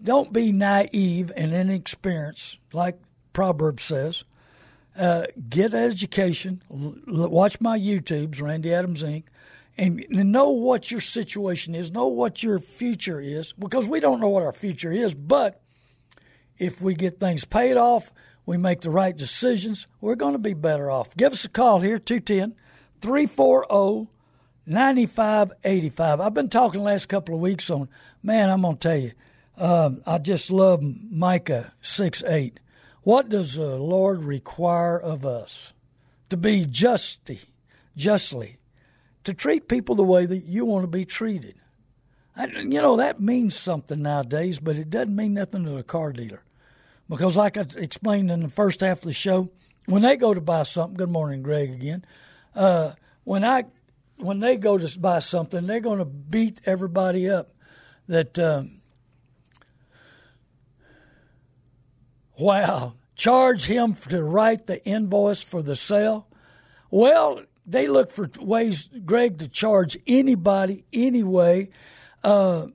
don't 0.03 0.33
be 0.33 0.53
naive 0.53 1.33
and 1.37 1.53
inexperienced 1.53 2.59
like 2.73 2.99
proverb 3.33 3.81
says 3.81 4.25
uh, 5.01 5.25
get 5.49 5.73
education, 5.73 6.63
l- 6.71 6.95
watch 7.31 7.61
my 7.61 7.79
YouTubes, 7.79 8.41
Randy 8.41 8.73
Adams 8.73 9.03
Inc., 9.03 9.25
and, 9.79 10.05
and 10.11 10.31
know 10.31 10.51
what 10.51 10.91
your 10.91 11.01
situation 11.01 11.75
is, 11.75 11.91
know 11.91 12.07
what 12.07 12.43
your 12.43 12.59
future 12.59 13.19
is, 13.19 13.53
because 13.55 13.87
we 13.87 13.99
don't 13.99 14.21
know 14.21 14.29
what 14.29 14.43
our 14.43 14.53
future 14.53 14.93
is. 14.93 15.15
But 15.15 15.63
if 16.59 16.83
we 16.83 16.95
get 16.95 17.19
things 17.19 17.47
paid 17.47 17.79
off, 17.79 18.13
we 18.45 18.59
make 18.59 18.83
the 18.83 18.91
right 18.91 19.17
decisions, 19.17 19.87
we're 20.03 20.17
going 20.17 20.35
to 20.35 20.39
be 20.39 20.53
better 20.53 20.91
off. 20.91 21.17
Give 21.17 21.33
us 21.33 21.47
a 21.47 21.49
call 21.49 21.81
here, 21.81 21.99
210 21.99 22.55
340 23.01 24.11
9585. 24.67 26.21
I've 26.21 26.35
been 26.35 26.51
talking 26.51 26.83
last 26.83 27.09
couple 27.09 27.35
of 27.35 27.41
weeks 27.41 27.71
on, 27.71 27.89
man, 28.23 28.51
I'm 28.51 28.63
going 28.63 28.77
to 28.77 28.89
tell 28.89 28.99
you, 28.99 29.13
um, 29.57 30.03
I 30.07 30.19
just 30.19 30.51
love 30.51 30.83
Micah 30.83 31.73
6 31.81 32.23
8. 32.27 32.61
What 33.03 33.29
does 33.29 33.55
the 33.55 33.77
Lord 33.77 34.25
require 34.25 34.99
of 34.99 35.25
us? 35.25 35.73
To 36.29 36.37
be 36.37 36.65
justy, 36.65 37.41
justly, 37.97 38.59
to 39.25 39.35
treat 39.35 39.69
people 39.69 39.95
the 39.95 40.05
way 40.05 40.27
that 40.27 40.45
you 40.45 40.65
want 40.65 40.85
to 40.85 40.89
be 40.89 41.05
treated. 41.05 41.57
I, 42.37 42.47
you 42.47 42.81
know, 42.81 42.97
that 42.97 43.21
means 43.21 43.57
something 43.57 44.01
nowadays, 44.01 44.61
but 44.61 44.77
it 44.77 44.91
doesn't 44.91 45.17
mean 45.17 45.35
nothing 45.35 45.65
to 45.65 45.77
a 45.77 45.83
car 45.83 46.13
dealer. 46.13 46.43
Because, 47.09 47.37
like 47.37 47.57
I 47.57 47.67
explained 47.77 48.31
in 48.31 48.41
the 48.41 48.49
first 48.49 48.81
half 48.81 48.99
of 48.99 49.05
the 49.05 49.13
show, 49.13 49.51
when 49.87 50.03
they 50.03 50.17
go 50.17 50.33
to 50.33 50.41
buy 50.41 50.63
something, 50.63 50.97
good 50.97 51.11
morning, 51.11 51.43
Greg, 51.43 51.73
again. 51.73 52.05
Uh, 52.55 52.93
when 53.25 53.45
I 53.45 53.65
when 54.17 54.39
they 54.39 54.57
go 54.57 54.79
to 54.79 54.99
buy 54.99 55.19
something, 55.19 55.67
they're 55.67 55.81
going 55.81 55.99
to 55.99 56.05
beat 56.05 56.61
everybody 56.65 57.29
up. 57.29 57.55
That 58.07 58.39
um, 58.39 58.80
wow, 62.41 62.95
charge 63.15 63.67
him 63.67 63.95
to 63.95 64.23
write 64.23 64.67
the 64.67 64.85
invoice 64.85 65.43
for 65.43 65.63
the 65.63 65.77
sale. 65.77 66.27
Well, 66.91 67.43
they 67.67 67.87
look 67.87 68.11
for 68.11 68.29
ways, 68.41 68.89
Greg, 69.05 69.39
to 69.39 69.49
charge 69.49 69.99
anybody 70.07 70.85
anyway. 70.93 71.69
Uh, 72.25 72.69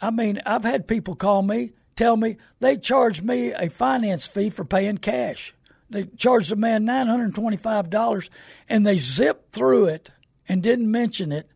I 0.00 0.10
mean, 0.10 0.40
I've 0.44 0.64
had 0.64 0.88
people 0.88 1.14
call 1.14 1.42
me, 1.42 1.72
tell 1.96 2.16
me 2.16 2.36
they 2.58 2.76
charge 2.76 3.22
me 3.22 3.52
a 3.52 3.70
finance 3.70 4.26
fee 4.26 4.50
for 4.50 4.64
paying 4.64 4.98
cash. 4.98 5.54
They 5.88 6.04
charged 6.04 6.50
the 6.50 6.56
man 6.56 6.84
$925 6.84 8.28
and 8.68 8.86
they 8.86 8.96
zipped 8.96 9.52
through 9.52 9.86
it 9.86 10.10
and 10.48 10.62
didn't 10.62 10.90
mention 10.90 11.32
it. 11.32 11.48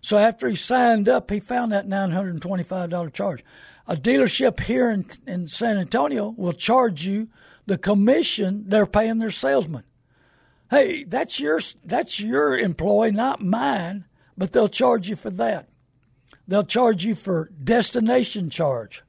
So 0.00 0.16
after 0.16 0.48
he 0.48 0.56
signed 0.56 1.08
up, 1.08 1.30
he 1.30 1.40
found 1.40 1.72
that 1.72 1.86
$925 1.86 3.12
charge. 3.12 3.44
A 3.86 3.96
dealership 3.96 4.60
here 4.60 4.90
in, 4.90 5.06
in 5.26 5.48
San 5.48 5.76
Antonio 5.76 6.34
will 6.36 6.52
charge 6.52 7.04
you 7.04 7.28
the 7.66 7.78
commission 7.78 8.64
they're 8.66 8.86
paying 8.86 9.18
their 9.18 9.30
salesman. 9.30 9.84
Hey, 10.70 11.04
that's 11.04 11.38
your 11.38 11.60
that's 11.84 12.20
your 12.20 12.56
employee, 12.56 13.10
not 13.10 13.42
mine, 13.42 14.06
but 14.38 14.52
they'll 14.52 14.68
charge 14.68 15.08
you 15.08 15.16
for 15.16 15.30
that. 15.30 15.68
They'll 16.48 16.64
charge 16.64 17.04
you 17.04 17.14
for 17.14 17.50
destination 17.62 18.50
charge. 18.50 19.02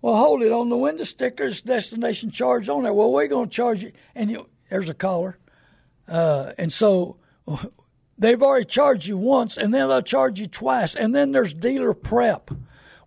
Well, 0.00 0.16
hold 0.16 0.42
it 0.42 0.52
on 0.52 0.68
the 0.68 0.76
window 0.76 1.04
stickers, 1.04 1.62
destination 1.62 2.30
charge 2.30 2.68
on 2.68 2.84
there. 2.84 2.94
Well, 2.94 3.12
we're 3.12 3.28
going 3.28 3.48
to 3.48 3.54
charge 3.54 3.82
you, 3.82 3.92
and 4.14 4.30
you, 4.30 4.48
there's 4.70 4.88
a 4.88 4.94
caller, 4.94 5.38
uh, 6.08 6.52
and 6.58 6.72
so 6.72 7.16
they've 8.18 8.42
already 8.42 8.66
charged 8.66 9.06
you 9.06 9.18
once, 9.18 9.56
and 9.56 9.72
then 9.74 9.88
they'll 9.88 10.02
charge 10.02 10.38
you 10.38 10.46
twice, 10.46 10.94
and 10.94 11.14
then 11.14 11.32
there's 11.32 11.54
dealer 11.54 11.92
prep 11.92 12.50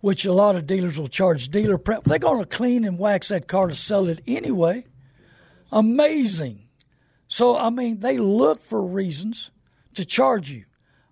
which 0.00 0.24
a 0.24 0.32
lot 0.32 0.56
of 0.56 0.66
dealers 0.66 0.98
will 0.98 1.08
charge 1.08 1.48
dealer 1.48 1.78
prep. 1.78 2.04
They're 2.04 2.18
going 2.18 2.40
to 2.40 2.56
clean 2.56 2.84
and 2.84 2.98
wax 2.98 3.28
that 3.28 3.48
car 3.48 3.68
to 3.68 3.74
sell 3.74 4.08
it 4.08 4.22
anyway. 4.26 4.86
Amazing. 5.70 6.62
So, 7.28 7.56
I 7.56 7.70
mean, 7.70 8.00
they 8.00 8.18
look 8.18 8.62
for 8.62 8.82
reasons 8.82 9.50
to 9.94 10.04
charge 10.04 10.50
you. 10.50 10.64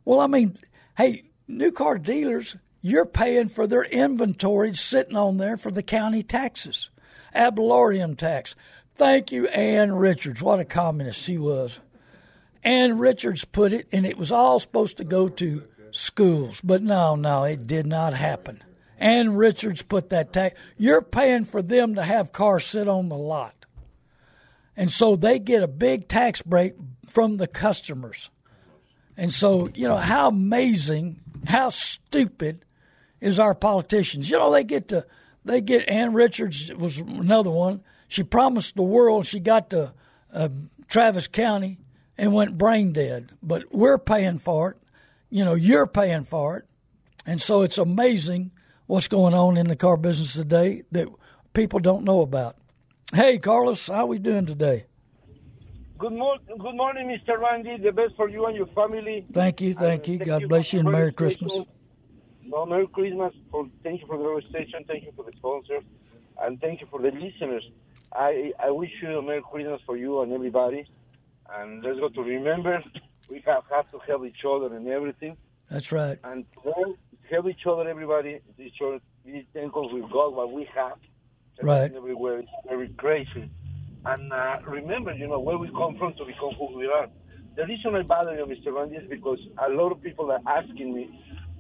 Well, 0.05 0.21
I 0.21 0.27
mean, 0.27 0.57
hey, 0.97 1.25
new 1.47 1.71
car 1.71 1.99
dealers, 1.99 2.57
you're 2.81 3.07
paying 3.07 3.49
for 3.49 3.67
their 3.67 3.85
inventory 3.85 4.75
sitting 4.75 5.17
on 5.17 5.37
there 5.37 5.57
for 5.57 5.71
the 5.71 5.83
county 5.83 6.23
taxes, 6.23 6.91
ad 7.33 7.57
valorem 7.57 8.17
tax. 8.17 8.55
Thank 8.97 9.31
you, 9.31 9.47
Ann 9.49 9.93
Richards. 9.93 10.43
What 10.43 10.61
a 10.61 10.65
communist 10.65 11.21
she 11.21 11.39
was. 11.39 11.79
Ann 12.65 12.99
Richards 12.99 13.45
put 13.45 13.73
it, 13.73 13.87
and 13.93 14.05
it 14.05 14.19
was 14.19 14.33
all 14.33 14.59
supposed 14.59 14.97
to 14.97 15.05
go 15.05 15.29
to 15.29 15.63
schools. 15.93 16.61
But 16.63 16.83
no, 16.83 17.15
no, 17.15 17.45
it 17.45 17.67
did 17.67 17.87
not 17.87 18.15
happen. 18.15 18.63
Ann 18.99 19.35
Richards 19.35 19.83
put 19.83 20.11
that 20.11 20.33
tax. 20.33 20.59
You're 20.77 21.03
paying 21.03 21.45
for 21.45 21.63
them 21.63 21.95
to 21.95 22.03
have 22.03 22.33
cars 22.33 22.67
sit 22.67 22.89
on 22.89 23.09
the 23.09 23.17
lot. 23.17 23.55
And 24.77 24.91
so 24.91 25.17
they 25.17 25.39
get 25.39 25.63
a 25.63 25.69
big 25.69 26.09
tax 26.09 26.43
break 26.43 26.75
from 27.09 27.37
the 27.37 27.47
customers. 27.47 28.31
And 29.17 29.33
so, 29.33 29.69
you 29.75 29.89
know, 29.89 29.97
how 29.97 30.29
amazing, 30.29 31.21
how 31.47 31.71
stupid 31.71 32.65
is 33.21 33.41
our 33.41 33.55
politicians. 33.55 34.31
You 34.31 34.39
know, 34.39 34.53
they 34.53 34.65
get 34.65 34.89
to, 34.89 35.07
they 35.45 35.61
get, 35.61 35.89
Ann 35.89 36.13
Richards 36.13 36.73
was 36.75 36.99
another 36.99 37.51
one. 37.51 37.83
She 38.07 38.23
promised 38.23 38.77
the 38.77 38.83
world 38.83 39.27
she 39.27 39.41
got 39.41 39.71
to 39.71 39.93
uh, 40.33 40.49
Travis 40.89 41.27
County 41.27 41.79
and 42.17 42.33
went 42.33 42.59
brain 42.59 42.93
dead. 42.93 43.31
But 43.43 43.75
we're 43.75 43.99
paying 43.99 44.39
for 44.39 44.71
it. 44.71 44.77
You 45.31 45.45
know, 45.45 45.55
you're 45.55 45.87
paying 45.87 46.25
for 46.25 46.59
it. 46.59 46.65
And 47.27 47.43
so 47.43 47.63
it's 47.63 47.79
amazing 47.79 48.53
what's 48.89 49.07
going 49.07 49.35
on 49.35 49.57
in 49.57 49.69
the 49.69 49.77
car 49.77 49.97
business 49.97 50.33
today 50.33 50.83
that 50.91 51.07
people 51.53 51.79
don't 51.79 52.05
know 52.05 52.23
about. 52.23 52.57
Hey, 53.15 53.39
Carlos, 53.39 53.87
how 53.87 54.05
are 54.05 54.07
we 54.07 54.19
doing 54.19 54.47
today? 54.47 54.87
Good, 55.99 56.13
morning, 56.13 56.47
good 56.59 56.75
morning, 56.75 57.07
Mr. 57.07 57.39
Randy. 57.39 57.77
The 57.77 57.93
best 57.93 58.17
for 58.17 58.29
you 58.29 58.47
and 58.47 58.57
your 58.57 58.67
family. 58.69 59.27
Thank 59.31 59.61
you, 59.61 59.75
thank 59.75 60.09
you. 60.09 60.19
God 60.19 60.49
bless 60.49 60.73
you 60.73 60.81
and 60.81 60.91
Merry 60.91 61.13
Christmas. 61.13 61.53
No, 62.45 62.65
Merry 62.65 62.87
Christmas. 62.87 63.35
For, 63.51 63.69
thank 63.83 64.01
you 64.01 64.07
for 64.07 64.17
the 64.17 64.25
radio 64.25 64.49
station. 64.49 64.85
Thank 64.87 65.05
you 65.05 65.13
for 65.15 65.25
the 65.25 65.33
sponsors. 65.37 65.83
And 66.41 66.59
thank 66.61 66.81
you 66.81 66.87
for 66.91 67.01
the 67.01 67.11
listeners. 67.11 67.69
I, 68.15 68.53
I 68.59 68.71
wish 68.71 68.91
you 69.03 69.19
a 69.19 69.23
Merry 69.23 69.43
Christmas 69.43 69.83
for 69.85 69.99
you 69.99 70.23
and 70.23 70.33
everybody. 70.33 70.87
And 71.55 71.83
let's 71.83 71.99
go 71.99 72.09
to 72.09 72.23
remember, 72.23 72.83
we 73.29 73.43
have, 73.45 73.65
have 73.71 73.91
to 73.91 73.99
help 74.07 74.25
each 74.25 74.45
other 74.49 74.75
and 74.75 74.89
everything. 74.89 75.37
That's 75.71 75.93
right. 75.93 76.19
And 76.25 76.47
today, 76.55 76.95
help 77.31 77.47
each 77.47 77.67
other, 77.67 77.89
everybody. 77.89 78.41
Each 78.59 78.81
other, 78.85 79.01
be 79.25 79.47
thankful 79.53 79.93
with 79.93 80.11
God 80.11 80.35
what 80.35 80.53
we 80.53 80.69
have. 80.75 80.99
Right. 81.63 81.93
Everywhere 81.95 82.39
it's 82.41 82.51
very 82.67 82.89
crazy. 82.91 83.51
And 84.05 84.33
uh, 84.33 84.59
remember, 84.67 85.13
you 85.13 85.29
know, 85.29 85.41
where 85.41 85.59
we 85.59 85.69
come 85.69 85.97
from 85.99 86.15
to 86.15 86.25
become 86.25 86.53
who 86.59 86.79
we 86.79 86.87
are. 86.87 87.09
The 87.57 87.67
reason 87.67 87.97
I 87.97 88.03
bother 88.03 88.37
you, 88.37 88.47
Mr. 88.47 88.73
Randy, 88.73 88.97
is 88.97 89.11
because 89.11 89.41
a 89.59 89.69
lot 89.71 89.91
of 89.91 90.01
people 90.01 90.31
are 90.31 90.41
asking 90.47 90.95
me 90.95 91.11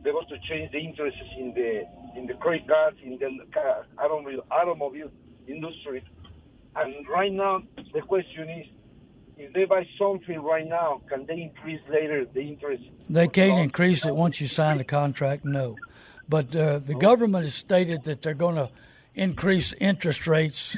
they 0.05 0.13
want 0.13 0.29
to 0.29 0.39
change 0.49 0.71
the 0.71 0.79
interests 0.79 1.19
in 1.37 1.53
the 1.55 1.83
in 2.17 2.27
the 2.27 2.35
credit 2.35 2.69
cards, 2.69 2.97
in 3.05 3.19
the 3.19 3.45
car, 3.53 3.87
automobile, 3.99 4.45
automobile 4.51 5.11
industry. 5.47 6.05
And 6.77 7.09
right 7.09 7.33
now, 7.33 7.63
the 7.93 8.01
question 8.03 8.49
is, 8.49 8.67
if 9.39 9.53
they 9.53 9.65
buy 9.65 9.87
something 9.99 10.41
right 10.43 10.67
now, 10.67 11.01
can 11.09 11.27
they 11.27 11.43
increase 11.43 11.81
later 11.89 12.25
the 12.25 12.41
interest? 12.41 12.83
They 13.09 13.29
can't 13.29 13.59
increase 13.59 14.05
it 14.05 14.15
once 14.15 14.41
you 14.41 14.47
sign 14.47 14.79
the 14.79 14.85
contract, 14.85 15.45
no. 15.45 15.77
But 16.29 16.55
uh, 16.55 16.81
the 16.81 16.95
government 16.95 17.45
has 17.45 17.55
stated 17.55 18.05
that 18.05 18.23
they're 18.23 18.35
going 18.35 18.57
to 18.57 18.71
increase 19.15 19.73
interest 19.81 20.27
rates 20.27 20.77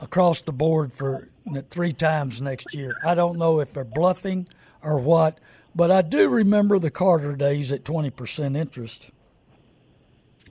across 0.00 0.42
the 0.42 0.52
board 0.52 0.92
for 0.92 1.28
three 1.70 1.92
times 1.92 2.40
next 2.40 2.74
year. 2.74 2.96
I 3.04 3.14
don't 3.14 3.38
know 3.38 3.60
if 3.60 3.72
they're 3.72 3.84
bluffing 3.84 4.48
or 4.82 4.98
what, 4.98 5.38
but 5.74 5.90
I 5.90 6.02
do 6.02 6.28
remember 6.28 6.78
the 6.78 6.90
Carter 6.90 7.34
days 7.34 7.72
at 7.72 7.84
20% 7.84 8.56
interest. 8.56 9.10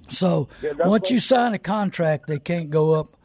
So 0.10 0.50
Yeah, 0.62 0.74
once 0.86 1.10
you 1.10 1.20
sign 1.20 1.54
a 1.54 1.60
contract, 1.60 2.28
they 2.28 2.38
can't 2.38 2.70
go 2.70 2.94
up, 2.94 3.18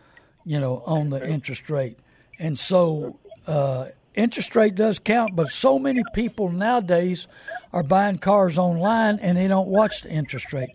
you 0.44 0.58
know, 0.58 0.82
on 0.86 1.10
the 1.10 1.26
interest 1.28 1.68
rate. 1.68 1.98
And 2.38 2.58
so 2.58 3.18
uh, 3.46 3.88
interest 4.14 4.54
rate 4.56 4.74
does 4.74 4.98
count, 4.98 5.36
but 5.36 5.50
so 5.50 5.78
many 5.78 6.02
people 6.14 6.50
nowadays 6.50 7.28
are 7.72 7.82
buying 7.82 8.18
cars 8.18 8.58
online 8.58 9.18
and 9.20 9.38
they 9.38 9.48
don't 9.48 9.68
watch 9.68 10.02
the 10.02 10.10
interest 10.10 10.52
rate. 10.52 10.70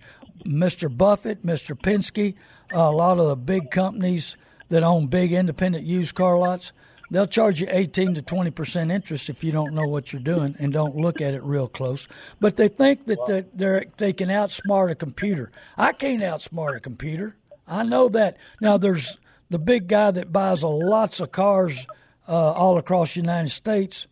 Mr. 0.45 0.95
Buffett, 0.95 1.45
Mr. 1.45 1.79
Penske, 1.79 2.35
uh, 2.73 2.79
a 2.79 2.91
lot 2.91 3.19
of 3.19 3.27
the 3.27 3.35
big 3.35 3.71
companies 3.71 4.37
that 4.69 4.83
own 4.83 5.07
big 5.07 5.31
independent 5.33 5.85
used 5.85 6.15
car 6.15 6.37
lots, 6.37 6.71
they'll 7.11 7.27
charge 7.27 7.61
you 7.61 7.67
18 7.69 8.15
to 8.15 8.21
20 8.21 8.51
percent 8.51 8.91
interest 8.91 9.29
if 9.29 9.43
you 9.43 9.51
don't 9.51 9.73
know 9.73 9.87
what 9.87 10.11
you're 10.11 10.21
doing 10.21 10.55
and 10.59 10.73
don't 10.73 10.95
look 10.95 11.21
at 11.21 11.33
it 11.33 11.43
real 11.43 11.67
close. 11.67 12.07
But 12.39 12.55
they 12.55 12.67
think 12.67 13.05
that 13.05 13.45
they 13.53 13.85
they 13.97 14.13
can 14.13 14.29
outsmart 14.29 14.91
a 14.91 14.95
computer. 14.95 15.51
I 15.77 15.91
can't 15.91 16.21
outsmart 16.21 16.75
a 16.75 16.79
computer. 16.79 17.35
I 17.67 17.83
know 17.83 18.09
that. 18.09 18.37
Now 18.61 18.77
there's 18.77 19.17
the 19.49 19.59
big 19.59 19.87
guy 19.87 20.11
that 20.11 20.33
buys 20.33 20.63
a 20.63 20.67
lots 20.67 21.19
of 21.19 21.31
cars 21.31 21.85
uh, 22.27 22.51
all 22.51 22.77
across 22.77 23.13
the 23.13 23.21
United 23.21 23.49
States. 23.49 24.07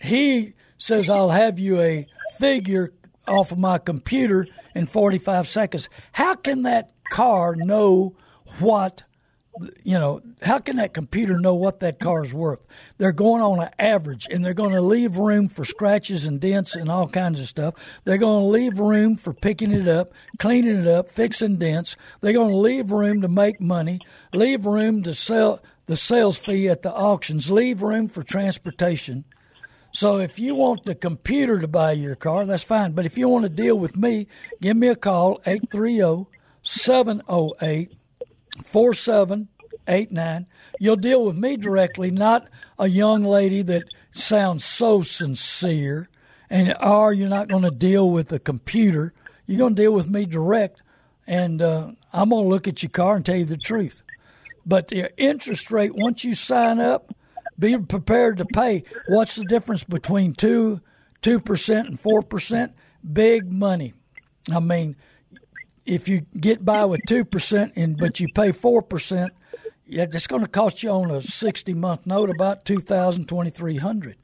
He 0.00 0.54
says 0.78 1.10
I'll 1.10 1.30
have 1.30 1.58
you 1.58 1.80
a 1.80 2.06
figure 2.38 2.92
off 3.26 3.52
of 3.52 3.58
my 3.58 3.78
computer 3.78 4.46
in 4.74 4.86
45 4.86 5.48
seconds. 5.48 5.88
How 6.12 6.34
can 6.34 6.62
that 6.62 6.92
car 7.10 7.56
know 7.56 8.16
what 8.58 9.02
you 9.82 9.94
know, 9.94 10.20
how 10.42 10.58
can 10.58 10.76
that 10.76 10.94
computer 10.94 11.38
know 11.38 11.54
what 11.54 11.80
that 11.80 11.98
car 11.98 12.24
is 12.24 12.32
worth? 12.32 12.60
They're 12.98 13.12
going 13.12 13.42
on 13.42 13.60
an 13.60 13.70
average 13.78 14.28
and 14.30 14.44
they're 14.44 14.54
going 14.54 14.72
to 14.72 14.80
leave 14.80 15.16
room 15.16 15.48
for 15.48 15.64
scratches 15.64 16.26
and 16.26 16.40
dents 16.40 16.76
and 16.76 16.90
all 16.90 17.08
kinds 17.08 17.40
of 17.40 17.48
stuff. 17.48 17.74
They're 18.04 18.18
going 18.18 18.42
to 18.42 18.48
leave 18.48 18.78
room 18.78 19.16
for 19.16 19.32
picking 19.32 19.72
it 19.72 19.88
up, 19.88 20.10
cleaning 20.38 20.78
it 20.78 20.86
up, 20.86 21.08
fixing 21.08 21.56
dents. 21.56 21.96
They're 22.20 22.32
going 22.32 22.50
to 22.50 22.56
leave 22.56 22.92
room 22.92 23.20
to 23.22 23.28
make 23.28 23.60
money, 23.60 24.00
leave 24.32 24.66
room 24.66 25.02
to 25.02 25.14
sell 25.14 25.60
the 25.88 25.96
sales 25.96 26.38
fee 26.38 26.68
at 26.68 26.82
the 26.82 26.92
auctions, 26.94 27.50
leave 27.50 27.82
room 27.82 28.08
for 28.08 28.22
transportation. 28.22 29.24
So 29.90 30.18
if 30.18 30.38
you 30.38 30.54
want 30.54 30.84
the 30.84 30.94
computer 30.94 31.58
to 31.58 31.66
buy 31.66 31.92
your 31.92 32.14
car, 32.14 32.44
that's 32.44 32.62
fine. 32.62 32.92
But 32.92 33.06
if 33.06 33.16
you 33.16 33.28
want 33.28 33.44
to 33.44 33.48
deal 33.48 33.76
with 33.76 33.96
me, 33.96 34.26
give 34.60 34.76
me 34.76 34.88
a 34.88 34.94
call, 34.94 35.40
830 35.46 36.26
708 36.62 37.92
4789. 38.62 40.46
You'll 40.78 40.96
deal 40.96 41.24
with 41.24 41.36
me 41.36 41.56
directly, 41.56 42.10
not 42.10 42.48
a 42.78 42.88
young 42.88 43.24
lady 43.24 43.62
that 43.62 43.84
sounds 44.12 44.64
so 44.64 45.00
sincere. 45.00 46.10
And 46.50 46.76
or 46.82 47.14
you're 47.14 47.30
not 47.30 47.48
going 47.48 47.62
to 47.62 47.70
deal 47.70 48.10
with 48.10 48.28
the 48.28 48.38
computer. 48.38 49.14
You're 49.46 49.58
going 49.58 49.74
to 49.74 49.82
deal 49.82 49.92
with 49.92 50.08
me 50.08 50.26
direct, 50.26 50.82
and 51.26 51.62
uh, 51.62 51.92
I'm 52.12 52.28
going 52.28 52.44
to 52.44 52.48
look 52.48 52.68
at 52.68 52.82
your 52.82 52.90
car 52.90 53.16
and 53.16 53.24
tell 53.24 53.36
you 53.36 53.46
the 53.46 53.56
truth. 53.56 54.02
But 54.68 54.88
the 54.88 55.10
interest 55.16 55.70
rate, 55.70 55.94
once 55.94 56.24
you 56.24 56.34
sign 56.34 56.78
up, 56.78 57.14
be 57.58 57.76
prepared 57.78 58.36
to 58.36 58.44
pay. 58.44 58.84
What's 59.08 59.34
the 59.34 59.44
difference 59.44 59.82
between 59.82 60.34
two 60.34 60.82
two 61.22 61.40
percent 61.40 61.88
and 61.88 61.98
four 61.98 62.20
percent? 62.20 62.74
Big 63.10 63.50
money. 63.50 63.94
I 64.52 64.60
mean, 64.60 64.96
if 65.86 66.06
you 66.06 66.26
get 66.38 66.66
by 66.66 66.84
with 66.84 67.00
two 67.08 67.24
percent 67.24 67.72
and 67.76 67.96
but 67.96 68.20
you 68.20 68.28
pay 68.34 68.52
four 68.52 68.82
percent, 68.82 69.32
yeah, 69.86 70.02
it's 70.02 70.26
going 70.26 70.42
to 70.42 70.48
cost 70.48 70.82
you 70.82 70.90
on 70.90 71.10
a 71.10 71.22
sixty 71.22 71.72
month 71.72 72.06
note 72.06 72.28
about 72.28 72.66
two 72.66 72.78
thousand 72.78 73.26
twenty 73.26 73.50
three 73.50 73.78
hundred. 73.78 74.16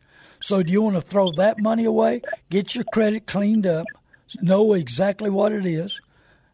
So 0.43 0.63
do 0.63 0.71
you 0.71 0.83
want 0.83 0.97
to 0.97 1.01
throw 1.01 1.33
that 1.33 1.59
money 1.59 1.87
away? 1.87 2.21
Get 2.51 2.75
your 2.75 2.85
credit 2.93 3.27
cleaned 3.27 3.67
up, 3.67 3.87
know 4.43 4.75
exactly 4.75 5.31
what 5.31 5.53
it 5.53 5.65
is, 5.65 6.03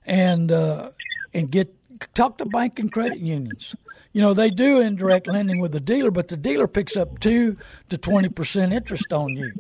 and 0.06 0.52
uh, 0.52 0.90
and 1.34 1.50
get 1.50 1.74
talk 2.14 2.38
to 2.38 2.44
bank 2.44 2.78
and 2.78 2.92
credit 2.92 3.18
unions. 3.18 3.74
You 4.12 4.20
know 4.20 4.34
they 4.34 4.50
do 4.50 4.80
indirect 4.80 5.26
lending 5.26 5.60
with 5.60 5.72
the 5.72 5.80
dealer, 5.80 6.10
but 6.10 6.28
the 6.28 6.36
dealer 6.36 6.66
picks 6.66 6.96
up 6.96 7.20
two 7.20 7.56
to 7.88 7.98
twenty 7.98 8.28
percent 8.28 8.72
interest 8.72 9.12
on 9.12 9.36
you. 9.36 9.52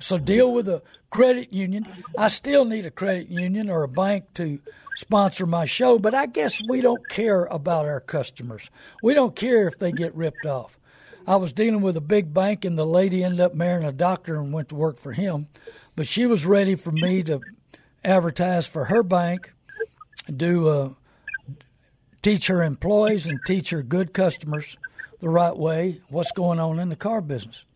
So 0.00 0.18
deal 0.18 0.52
with 0.52 0.68
a 0.68 0.82
credit 1.10 1.52
union. 1.52 1.86
I 2.18 2.28
still 2.28 2.64
need 2.64 2.84
a 2.84 2.90
credit 2.90 3.28
union 3.28 3.70
or 3.70 3.84
a 3.84 3.88
bank 3.88 4.34
to 4.34 4.58
sponsor 4.96 5.46
my 5.46 5.64
show, 5.64 5.98
but 5.98 6.14
I 6.14 6.26
guess 6.26 6.60
we 6.68 6.80
don't 6.80 7.08
care 7.08 7.44
about 7.44 7.86
our 7.86 8.00
customers. 8.00 8.70
We 9.02 9.14
don't 9.14 9.36
care 9.36 9.68
if 9.68 9.78
they 9.78 9.92
get 9.92 10.14
ripped 10.14 10.46
off. 10.46 10.78
I 11.26 11.36
was 11.36 11.52
dealing 11.52 11.80
with 11.80 11.96
a 11.96 12.02
big 12.02 12.34
bank, 12.34 12.64
and 12.64 12.76
the 12.76 12.84
lady 12.84 13.24
ended 13.24 13.40
up 13.40 13.54
marrying 13.54 13.86
a 13.86 13.92
doctor 13.92 14.36
and 14.36 14.52
went 14.52 14.68
to 14.70 14.74
work 14.74 14.98
for 14.98 15.12
him. 15.12 15.48
But 15.96 16.06
she 16.06 16.26
was 16.26 16.44
ready 16.44 16.74
for 16.74 16.92
me 16.92 17.22
to 17.22 17.40
advertise 18.04 18.66
for 18.66 18.86
her 18.86 19.02
bank, 19.02 19.52
do 20.34 20.68
uh, 20.68 20.90
teach 22.24 22.46
her 22.46 22.62
employees 22.62 23.26
and 23.26 23.38
teach 23.46 23.68
her 23.68 23.82
good 23.82 24.14
customers 24.14 24.78
the 25.20 25.28
right 25.28 25.56
way 25.56 26.00
what's 26.08 26.32
going 26.32 26.58
on 26.58 26.78
in 26.78 26.88
the 26.88 26.96
car 26.96 27.20
business. 27.20 27.66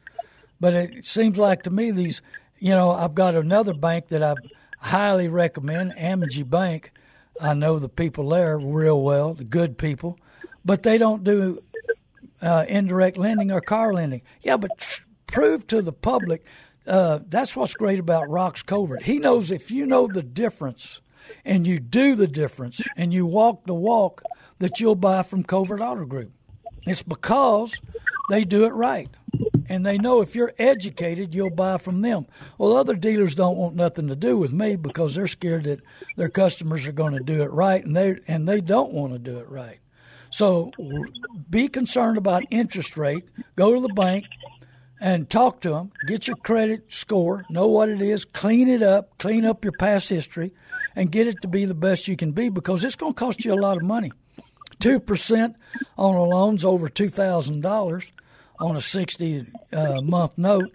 But 0.58 0.72
it 0.72 1.04
seems 1.04 1.36
like 1.36 1.62
to 1.64 1.70
me 1.70 1.90
these, 1.90 2.22
you 2.58 2.70
know, 2.70 2.90
I've 2.90 3.14
got 3.14 3.34
another 3.34 3.74
bank 3.74 4.08
that 4.08 4.22
I 4.22 4.34
highly 4.78 5.28
recommend, 5.28 5.96
Amity 5.98 6.44
Bank. 6.44 6.92
I 7.38 7.52
know 7.52 7.78
the 7.78 7.90
people 7.90 8.30
there 8.30 8.58
real 8.58 9.02
well, 9.02 9.34
the 9.34 9.44
good 9.44 9.76
people, 9.76 10.18
but 10.64 10.82
they 10.82 10.96
don't 10.96 11.22
do 11.22 11.62
uh, 12.40 12.64
indirect 12.68 13.18
lending 13.18 13.52
or 13.52 13.60
car 13.60 13.92
lending. 13.92 14.22
Yeah, 14.42 14.56
but 14.56 14.78
tr- 14.78 15.02
prove 15.26 15.66
to 15.66 15.82
the 15.82 15.92
public. 15.92 16.42
Uh, 16.86 17.20
that's 17.28 17.54
what's 17.54 17.74
great 17.74 17.98
about 17.98 18.28
Rox 18.28 18.64
Covert. 18.64 19.02
He 19.02 19.18
knows 19.18 19.50
if 19.50 19.70
you 19.70 19.84
know 19.84 20.08
the 20.08 20.22
difference 20.22 21.02
and 21.44 21.66
you 21.66 21.78
do 21.78 22.14
the 22.14 22.26
difference 22.26 22.80
and 22.96 23.12
you 23.12 23.26
walk 23.26 23.66
the 23.66 23.74
walk, 23.74 24.22
that 24.58 24.80
you'll 24.80 24.94
buy 24.94 25.22
from 25.22 25.42
Covert 25.42 25.80
Auto 25.80 26.04
Group. 26.04 26.32
It's 26.86 27.02
because 27.02 27.80
they 28.30 28.44
do 28.44 28.64
it 28.64 28.72
right. 28.72 29.08
And 29.68 29.84
they 29.84 29.98
know 29.98 30.22
if 30.22 30.34
you're 30.34 30.54
educated, 30.58 31.34
you'll 31.34 31.50
buy 31.50 31.76
from 31.78 32.00
them. 32.00 32.26
Well, 32.56 32.76
other 32.76 32.94
dealers 32.94 33.34
don't 33.34 33.58
want 33.58 33.74
nothing 33.74 34.08
to 34.08 34.16
do 34.16 34.36
with 34.38 34.52
me 34.52 34.76
because 34.76 35.14
they're 35.14 35.26
scared 35.26 35.64
that 35.64 35.80
their 36.16 36.30
customers 36.30 36.86
are 36.86 36.92
going 36.92 37.12
to 37.12 37.22
do 37.22 37.42
it 37.42 37.52
right, 37.52 37.84
and 37.84 37.94
they 37.94 38.16
and 38.26 38.48
they 38.48 38.60
don't 38.60 38.92
want 38.92 39.12
to 39.12 39.18
do 39.18 39.38
it 39.38 39.48
right. 39.48 39.78
So 40.30 40.72
be 41.50 41.68
concerned 41.68 42.16
about 42.16 42.44
interest 42.50 42.96
rate. 42.96 43.24
Go 43.56 43.74
to 43.74 43.80
the 43.80 43.92
bank 43.92 44.24
and 45.00 45.28
talk 45.28 45.60
to 45.60 45.70
them. 45.70 45.92
Get 46.06 46.26
your 46.26 46.36
credit 46.36 46.86
score. 46.88 47.44
Know 47.50 47.66
what 47.66 47.90
it 47.90 48.00
is. 48.00 48.24
Clean 48.24 48.68
it 48.68 48.82
up. 48.82 49.18
Clean 49.18 49.44
up 49.44 49.64
your 49.64 49.74
past 49.78 50.08
history, 50.08 50.52
and 50.96 51.12
get 51.12 51.26
it 51.26 51.42
to 51.42 51.48
be 51.48 51.66
the 51.66 51.74
best 51.74 52.08
you 52.08 52.16
can 52.16 52.32
be 52.32 52.48
because 52.48 52.84
it's 52.84 52.96
going 52.96 53.12
to 53.12 53.18
cost 53.18 53.44
you 53.44 53.52
a 53.52 53.54
lot 53.54 53.76
of 53.76 53.82
money. 53.82 54.12
Two 54.78 55.00
percent 55.00 55.56
on 55.96 56.14
a 56.14 56.22
loan's 56.22 56.64
over 56.64 56.88
two 56.88 57.08
thousand 57.08 57.62
dollars 57.62 58.12
on 58.60 58.76
a 58.76 58.80
sixty 58.80 59.46
uh, 59.72 60.00
month 60.00 60.38
note, 60.38 60.72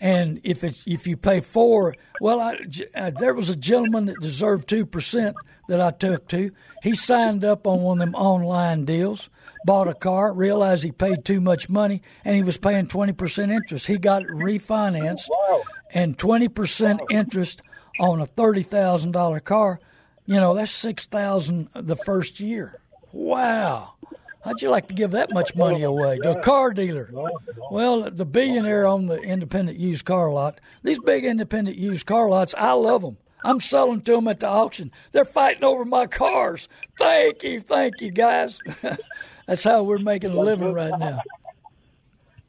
and 0.00 0.40
if 0.42 0.64
it's 0.64 0.82
if 0.86 1.06
you 1.06 1.16
pay 1.16 1.40
four, 1.40 1.94
well, 2.20 2.40
I, 2.40 2.58
uh, 2.94 3.10
there 3.10 3.34
was 3.34 3.50
a 3.50 3.56
gentleman 3.56 4.06
that 4.06 4.20
deserved 4.20 4.68
two 4.68 4.86
percent 4.86 5.36
that 5.68 5.80
I 5.80 5.90
took 5.90 6.28
to. 6.28 6.50
He 6.82 6.94
signed 6.94 7.44
up 7.44 7.66
on 7.66 7.82
one 7.82 8.00
of 8.00 8.06
them 8.06 8.14
online 8.14 8.84
deals, 8.84 9.30
bought 9.64 9.86
a 9.86 9.94
car, 9.94 10.32
realized 10.32 10.82
he 10.82 10.92
paid 10.92 11.24
too 11.24 11.40
much 11.40 11.68
money, 11.68 12.02
and 12.24 12.36
he 12.36 12.42
was 12.42 12.58
paying 12.58 12.86
twenty 12.86 13.12
percent 13.12 13.52
interest. 13.52 13.86
He 13.86 13.98
got 13.98 14.22
refinanced, 14.24 15.28
and 15.92 16.18
twenty 16.18 16.48
percent 16.48 17.00
interest 17.10 17.60
on 18.00 18.20
a 18.20 18.26
thirty 18.26 18.62
thousand 18.62 19.12
dollar 19.12 19.40
car. 19.40 19.78
You 20.24 20.36
know 20.36 20.54
that's 20.54 20.70
six 20.72 21.06
thousand 21.06 21.68
the 21.74 21.96
first 21.96 22.40
year. 22.40 22.78
Wow. 23.12 23.94
How'd 24.44 24.60
you 24.60 24.70
like 24.70 24.88
to 24.88 24.94
give 24.94 25.12
that 25.12 25.32
much 25.32 25.54
money 25.54 25.82
away 25.84 26.18
to 26.18 26.38
a 26.38 26.40
car 26.40 26.72
dealer? 26.72 27.10
Well, 27.70 28.10
the 28.10 28.24
billionaire 28.24 28.86
on 28.86 29.06
the 29.06 29.20
independent 29.20 29.78
used 29.78 30.04
car 30.04 30.32
lot, 30.32 30.60
these 30.82 30.98
big 30.98 31.24
independent 31.24 31.76
used 31.76 32.06
car 32.06 32.28
lots, 32.28 32.52
I 32.58 32.72
love 32.72 33.02
them. 33.02 33.18
I'm 33.44 33.60
selling 33.60 34.02
to 34.02 34.12
them 34.12 34.28
at 34.28 34.40
the 34.40 34.48
auction. 34.48 34.90
They're 35.12 35.24
fighting 35.24 35.64
over 35.64 35.84
my 35.84 36.06
cars. 36.06 36.68
Thank 36.98 37.44
you, 37.44 37.60
thank 37.60 38.00
you, 38.00 38.10
guys. 38.10 38.58
that's 39.46 39.64
how 39.64 39.84
we're 39.84 39.98
making 39.98 40.32
a 40.32 40.40
living 40.40 40.72
right 40.72 40.98
now. 40.98 41.20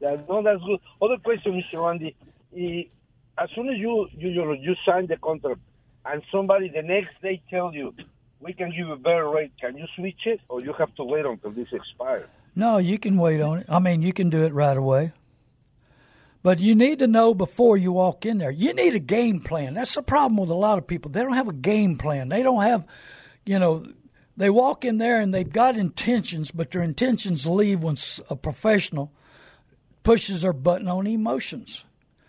Yeah, 0.00 0.16
no, 0.28 0.42
that's 0.42 0.62
good. 0.62 0.80
Other 1.00 1.16
question, 1.18 1.52
Mr. 1.52 1.84
Randy. 1.84 2.16
As 3.38 3.50
soon 3.54 3.68
as 3.68 3.78
you 3.78 4.08
you 4.12 4.28
you, 4.28 4.52
you 4.52 4.76
sign 4.86 5.06
the 5.06 5.16
contract, 5.16 5.60
and 6.04 6.22
somebody 6.30 6.68
the 6.68 6.82
next 6.82 7.20
day 7.22 7.42
tell 7.50 7.74
you, 7.74 7.94
we 8.44 8.52
can 8.52 8.70
give 8.70 8.86
you 8.86 8.92
a 8.92 8.96
better 8.96 9.28
rate, 9.28 9.52
can 9.60 9.76
you 9.76 9.86
switch 9.96 10.26
it, 10.26 10.40
or 10.48 10.60
you 10.60 10.72
have 10.74 10.94
to 10.96 11.04
wait 11.04 11.24
until 11.24 11.50
this 11.50 11.68
expires? 11.72 12.28
No, 12.54 12.78
you 12.78 12.98
can 12.98 13.16
wait 13.16 13.40
on 13.40 13.58
it. 13.58 13.66
I 13.68 13.78
mean, 13.78 14.02
you 14.02 14.12
can 14.12 14.30
do 14.30 14.44
it 14.44 14.52
right 14.52 14.76
away. 14.76 15.12
But 16.42 16.60
you 16.60 16.74
need 16.74 16.98
to 16.98 17.06
know 17.06 17.32
before 17.32 17.78
you 17.78 17.90
walk 17.92 18.26
in 18.26 18.36
there. 18.36 18.50
You 18.50 18.74
need 18.74 18.94
a 18.94 19.00
game 19.00 19.40
plan. 19.40 19.74
That's 19.74 19.94
the 19.94 20.02
problem 20.02 20.36
with 20.36 20.50
a 20.50 20.54
lot 20.54 20.76
of 20.76 20.86
people. 20.86 21.10
They 21.10 21.22
don't 21.22 21.32
have 21.32 21.48
a 21.48 21.54
game 21.54 21.96
plan. 21.96 22.28
They 22.28 22.42
don't 22.42 22.62
have, 22.62 22.86
you 23.46 23.58
know, 23.58 23.86
they 24.36 24.50
walk 24.50 24.84
in 24.84 24.98
there 24.98 25.20
and 25.20 25.32
they've 25.32 25.50
got 25.50 25.76
intentions, 25.76 26.50
but 26.50 26.70
their 26.70 26.82
intentions 26.82 27.46
leave 27.46 27.82
when 27.82 27.96
a 28.28 28.36
professional 28.36 29.10
pushes 30.02 30.42
their 30.42 30.52
button 30.52 30.86
on 30.86 31.06
emotions. 31.06 31.86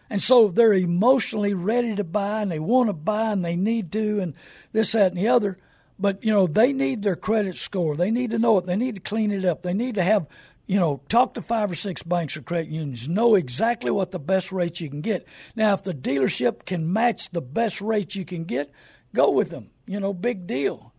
And 0.10 0.22
so 0.22 0.48
they're 0.48 0.74
emotionally 0.74 1.54
ready 1.54 1.96
to 1.96 2.04
buy 2.04 2.42
and 2.42 2.52
they 2.52 2.60
want 2.60 2.88
to 2.90 2.94
buy 2.94 3.32
and 3.32 3.44
they 3.44 3.56
need 3.56 3.92
to 3.92 4.22
and 4.22 4.34
this, 4.72 4.94
that, 4.94 5.12
and 5.12 5.20
the 5.20 5.28
other. 5.28 5.58
But, 5.98 6.24
you 6.24 6.32
know, 6.32 6.48
they 6.48 6.74
need 6.74 7.04
their 7.04 7.16
credit 7.16 7.56
score. 7.56 7.96
They 7.96 8.12
need 8.12 8.32
to 8.32 8.40
know 8.40 8.58
it. 8.58 8.66
They 8.66 8.76
need 8.76 8.96
to 8.96 9.02
clean 9.02 9.32
it 9.32 9.46
up. 9.46 9.62
They 9.62 9.74
need 9.74 9.96
to 9.96 10.04
have, 10.04 10.28
you 10.68 10.78
know, 10.78 11.02
talk 11.08 11.34
to 11.36 11.42
five 11.42 11.72
or 11.72 11.76
six 11.76 12.04
banks 12.04 12.36
or 12.36 12.42
credit 12.42 12.68
unions, 12.68 13.08
know 13.08 13.36
exactly 13.36 13.92
what 13.92 14.12
the 14.12 14.20
best 14.20 14.52
rates 14.52 14.82
you 14.82 14.90
can 14.90 15.02
get. 15.02 15.26
Now, 15.56 15.74
if 15.74 15.84
the 15.84 15.94
dealership 15.94 16.66
can 16.66 16.92
match 16.92 17.30
the 17.30 17.42
best 17.42 17.80
rates 17.80 18.16
you 18.16 18.26
can 18.26 18.44
get, 18.44 18.72
go 19.14 19.30
with 19.30 19.50
them. 19.50 19.70
You 19.86 20.00
know, 20.00 20.14
big 20.14 20.48
deal 20.48 20.94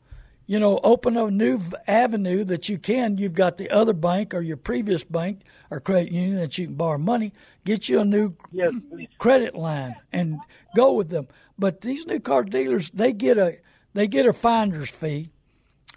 you 0.46 0.60
know, 0.60 0.78
open 0.84 1.16
a 1.16 1.30
new 1.30 1.60
avenue 1.88 2.44
that 2.44 2.68
you 2.68 2.78
can. 2.78 3.18
You've 3.18 3.34
got 3.34 3.58
the 3.58 3.70
other 3.70 3.92
bank 3.92 4.32
or 4.32 4.40
your 4.40 4.56
previous 4.56 5.02
bank 5.02 5.40
or 5.70 5.80
credit 5.80 6.12
union 6.12 6.38
that 6.38 6.56
you 6.56 6.66
can 6.66 6.76
borrow 6.76 6.98
money. 6.98 7.32
Get 7.64 7.88
you 7.88 8.00
a 8.00 8.04
new 8.04 8.34
yes, 8.52 8.72
credit 9.18 9.56
line 9.56 9.96
and 10.12 10.38
go 10.76 10.92
with 10.92 11.08
them. 11.08 11.26
But 11.58 11.80
these 11.80 12.06
new 12.06 12.20
car 12.20 12.44
dealers, 12.44 12.90
they 12.90 13.12
get 13.12 13.38
a 13.38 13.58
they 13.96 14.06
get 14.06 14.26
a 14.26 14.32
finder's 14.32 14.90
fee 14.90 15.30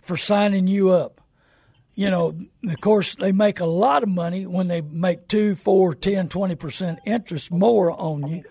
for 0.01 0.17
signing 0.17 0.67
you 0.67 0.89
up. 0.89 1.21
You 1.93 2.09
know, 2.09 2.35
of 2.65 2.81
course, 2.81 3.15
they 3.15 3.31
make 3.31 3.59
a 3.59 3.65
lot 3.65 4.03
of 4.03 4.09
money 4.09 4.45
when 4.47 4.69
they 4.69 4.79
make 4.79 5.27
two, 5.27 5.55
four, 5.55 5.93
ten, 5.93 6.29
twenty 6.29 6.55
percent 6.55 6.99
interest 7.05 7.51
more 7.51 7.91
on 7.91 8.27
you. 8.27 8.43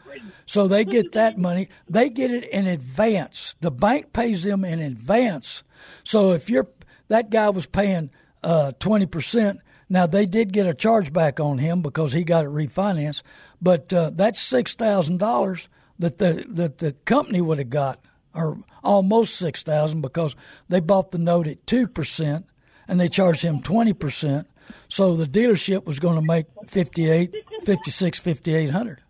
So 0.46 0.68
they 0.68 0.84
get 0.84 1.12
that 1.12 1.38
money. 1.38 1.68
They 1.88 2.10
get 2.10 2.30
it 2.30 2.44
in 2.44 2.66
advance. 2.66 3.56
The 3.60 3.70
bank 3.70 4.12
pays 4.12 4.44
them 4.44 4.64
in 4.64 4.80
advance 4.80 5.62
so 6.04 6.32
if 6.32 6.50
you're 6.50 6.68
that 7.08 7.30
guy 7.30 7.50
was 7.50 7.66
paying 7.66 8.10
uh, 8.42 8.72
twenty 8.78 9.06
uh, 9.06 9.08
percent, 9.08 9.60
now 9.88 10.06
they 10.06 10.26
did 10.26 10.52
get 10.52 10.66
a 10.66 10.74
chargeback 10.74 11.42
on 11.42 11.58
him 11.58 11.82
because 11.82 12.12
he 12.12 12.24
got 12.24 12.44
it 12.44 12.50
refinanced, 12.50 13.22
but 13.60 13.92
uh, 13.92 14.10
that's 14.12 14.40
six 14.40 14.74
thousand 14.74 15.18
dollars 15.18 15.68
that 15.98 16.18
the 16.18 16.44
that 16.48 16.78
the 16.78 16.92
company 17.04 17.40
would 17.40 17.58
have 17.58 17.70
got, 17.70 18.00
or 18.34 18.58
almost 18.82 19.36
six 19.36 19.62
thousand 19.62 20.00
because 20.00 20.36
they 20.68 20.80
bought 20.80 21.10
the 21.10 21.18
note 21.18 21.46
at 21.46 21.66
two 21.66 21.86
percent 21.86 22.46
and 22.86 22.98
they 22.98 23.08
charged 23.08 23.42
him 23.42 23.62
twenty 23.62 23.92
percent. 23.92 24.46
So 24.88 25.16
the 25.16 25.26
dealership 25.26 25.84
was 25.84 25.98
going 25.98 26.16
to 26.16 26.22
make 26.22 26.46
58, 26.66 27.34
56, 27.64 28.18
5800. 28.18 29.02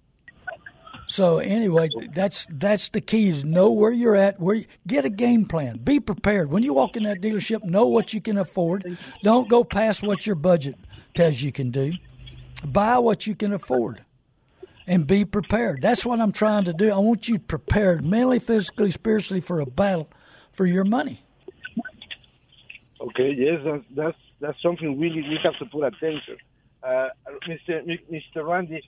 So 1.08 1.38
anyway, 1.38 1.88
that's 2.14 2.46
that's 2.50 2.90
the 2.90 3.00
key 3.00 3.30
is 3.30 3.42
know 3.42 3.72
where 3.72 3.90
you're 3.90 4.14
at, 4.14 4.38
where 4.38 4.56
you, 4.56 4.66
get 4.86 5.06
a 5.06 5.10
game 5.10 5.46
plan. 5.46 5.78
Be 5.78 6.00
prepared. 6.00 6.50
When 6.50 6.62
you 6.62 6.74
walk 6.74 6.98
in 6.98 7.04
that 7.04 7.22
dealership, 7.22 7.64
know 7.64 7.86
what 7.86 8.12
you 8.12 8.20
can 8.20 8.36
afford. 8.36 8.98
Don't 9.22 9.48
go 9.48 9.64
past 9.64 10.02
what 10.02 10.26
your 10.26 10.36
budget 10.36 10.76
tells 11.14 11.40
you 11.40 11.50
can 11.50 11.70
do. 11.70 11.94
Buy 12.62 12.98
what 12.98 13.26
you 13.26 13.34
can 13.34 13.54
afford. 13.54 14.04
And 14.88 15.06
be 15.06 15.26
prepared. 15.26 15.82
That's 15.82 16.06
what 16.06 16.18
I'm 16.18 16.32
trying 16.32 16.64
to 16.64 16.72
do. 16.72 16.90
I 16.90 16.96
want 16.96 17.28
you 17.28 17.38
prepared 17.38 18.02
mentally, 18.04 18.38
physically, 18.38 18.90
spiritually 18.90 19.42
for 19.42 19.60
a 19.60 19.66
battle 19.66 20.08
for 20.50 20.64
your 20.64 20.84
money. 20.84 21.20
Okay, 23.00 23.34
yes, 23.36 23.60
that's 23.64 23.84
that's, 23.94 24.16
that's 24.40 24.62
something 24.62 24.98
really 24.98 25.20
we 25.20 25.38
have 25.44 25.58
to 25.58 25.66
put 25.66 25.84
attention. 25.84 26.38
Uh, 26.82 27.08
Mr. 27.46 27.84
Mr. 28.10 28.48
Randy, 28.48 28.82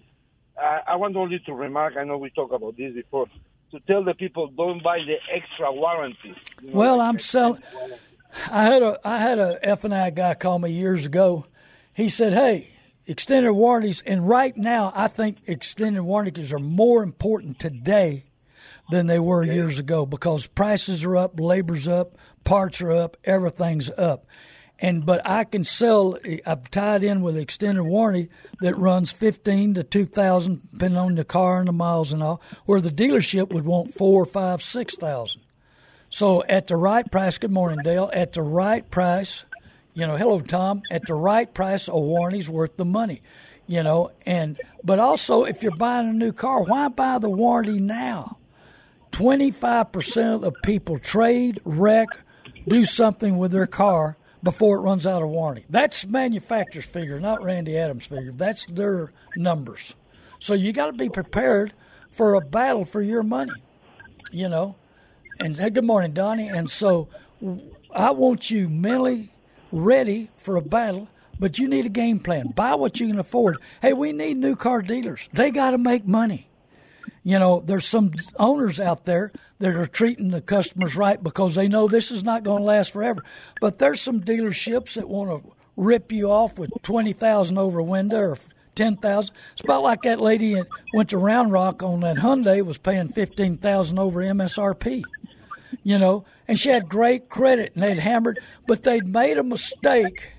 I, 0.58 0.80
I 0.88 0.96
want 0.96 1.16
only 1.16 1.38
to 1.40 1.52
remark, 1.52 1.94
I 1.98 2.04
know 2.04 2.16
we 2.16 2.30
talked 2.30 2.54
about 2.54 2.76
this 2.76 2.94
before, 2.94 3.26
to 3.72 3.80
tell 3.80 4.02
the 4.02 4.14
people 4.14 4.48
don't 4.48 4.82
buy 4.82 4.98
the 4.98 5.16
extra 5.32 5.72
warranty. 5.72 6.34
You 6.62 6.70
know, 6.70 6.76
well, 6.76 7.00
I'm 7.00 7.18
selling. 7.18 7.62
I 8.50 8.64
had 8.64 8.82
a 8.82 8.98
I 9.04 9.18
had 9.18 9.38
a 9.38 9.58
F 9.62 9.84
and 9.84 9.94
I 9.94 10.10
guy 10.10 10.34
call 10.34 10.58
me 10.58 10.70
years 10.70 11.06
ago. 11.06 11.46
He 11.92 12.08
said, 12.08 12.32
"Hey, 12.32 12.68
extended 13.06 13.52
warranties, 13.52 14.02
and 14.06 14.28
right 14.28 14.56
now 14.56 14.92
I 14.94 15.08
think 15.08 15.38
extended 15.46 16.02
warranties 16.02 16.52
are 16.52 16.58
more 16.58 17.02
important 17.02 17.58
today 17.58 18.24
than 18.90 19.06
they 19.06 19.18
were 19.18 19.44
okay. 19.44 19.54
years 19.54 19.78
ago 19.78 20.04
because 20.06 20.46
prices 20.46 21.04
are 21.04 21.16
up, 21.16 21.38
labor's 21.38 21.86
up, 21.86 22.16
parts 22.44 22.80
are 22.80 22.92
up, 22.92 23.16
everything's 23.24 23.90
up 23.90 24.26
and 24.80 25.04
but 25.04 25.20
I 25.28 25.44
can 25.44 25.62
sell. 25.62 26.18
I've 26.46 26.70
tied 26.70 27.04
in 27.04 27.20
with 27.20 27.36
extended 27.36 27.84
warranty 27.84 28.30
that 28.60 28.76
runs 28.76 29.12
fifteen 29.12 29.74
to 29.74 29.84
two 29.84 30.06
thousand, 30.06 30.68
depending 30.72 30.98
on 30.98 31.14
the 31.14 31.24
car 31.24 31.58
and 31.60 31.68
the 31.68 31.72
miles 31.72 32.12
and 32.12 32.22
all. 32.22 32.40
Where 32.64 32.80
the 32.80 32.90
dealership 32.90 33.52
would 33.52 33.64
want 33.64 33.94
four, 33.94 34.24
five, 34.24 34.62
six 34.62 34.96
thousand. 34.96 35.42
So 36.08 36.42
at 36.44 36.66
the 36.66 36.76
right 36.76 37.08
price, 37.08 37.38
good 37.38 37.52
morning, 37.52 37.80
Dale. 37.84 38.10
At 38.12 38.32
the 38.32 38.42
right 38.42 38.88
price, 38.90 39.44
you 39.94 40.06
know, 40.06 40.16
hello 40.16 40.40
Tom. 40.40 40.82
At 40.90 41.06
the 41.06 41.14
right 41.14 41.52
price, 41.52 41.88
a 41.88 41.98
warranty's 41.98 42.48
worth 42.48 42.76
the 42.76 42.84
money. 42.84 43.22
You 43.66 43.84
know, 43.84 44.10
and 44.26 44.60
but 44.82 44.98
also 44.98 45.44
if 45.44 45.62
you're 45.62 45.76
buying 45.76 46.08
a 46.08 46.12
new 46.12 46.32
car, 46.32 46.62
why 46.62 46.88
buy 46.88 47.18
the 47.18 47.30
warranty 47.30 47.78
now? 47.78 48.38
Twenty 49.12 49.50
five 49.52 49.92
percent 49.92 50.42
of 50.44 50.54
people 50.64 50.98
trade, 50.98 51.60
wreck, 51.64 52.08
do 52.66 52.84
something 52.84 53.38
with 53.38 53.52
their 53.52 53.68
car 53.68 54.16
before 54.42 54.78
it 54.78 54.80
runs 54.80 55.06
out 55.06 55.22
of 55.22 55.28
warranty. 55.28 55.66
That's 55.70 56.06
manufacturer's 56.06 56.86
figure, 56.86 57.20
not 57.20 57.42
Randy 57.44 57.76
Adams' 57.76 58.06
figure. 58.06 58.32
That's 58.32 58.66
their 58.66 59.12
numbers. 59.36 59.94
So 60.38 60.54
you 60.54 60.72
got 60.72 60.86
to 60.86 60.92
be 60.92 61.08
prepared 61.08 61.72
for 62.10 62.34
a 62.34 62.40
battle 62.40 62.84
for 62.84 63.02
your 63.02 63.22
money, 63.22 63.52
you 64.32 64.48
know. 64.48 64.76
And 65.38 65.56
hey, 65.56 65.70
good 65.70 65.84
morning, 65.84 66.12
Donnie. 66.12 66.48
And 66.48 66.68
so 66.68 67.08
I 67.94 68.10
want 68.10 68.50
you 68.50 68.68
mentally 68.68 69.32
ready 69.72 70.30
for 70.36 70.56
a 70.56 70.62
battle, 70.62 71.08
but 71.38 71.58
you 71.58 71.68
need 71.68 71.86
a 71.86 71.90
game 71.90 72.20
plan. 72.20 72.48
Buy 72.48 72.74
what 72.74 73.00
you 73.00 73.08
can 73.08 73.18
afford. 73.18 73.58
Hey, 73.80 73.92
we 73.92 74.12
need 74.12 74.36
new 74.36 74.56
car 74.56 74.82
dealers. 74.82 75.28
They 75.32 75.50
got 75.50 75.72
to 75.72 75.78
make 75.78 76.06
money. 76.06 76.48
You 77.22 77.38
know, 77.38 77.62
there's 77.64 77.86
some 77.86 78.12
owners 78.38 78.80
out 78.80 79.04
there 79.04 79.32
that 79.58 79.74
are 79.74 79.86
treating 79.86 80.30
the 80.30 80.40
customers 80.40 80.96
right 80.96 81.22
because 81.22 81.54
they 81.54 81.68
know 81.68 81.86
this 81.86 82.10
is 82.10 82.24
not 82.24 82.44
going 82.44 82.60
to 82.60 82.66
last 82.66 82.92
forever. 82.92 83.22
But 83.60 83.78
there's 83.78 84.00
some 84.00 84.20
dealerships 84.20 84.94
that 84.94 85.08
want 85.08 85.44
to 85.44 85.52
rip 85.76 86.12
you 86.12 86.30
off 86.30 86.58
with 86.58 86.70
twenty 86.82 87.12
thousand 87.12 87.58
over 87.58 87.78
a 87.78 87.84
window 87.84 88.20
or 88.20 88.38
ten 88.74 88.96
thousand. 88.96 89.34
It's 89.52 89.62
about 89.62 89.82
like 89.82 90.02
that 90.02 90.20
lady 90.20 90.54
that 90.54 90.66
went 90.94 91.10
to 91.10 91.18
Round 91.18 91.52
Rock 91.52 91.82
on 91.82 92.00
that 92.00 92.16
Hyundai 92.16 92.64
was 92.64 92.78
paying 92.78 93.08
fifteen 93.08 93.58
thousand 93.58 93.98
over 93.98 94.20
MSRP. 94.20 95.02
You 95.82 95.98
know, 95.98 96.24
and 96.46 96.58
she 96.58 96.68
had 96.68 96.88
great 96.88 97.28
credit 97.28 97.72
and 97.74 97.82
they'd 97.82 97.98
hammered, 97.98 98.38
but 98.66 98.82
they'd 98.82 99.06
made 99.06 99.38
a 99.38 99.42
mistake. 99.42 100.32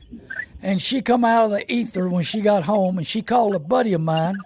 And 0.62 0.80
she 0.80 1.02
come 1.02 1.26
out 1.26 1.46
of 1.46 1.52
the 1.52 1.72
ether 1.72 2.08
when 2.08 2.24
she 2.24 2.42
got 2.42 2.64
home, 2.64 3.00
and 3.00 3.08
she 3.08 3.24
called 3.24 3.56
a 3.56 3.60
buddy 3.60 3.94
of 3.94 4.02
mine 4.02 4.38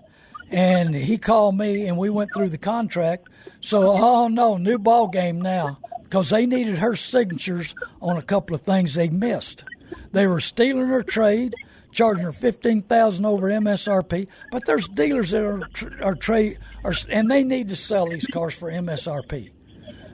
and 0.50 0.96
he 0.96 1.18
called 1.18 1.58
me 1.58 1.88
and 1.88 1.98
we 1.98 2.10
went 2.10 2.32
through 2.34 2.50
the 2.50 2.58
contract. 2.58 3.28
So, 3.62 3.92
oh 3.92 4.28
no, 4.28 4.58
new 4.58 4.78
ball 4.78 5.08
game 5.08 5.42
now 5.42 5.80
because 6.04 6.30
they 6.30 6.46
needed 6.46 6.78
her 6.78 6.96
signatures 6.96 7.76
on 8.02 8.18
a 8.18 8.22
couple 8.22 8.56
of 8.56 8.62
things 8.62 8.94
they 8.94 9.10
missed. 9.10 9.64
They 10.12 10.28
were 10.28 10.40
stealing 10.40 10.88
her 10.88 11.04
trade, 11.04 11.56
charging 11.92 12.24
her 12.24 12.32
fifteen 12.32 12.82
thousand 12.82 13.26
over 13.26 13.50
MSRP. 13.50 14.28
But 14.52 14.66
there's 14.66 14.88
dealers 14.88 15.32
that 15.32 15.44
are 15.44 15.68
are 16.02 16.16
trade 16.16 16.60
are, 16.84 16.94
and 17.10 17.30
they 17.30 17.44
need 17.44 17.70
to 17.70 17.76
sell 17.76 18.08
these 18.08 18.28
cars 18.28 18.58
for 18.58 18.72
MSRP. 18.72 19.52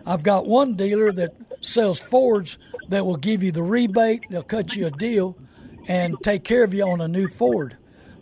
I've 0.06 0.24
got 0.24 0.47
one 0.47 0.76
dealer 0.76 1.12
that 1.12 1.36
sells 1.62 1.99
Fords 1.99 2.58
that 2.89 3.06
will 3.06 3.18
give 3.18 3.43
you 3.43 3.52
the 3.52 3.64
rebate. 3.64 4.26
They'll 4.30 4.43
cut 4.43 4.76
you 4.76 4.88
a 4.88 4.91
deal 4.91 5.38
and 5.88 6.16
take 6.22 6.43
care 6.43 6.64
of 6.64 6.74
you 6.74 6.88
on 6.88 7.02
a 7.02 7.08
new 7.08 7.28
Ford. 7.28 7.78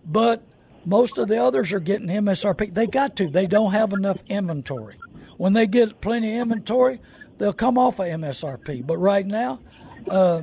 But 0.06 0.44
most 0.86 1.18
of 1.18 1.28
the 1.28 1.38
others 1.38 1.72
are 1.74 1.80
getting 1.80 2.08
MSRP. 2.08 2.74
They 2.74 2.88
got 2.88 3.16
to. 3.18 3.30
They 3.30 3.48
don't 3.48 3.72
have 3.72 3.94
enough 3.94 4.24
inventory. 4.28 4.98
When 5.38 5.54
they 5.54 5.68
get 5.68 6.02
plenty 6.02 6.36
of 6.36 6.42
inventory, 6.42 7.00
they'll 7.38 7.54
come 7.54 7.78
off 7.78 8.00
of 8.00 8.08
MSRP. 8.08 8.86
But 8.86 8.98
right 8.98 9.26
now, 9.26 9.60
uh, 10.08 10.42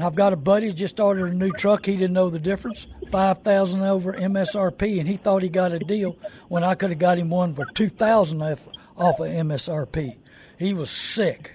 I've 0.00 0.14
got 0.14 0.32
a 0.32 0.36
buddy 0.36 0.72
just 0.72 1.00
ordered 1.00 1.32
a 1.32 1.34
new 1.34 1.52
truck. 1.52 1.84
He 1.84 1.96
didn't 1.96 2.14
know 2.14 2.30
the 2.30 2.38
difference. 2.38 2.86
Five 3.10 3.42
thousand 3.42 3.82
over 3.82 4.14
MSRP, 4.14 4.98
and 4.98 5.06
he 5.08 5.18
thought 5.18 5.42
he 5.42 5.50
got 5.50 5.72
a 5.72 5.78
deal 5.78 6.16
when 6.48 6.64
I 6.64 6.74
could 6.74 6.90
have 6.90 6.98
got 6.98 7.18
him 7.18 7.28
one 7.28 7.52
for 7.52 7.66
two 7.66 7.90
thousand 7.90 8.40
off, 8.40 8.66
off 8.96 9.20
of 9.20 9.26
MSRP. 9.26 10.16
He 10.62 10.74
was 10.74 10.90
sick. 10.90 11.52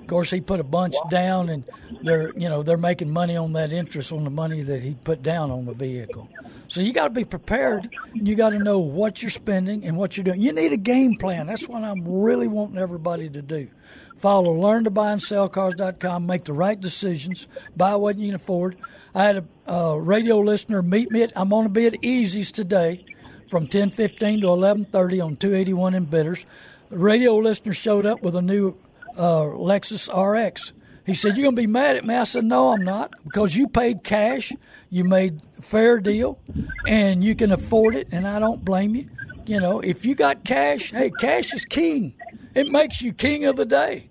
Of 0.00 0.06
course, 0.06 0.30
he 0.30 0.40
put 0.40 0.58
a 0.60 0.64
bunch 0.64 0.94
down, 1.10 1.48
and 1.48 1.64
they're 2.02 2.32
you 2.36 2.48
know 2.48 2.62
they're 2.62 2.76
making 2.76 3.10
money 3.10 3.36
on 3.36 3.52
that 3.52 3.72
interest 3.72 4.12
on 4.12 4.24
the 4.24 4.30
money 4.30 4.62
that 4.62 4.82
he 4.82 4.94
put 4.94 5.22
down 5.22 5.50
on 5.50 5.66
the 5.66 5.74
vehicle. 5.74 6.28
So 6.72 6.80
you 6.80 6.94
got 6.94 7.04
to 7.04 7.10
be 7.10 7.24
prepared 7.24 7.90
and 8.14 8.26
you 8.26 8.34
got 8.34 8.50
to 8.50 8.58
know 8.58 8.78
what 8.78 9.20
you're 9.20 9.30
spending 9.30 9.84
and 9.84 9.94
what 9.94 10.16
you're 10.16 10.24
doing. 10.24 10.40
You 10.40 10.52
need 10.52 10.72
a 10.72 10.78
game 10.78 11.16
plan. 11.16 11.46
That's 11.46 11.68
what 11.68 11.84
I'm 11.84 12.02
really 12.02 12.48
wanting 12.48 12.78
everybody 12.78 13.28
to 13.28 13.42
do. 13.42 13.68
Follow 14.16 14.52
learn 14.52 14.84
to 14.84 14.90
buy 14.90 15.12
and 15.12 15.20
sell 15.20 15.50
cars.com, 15.50 16.24
make 16.24 16.44
the 16.44 16.54
right 16.54 16.80
decisions, 16.80 17.46
buy 17.76 17.94
what 17.96 18.18
you 18.18 18.28
can 18.28 18.36
afford. 18.36 18.78
I 19.14 19.24
had 19.24 19.36
a 19.66 19.70
uh, 19.70 19.94
radio 19.96 20.38
listener 20.38 20.80
meet 20.80 21.10
me 21.10 21.24
at, 21.24 21.32
I'm 21.36 21.50
going 21.50 21.64
to 21.64 21.68
be 21.68 21.84
at 21.84 22.02
Easy's 22.02 22.50
today 22.50 23.04
from 23.50 23.66
10:15 23.66 24.40
to 24.40 24.46
11:30 24.46 25.22
on 25.22 25.36
281 25.36 25.94
in 25.94 26.06
Bitters. 26.06 26.46
Radio 26.92 27.36
listener 27.36 27.72
showed 27.72 28.04
up 28.04 28.22
with 28.22 28.36
a 28.36 28.42
new 28.42 28.76
uh, 29.16 29.42
Lexus 29.42 30.08
RX 30.08 30.72
He 31.04 31.14
said, 31.14 31.36
"You're 31.36 31.44
gonna 31.44 31.56
be 31.56 31.66
mad 31.66 31.96
at 31.96 32.04
me?" 32.04 32.14
I 32.14 32.24
said, 32.24 32.44
"No, 32.44 32.72
I'm 32.72 32.84
not, 32.84 33.12
because 33.24 33.56
you 33.56 33.66
paid 33.66 34.04
cash, 34.04 34.52
you 34.90 35.04
made 35.04 35.40
fair 35.60 36.00
deal, 36.00 36.38
and 36.86 37.24
you 37.24 37.34
can 37.34 37.50
afford 37.50 37.96
it, 37.96 38.08
and 38.12 38.28
I 38.28 38.38
don't 38.38 38.64
blame 38.64 38.94
you. 38.94 39.08
You 39.46 39.58
know, 39.58 39.80
if 39.80 40.04
you 40.04 40.14
got 40.14 40.44
cash, 40.44 40.92
hey, 40.92 41.10
cash 41.18 41.52
is 41.52 41.64
king. 41.64 42.14
It 42.54 42.68
makes 42.68 43.02
you 43.02 43.12
king 43.12 43.44
of 43.46 43.56
the 43.56 43.64
day." 43.64 44.10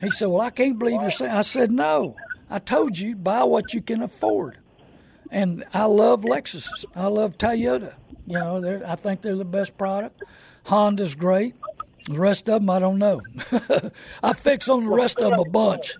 He 0.00 0.10
said, 0.10 0.28
"Well, 0.28 0.40
I 0.40 0.50
can't 0.50 0.78
believe 0.78 1.00
you're 1.00 1.10
saying." 1.10 1.32
I 1.32 1.42
said, 1.42 1.70
"No, 1.70 2.16
I 2.48 2.58
told 2.58 2.98
you 2.98 3.16
buy 3.16 3.44
what 3.44 3.74
you 3.74 3.82
can 3.82 4.02
afford." 4.02 4.56
And 5.30 5.64
I 5.74 5.84
love 5.84 6.22
Lexus. 6.22 6.68
I 6.94 7.06
love 7.06 7.38
Toyota. 7.38 7.94
You 8.26 8.38
know, 8.38 8.82
I 8.86 8.96
think 8.96 9.22
they're 9.22 9.36
the 9.36 9.44
best 9.44 9.76
product. 9.76 10.22
Honda's 10.64 11.14
great. 11.14 11.54
The 12.10 12.18
rest 12.18 12.48
of 12.48 12.60
them, 12.60 12.70
I 12.70 12.80
don't 12.80 12.98
know. 12.98 13.22
I 14.22 14.32
fix 14.32 14.68
on 14.68 14.84
the 14.84 14.90
rest 14.90 15.20
of 15.20 15.30
them 15.30 15.38
a 15.38 15.48
bunch. 15.48 15.94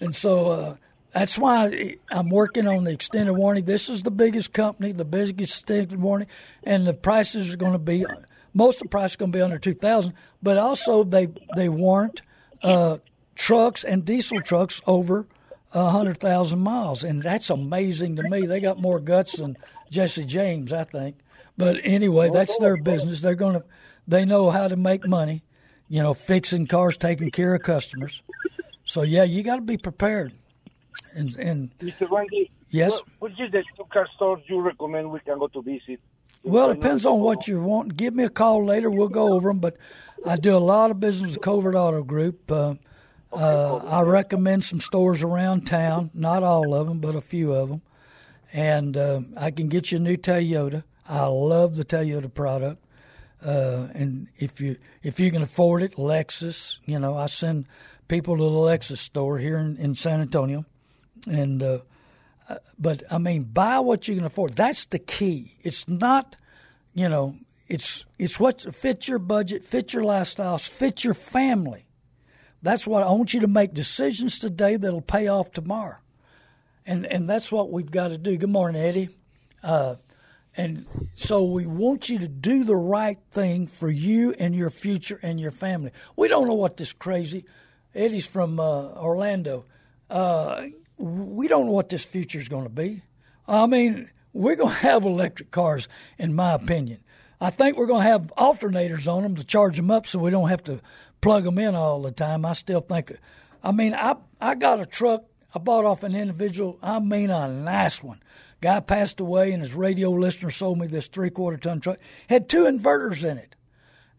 And 0.00 0.14
so 0.14 0.50
uh, 0.50 0.76
that's 1.12 1.38
why 1.38 1.96
I'm 2.10 2.28
working 2.28 2.66
on 2.66 2.82
the 2.82 2.90
extended 2.90 3.34
warranty. 3.34 3.62
This 3.62 3.88
is 3.88 4.02
the 4.02 4.10
biggest 4.10 4.52
company, 4.52 4.90
the 4.90 5.04
biggest 5.04 5.40
extended 5.40 6.00
warranty, 6.00 6.28
and 6.64 6.88
the 6.88 6.92
prices 6.92 7.54
are 7.54 7.56
going 7.56 7.72
to 7.72 7.78
be 7.78 8.04
most 8.52 8.76
of 8.76 8.84
the 8.84 8.88
price 8.88 9.12
is 9.12 9.16
going 9.16 9.30
to 9.30 9.38
be 9.38 9.42
under 9.42 9.58
two 9.58 9.74
thousand. 9.74 10.14
But 10.42 10.58
also 10.58 11.04
they 11.04 11.28
they 11.56 11.68
warrant 11.68 12.22
uh, 12.62 12.98
trucks 13.36 13.84
and 13.84 14.04
diesel 14.04 14.40
trucks 14.40 14.82
over 14.86 15.26
hundred 15.72 16.18
thousand 16.18 16.60
miles, 16.60 17.04
and 17.04 17.22
that's 17.22 17.48
amazing 17.48 18.16
to 18.16 18.24
me. 18.24 18.46
They 18.46 18.58
got 18.58 18.80
more 18.80 18.98
guts 18.98 19.36
than 19.36 19.56
Jesse 19.90 20.24
James, 20.24 20.72
I 20.72 20.82
think. 20.82 21.16
But 21.56 21.76
anyway, 21.84 22.30
that's 22.30 22.58
their 22.58 22.76
business. 22.76 23.20
They're 23.20 23.36
going 23.36 23.54
to 23.54 23.64
they 24.06 24.24
know 24.24 24.50
how 24.50 24.68
to 24.68 24.76
make 24.76 25.06
money, 25.06 25.42
you 25.88 26.02
know, 26.02 26.14
fixing 26.14 26.66
cars, 26.66 26.96
taking 26.96 27.30
care 27.30 27.54
of 27.54 27.62
customers. 27.62 28.22
So 28.84 29.02
yeah, 29.02 29.24
you 29.24 29.42
got 29.42 29.56
to 29.56 29.62
be 29.62 29.76
prepared. 29.76 30.32
And 31.14 31.34
and 31.36 31.78
Mr. 31.78 32.10
Randy, 32.10 32.50
yes, 32.70 33.00
which 33.18 33.38
is 33.40 33.50
the 33.50 33.64
two 33.76 33.84
car 33.92 34.08
stores 34.14 34.42
you 34.46 34.60
recommend 34.60 35.10
we 35.10 35.20
can 35.20 35.38
go 35.38 35.48
to 35.48 35.62
visit? 35.62 36.00
Well, 36.42 36.70
it 36.70 36.74
depends 36.74 37.06
on 37.06 37.20
what 37.20 37.48
you 37.48 37.60
want. 37.62 37.96
Give 37.96 38.14
me 38.14 38.24
a 38.24 38.28
call 38.28 38.64
later. 38.64 38.90
We'll 38.90 39.08
go 39.08 39.32
over 39.32 39.48
them. 39.48 39.60
But 39.60 39.78
I 40.26 40.36
do 40.36 40.54
a 40.54 40.58
lot 40.58 40.90
of 40.90 41.00
business 41.00 41.32
with 41.32 41.40
Covert 41.40 41.74
Auto 41.74 42.02
Group. 42.02 42.50
Uh, 42.52 42.74
uh, 43.32 43.76
I 43.76 44.02
recommend 44.02 44.62
some 44.64 44.80
stores 44.80 45.22
around 45.22 45.66
town. 45.66 46.10
Not 46.12 46.42
all 46.42 46.74
of 46.74 46.86
them, 46.86 47.00
but 47.00 47.16
a 47.16 47.22
few 47.22 47.54
of 47.54 47.70
them. 47.70 47.82
And 48.52 48.96
uh, 48.96 49.20
I 49.36 49.50
can 49.50 49.68
get 49.68 49.90
you 49.90 49.96
a 49.96 50.00
new 50.00 50.18
Toyota. 50.18 50.84
I 51.08 51.26
love 51.26 51.76
the 51.76 51.84
Toyota 51.84 52.32
product. 52.32 52.83
Uh, 53.44 53.88
and 53.94 54.28
if 54.38 54.60
you 54.60 54.76
if 55.02 55.20
you 55.20 55.30
can 55.30 55.42
afford 55.42 55.82
it, 55.82 55.96
Lexus. 55.96 56.78
You 56.86 56.98
know, 56.98 57.16
I 57.16 57.26
send 57.26 57.66
people 58.08 58.36
to 58.36 58.42
the 58.42 58.48
Lexus 58.48 58.98
store 58.98 59.38
here 59.38 59.58
in, 59.58 59.76
in 59.76 59.94
San 59.94 60.20
Antonio, 60.20 60.64
and 61.26 61.62
uh, 61.62 61.78
uh, 62.48 62.56
but 62.78 63.02
I 63.10 63.18
mean, 63.18 63.42
buy 63.42 63.80
what 63.80 64.08
you 64.08 64.14
can 64.14 64.24
afford. 64.24 64.56
That's 64.56 64.86
the 64.86 64.98
key. 64.98 65.56
It's 65.62 65.86
not, 65.88 66.36
you 66.94 67.08
know, 67.08 67.36
it's 67.68 68.06
it's 68.18 68.40
what 68.40 68.74
fits 68.74 69.08
your 69.08 69.18
budget, 69.18 69.64
fits 69.64 69.92
your 69.92 70.04
lifestyles, 70.04 70.66
fits 70.66 71.04
your 71.04 71.14
family. 71.14 71.86
That's 72.62 72.86
what 72.86 73.02
I 73.02 73.10
want 73.10 73.34
you 73.34 73.40
to 73.40 73.46
make 73.46 73.74
decisions 73.74 74.38
today 74.38 74.76
that'll 74.76 75.02
pay 75.02 75.28
off 75.28 75.52
tomorrow, 75.52 75.98
and 76.86 77.04
and 77.04 77.28
that's 77.28 77.52
what 77.52 77.70
we've 77.70 77.90
got 77.90 78.08
to 78.08 78.16
do. 78.16 78.38
Good 78.38 78.48
morning, 78.48 78.82
Eddie. 78.82 79.10
Uh, 79.62 79.96
and 80.56 80.86
so 81.14 81.42
we 81.44 81.66
want 81.66 82.08
you 82.08 82.18
to 82.18 82.28
do 82.28 82.64
the 82.64 82.76
right 82.76 83.18
thing 83.32 83.66
for 83.66 83.90
you 83.90 84.34
and 84.38 84.54
your 84.54 84.70
future 84.70 85.18
and 85.22 85.40
your 85.40 85.50
family. 85.50 85.90
We 86.16 86.28
don't 86.28 86.46
know 86.46 86.54
what 86.54 86.76
this 86.76 86.92
crazy, 86.92 87.44
Eddie's 87.94 88.26
from 88.26 88.60
uh, 88.60 88.92
Orlando. 88.92 89.64
Uh, 90.08 90.66
we 90.96 91.48
don't 91.48 91.66
know 91.66 91.72
what 91.72 91.88
this 91.88 92.04
future 92.04 92.38
is 92.38 92.48
going 92.48 92.64
to 92.64 92.70
be. 92.70 93.02
I 93.48 93.66
mean, 93.66 94.10
we're 94.32 94.56
going 94.56 94.70
to 94.70 94.76
have 94.76 95.04
electric 95.04 95.50
cars, 95.50 95.88
in 96.18 96.34
my 96.34 96.52
opinion. 96.52 97.00
I 97.40 97.50
think 97.50 97.76
we're 97.76 97.86
going 97.86 98.02
to 98.04 98.08
have 98.08 98.32
alternators 98.38 99.12
on 99.12 99.24
them 99.24 99.36
to 99.36 99.44
charge 99.44 99.76
them 99.76 99.90
up 99.90 100.06
so 100.06 100.18
we 100.18 100.30
don't 100.30 100.48
have 100.48 100.64
to 100.64 100.80
plug 101.20 101.44
them 101.44 101.58
in 101.58 101.74
all 101.74 102.00
the 102.00 102.12
time. 102.12 102.46
I 102.46 102.52
still 102.52 102.80
think, 102.80 103.12
I 103.62 103.72
mean, 103.72 103.92
I, 103.92 104.16
I 104.40 104.54
got 104.54 104.80
a 104.80 104.86
truck 104.86 105.24
I 105.54 105.60
bought 105.60 105.84
off 105.84 106.02
an 106.02 106.16
individual, 106.16 106.78
I 106.82 106.98
mean, 106.98 107.30
a 107.30 107.46
nice 107.46 108.02
one. 108.02 108.20
Guy 108.64 108.80
passed 108.80 109.20
away, 109.20 109.52
and 109.52 109.60
his 109.60 109.74
radio 109.74 110.10
listener 110.10 110.50
sold 110.50 110.78
me 110.78 110.86
this 110.86 111.06
three 111.06 111.28
quarter 111.28 111.58
ton 111.58 111.80
truck. 111.80 111.98
Had 112.30 112.48
two 112.48 112.62
inverters 112.62 113.22
in 113.22 113.36
it, 113.36 113.54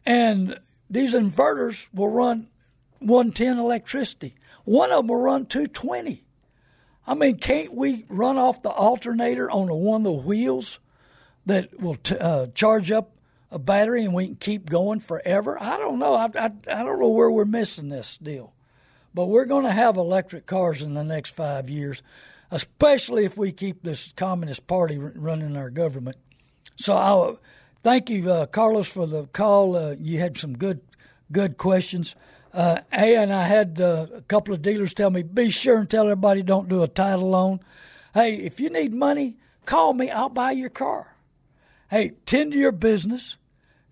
and 0.05 0.59
these 0.87 1.15
inverters 1.15 1.87
will 1.91 2.09
run 2.09 2.49
110 2.99 3.57
electricity. 3.57 4.35
One 4.63 4.91
of 4.91 4.97
them 4.97 5.07
will 5.07 5.15
run 5.15 5.47
220. 5.47 6.23
I 7.07 7.13
mean, 7.15 7.39
can't 7.39 7.73
we 7.73 8.05
run 8.07 8.37
off 8.37 8.61
the 8.61 8.69
alternator 8.69 9.49
on 9.49 9.65
the 9.65 9.73
one 9.73 10.01
of 10.01 10.03
the 10.03 10.11
wheels 10.11 10.77
that 11.47 11.79
will 11.79 11.95
t- 11.95 12.15
uh, 12.15 12.45
charge 12.53 12.91
up 12.91 13.15
a 13.49 13.57
battery 13.57 14.05
and 14.05 14.13
we 14.13 14.27
can 14.27 14.35
keep 14.35 14.69
going 14.69 14.99
forever? 14.99 15.57
I 15.59 15.77
don't 15.77 15.97
know. 15.97 16.13
I, 16.13 16.25
I, 16.25 16.51
I 16.67 16.83
don't 16.83 16.99
know 16.99 17.09
where 17.09 17.31
we're 17.31 17.45
missing 17.45 17.89
this 17.89 18.15
deal. 18.19 18.53
But 19.11 19.25
we're 19.25 19.45
going 19.45 19.65
to 19.65 19.71
have 19.71 19.97
electric 19.97 20.45
cars 20.45 20.83
in 20.83 20.93
the 20.93 21.03
next 21.03 21.31
five 21.31 21.67
years 21.67 22.03
especially 22.56 23.26
if 23.26 23.38
we 23.38 23.51
keep 23.51 23.84
this 23.84 24.14
Communist 24.16 24.66
Party 24.66 24.97
running 24.97 25.58
our 25.58 25.70
government. 25.70 26.16
So 26.78 26.95
I 26.95 27.36
thank 27.84 28.10
you, 28.10 28.32
uh, 28.32 28.45
Carlos, 28.45 28.88
for 28.88 29.06
the 29.06 29.26
call. 29.28 29.76
Uh, 29.76 29.95
you 29.99 30.22
had 30.22 30.38
some 30.38 30.58
good, 30.58 30.80
good 31.34 31.58
questions. 31.58 32.16
Uh, 32.53 32.80
and 32.93 33.34
I 33.34 33.43
had 33.43 33.82
uh, 33.82 34.08
a 34.16 34.22
couple 34.22 34.53
of 34.53 34.62
dealers 34.62 34.93
tell 34.93 35.10
me, 35.10 35.22
be 35.22 35.49
sure 35.49 35.80
and 35.80 35.89
tell 35.89 36.06
everybody 36.06 36.43
don't 36.43 36.70
do 36.70 36.82
a 36.82 36.88
title 36.88 37.30
loan. 37.30 37.60
Hey, 38.14 38.36
if 38.36 38.62
you 38.62 38.70
need 38.70 38.93
money, 38.93 39.36
call 39.66 39.91
me. 39.91 40.10
I'll 40.10 40.30
buy 40.30 40.51
your 40.51 40.70
car. 40.70 41.18
Hey, 41.89 42.14
tend 42.26 42.53
to 42.53 42.58
your 42.58 42.72
business 42.72 43.36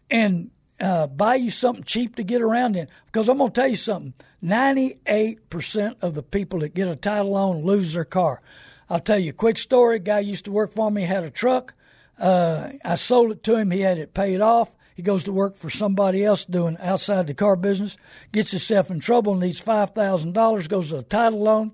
and 0.09 0.51
uh, 0.83 1.07
buy 1.07 1.35
you 1.35 1.49
something 1.49 1.83
cheap 1.85 2.17
to 2.17 2.23
get 2.23 2.41
around 2.41 2.75
in. 2.75 2.87
Because 3.05 3.29
I'm 3.29 3.37
going 3.37 3.51
to 3.51 3.61
tell 3.61 3.69
you 3.69 3.75
something 3.75 4.13
98% 4.43 5.95
of 6.01 6.13
the 6.13 6.23
people 6.23 6.59
that 6.59 6.75
get 6.75 6.89
a 6.89 6.95
title 6.95 7.31
loan 7.31 7.63
lose 7.63 7.93
their 7.93 8.03
car. 8.03 8.41
I'll 8.89 8.99
tell 8.99 9.17
you 9.17 9.29
a 9.29 9.33
quick 9.33 9.57
story. 9.57 9.95
A 9.95 9.99
guy 9.99 10.19
used 10.19 10.45
to 10.45 10.51
work 10.51 10.73
for 10.73 10.91
me, 10.91 11.03
had 11.03 11.23
a 11.23 11.29
truck. 11.29 11.73
Uh, 12.19 12.73
I 12.83 12.95
sold 12.95 13.31
it 13.31 13.43
to 13.43 13.55
him. 13.55 13.71
He 13.71 13.79
had 13.79 13.97
it 13.97 14.13
paid 14.13 14.41
off. 14.41 14.75
He 14.93 15.01
goes 15.01 15.23
to 15.23 15.31
work 15.31 15.55
for 15.55 15.69
somebody 15.69 16.23
else 16.23 16.45
doing 16.45 16.77
outside 16.79 17.25
the 17.25 17.33
car 17.33 17.55
business, 17.55 17.97
gets 18.31 18.51
himself 18.51 18.91
in 18.91 18.99
trouble, 18.99 19.33
needs 19.33 19.59
$5,000, 19.59 20.69
goes 20.69 20.89
to 20.89 20.99
a 20.99 21.03
title 21.03 21.41
loan. 21.41 21.71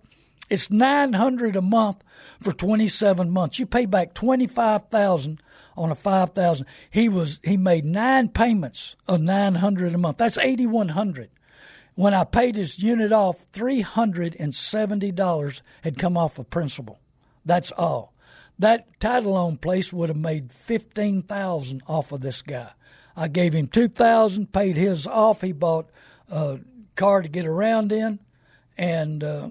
It's 0.50 0.72
900 0.72 1.56
a 1.56 1.62
month 1.62 1.98
for 2.40 2.54
27 2.54 3.30
months. 3.30 3.60
You 3.60 3.66
pay 3.66 3.86
back 3.86 4.14
25,000 4.14 5.42
on 5.80 5.92
a 5.92 5.96
5000 5.96 6.68
he 6.92 7.08
was 7.08 7.40
he 7.44 7.56
made 7.56 7.86
nine 7.86 8.28
payments 8.30 8.98
of 9.08 9.22
900 9.22 9.96
a 9.96 9.98
month. 9.98 10.18
That's 10.18 10.38
8100 10.38 11.30
when 11.96 12.14
i 12.14 12.24
paid 12.24 12.56
his 12.56 12.84
unit 12.84 13.12
off 13.12 13.52
$370 13.54 15.62
had 15.82 15.98
come 15.98 16.16
off 16.18 16.38
of 16.38 16.48
principal. 16.50 17.00
That's 17.46 17.72
all. 17.72 18.14
That 18.60 19.00
title 19.00 19.34
loan 19.34 19.58
place 19.58 19.94
would 19.94 20.10
have 20.10 20.18
made 20.18 20.52
15000 20.52 21.82
off 21.88 22.12
of 22.12 22.22
this 22.22 22.42
guy. 22.42 22.72
I 23.16 23.30
gave 23.30 23.54
him 23.54 23.68
2000 23.68 24.52
paid 24.52 24.76
his 24.76 25.08
off. 25.08 25.42
He 25.42 25.54
bought 25.54 25.90
a 26.30 26.60
car 26.96 27.22
to 27.22 27.30
get 27.30 27.46
around 27.46 27.94
in. 27.94 28.20
And 28.78 29.24
uh, 29.24 29.50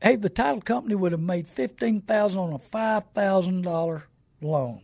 hey 0.00 0.16
the 0.16 0.30
title 0.30 0.62
company 0.62 0.94
would 0.94 1.12
have 1.12 1.20
made 1.20 1.46
15000 1.46 2.38
on 2.38 2.54
a 2.54 2.58
$5000 2.58 4.02
loan 4.40 4.80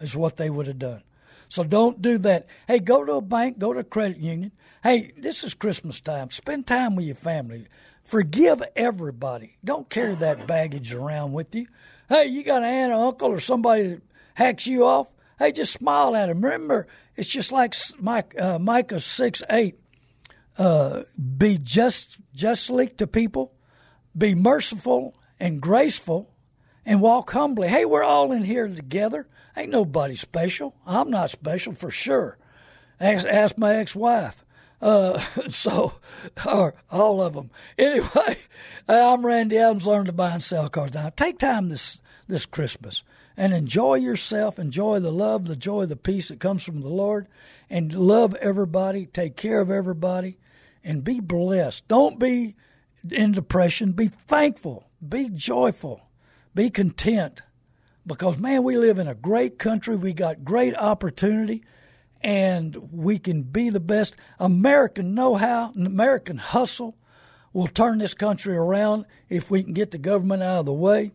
is 0.00 0.16
what 0.16 0.36
they 0.36 0.50
would 0.50 0.66
have 0.66 0.78
done. 0.78 1.02
So 1.48 1.64
don't 1.64 2.00
do 2.00 2.18
that. 2.18 2.46
Hey, 2.68 2.78
go 2.78 3.04
to 3.04 3.14
a 3.14 3.20
bank, 3.20 3.58
go 3.58 3.72
to 3.72 3.80
a 3.80 3.84
credit 3.84 4.18
union. 4.18 4.52
Hey, 4.82 5.12
this 5.16 5.42
is 5.44 5.52
Christmas 5.54 6.00
time. 6.00 6.30
Spend 6.30 6.66
time 6.66 6.96
with 6.96 7.06
your 7.06 7.16
family. 7.16 7.66
Forgive 8.04 8.62
everybody. 8.76 9.56
Don't 9.64 9.90
carry 9.90 10.14
that 10.16 10.46
baggage 10.46 10.94
around 10.94 11.32
with 11.32 11.54
you. 11.54 11.66
Hey, 12.08 12.26
you 12.26 12.42
got 12.42 12.62
an 12.62 12.68
aunt 12.68 12.92
or 12.92 13.06
uncle 13.06 13.28
or 13.28 13.40
somebody 13.40 13.88
that 13.88 14.02
hacks 14.34 14.66
you 14.66 14.84
off. 14.84 15.08
Hey, 15.38 15.52
just 15.52 15.72
smile 15.72 16.14
at 16.16 16.26
them. 16.26 16.40
Remember, 16.40 16.86
it's 17.16 17.28
just 17.28 17.52
like 17.52 17.74
Mike, 17.98 18.34
uh, 18.38 18.58
Micah 18.58 19.00
6 19.00 19.42
8. 19.48 19.76
Uh, 20.58 21.02
be 21.36 21.56
just 21.56 22.18
justly 22.34 22.88
to 22.88 23.06
people, 23.06 23.52
be 24.16 24.34
merciful 24.34 25.14
and 25.38 25.60
graceful, 25.60 26.30
and 26.90 27.00
walk 27.00 27.30
humbly. 27.30 27.68
Hey, 27.68 27.84
we're 27.84 28.02
all 28.02 28.32
in 28.32 28.42
here 28.42 28.66
together. 28.66 29.28
Ain't 29.56 29.70
nobody 29.70 30.16
special. 30.16 30.74
I'm 30.84 31.08
not 31.08 31.30
special 31.30 31.72
for 31.72 31.88
sure. 31.88 32.36
Ask, 32.98 33.24
ask 33.24 33.56
my 33.56 33.76
ex-wife. 33.76 34.44
Uh, 34.82 35.20
so, 35.48 35.92
or 36.44 36.74
all 36.90 37.22
of 37.22 37.34
them. 37.34 37.50
Anyway, 37.78 38.38
I'm 38.88 39.24
Randy 39.24 39.56
Adams. 39.56 39.86
Learn 39.86 40.06
to 40.06 40.12
buy 40.12 40.32
and 40.32 40.42
sell 40.42 40.68
cars. 40.68 40.92
Now, 40.92 41.10
take 41.10 41.38
time 41.38 41.68
this 41.68 42.00
this 42.26 42.44
Christmas 42.44 43.04
and 43.36 43.54
enjoy 43.54 43.94
yourself. 43.94 44.58
Enjoy 44.58 44.98
the 44.98 45.12
love, 45.12 45.46
the 45.46 45.54
joy, 45.54 45.86
the 45.86 45.94
peace 45.94 46.26
that 46.26 46.40
comes 46.40 46.64
from 46.64 46.80
the 46.80 46.88
Lord, 46.88 47.28
and 47.68 47.94
love 47.94 48.34
everybody. 48.36 49.06
Take 49.06 49.36
care 49.36 49.60
of 49.60 49.70
everybody, 49.70 50.38
and 50.82 51.04
be 51.04 51.20
blessed. 51.20 51.86
Don't 51.86 52.18
be 52.18 52.56
in 53.08 53.30
depression, 53.30 53.92
be 53.92 54.08
thankful, 54.08 54.88
be 55.08 55.28
joyful, 55.28 56.09
be 56.54 56.70
content. 56.70 57.42
Because, 58.06 58.38
man, 58.38 58.62
we 58.62 58.76
live 58.76 58.98
in 58.98 59.06
a 59.06 59.14
great 59.14 59.58
country. 59.58 59.94
We 59.94 60.12
got 60.12 60.44
great 60.44 60.74
opportunity, 60.76 61.64
and 62.20 62.90
we 62.92 63.18
can 63.18 63.42
be 63.42 63.70
the 63.70 63.80
best. 63.80 64.16
American 64.38 65.14
know 65.14 65.36
how, 65.36 65.72
American 65.76 66.38
hustle 66.38 66.96
will 67.52 67.66
turn 67.66 67.98
this 67.98 68.14
country 68.14 68.56
around 68.56 69.04
if 69.28 69.50
we 69.50 69.62
can 69.62 69.74
get 69.74 69.90
the 69.90 69.98
government 69.98 70.42
out 70.42 70.60
of 70.60 70.66
the 70.66 70.72
way. 70.72 71.12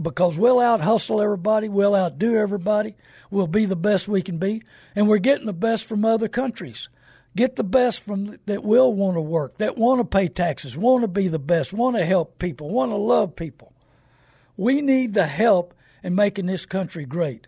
Because 0.00 0.36
we'll 0.36 0.60
out 0.60 0.80
hustle 0.80 1.20
everybody, 1.20 1.68
we'll 1.68 1.96
outdo 1.96 2.36
everybody, 2.36 2.94
we'll 3.30 3.48
be 3.48 3.64
the 3.64 3.74
best 3.74 4.06
we 4.06 4.22
can 4.22 4.38
be, 4.38 4.62
and 4.94 5.08
we're 5.08 5.18
getting 5.18 5.46
the 5.46 5.52
best 5.52 5.86
from 5.86 6.04
other 6.04 6.28
countries. 6.28 6.88
Get 7.34 7.56
the 7.56 7.64
best 7.64 8.00
from 8.00 8.38
that 8.46 8.62
will 8.62 8.92
want 8.92 9.16
to 9.16 9.20
work, 9.20 9.58
that 9.58 9.76
want 9.76 10.00
to 10.00 10.04
pay 10.04 10.28
taxes, 10.28 10.76
want 10.76 11.02
to 11.02 11.08
be 11.08 11.26
the 11.26 11.40
best, 11.40 11.72
want 11.72 11.96
to 11.96 12.04
help 12.04 12.38
people, 12.38 12.68
want 12.68 12.92
to 12.92 12.96
love 12.96 13.34
people. 13.34 13.72
We 14.58 14.82
need 14.82 15.14
the 15.14 15.26
help 15.26 15.72
in 16.02 16.16
making 16.16 16.46
this 16.46 16.66
country 16.66 17.06
great. 17.06 17.46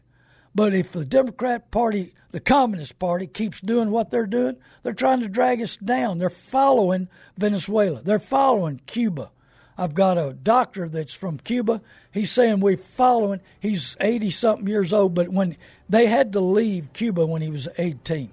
But 0.55 0.73
if 0.73 0.93
the 0.93 1.05
Democrat 1.05 1.71
Party, 1.71 2.15
the 2.31 2.41
Communist 2.41 2.99
Party, 2.99 3.27
keeps 3.27 3.61
doing 3.61 3.91
what 3.91 4.11
they're 4.11 4.27
doing, 4.27 4.57
they're 4.83 4.93
trying 4.93 5.21
to 5.21 5.29
drag 5.29 5.61
us 5.61 5.77
down. 5.77 6.19
They're 6.19 6.31
following 6.31 7.09
Venezuela. 7.37 8.01
They're 8.01 8.19
following 8.21 8.81
Cuba. 8.87 9.31
I've 9.77 9.95
got 9.95 10.19
a 10.19 10.33
doctor 10.33 10.89
that's 10.89 11.15
from 11.15 11.39
Cuba. 11.39 11.83
He's 12.13 12.31
saying 12.31 12.61
we're 12.61 12.77
following. 12.77 13.41
He's 13.59 13.97
80 14.01 14.31
something 14.31 14.69
years 14.69 14.93
old, 14.93 15.15
but 15.15 15.31
when 15.31 15.57
they 15.89 16.07
had 16.07 16.33
to 16.35 16.41
leave 16.41 16.93
Cuba 16.93 17.27
when 17.27 17.43
he 17.43 17.51
was 17.51 17.69
18 17.77 18.31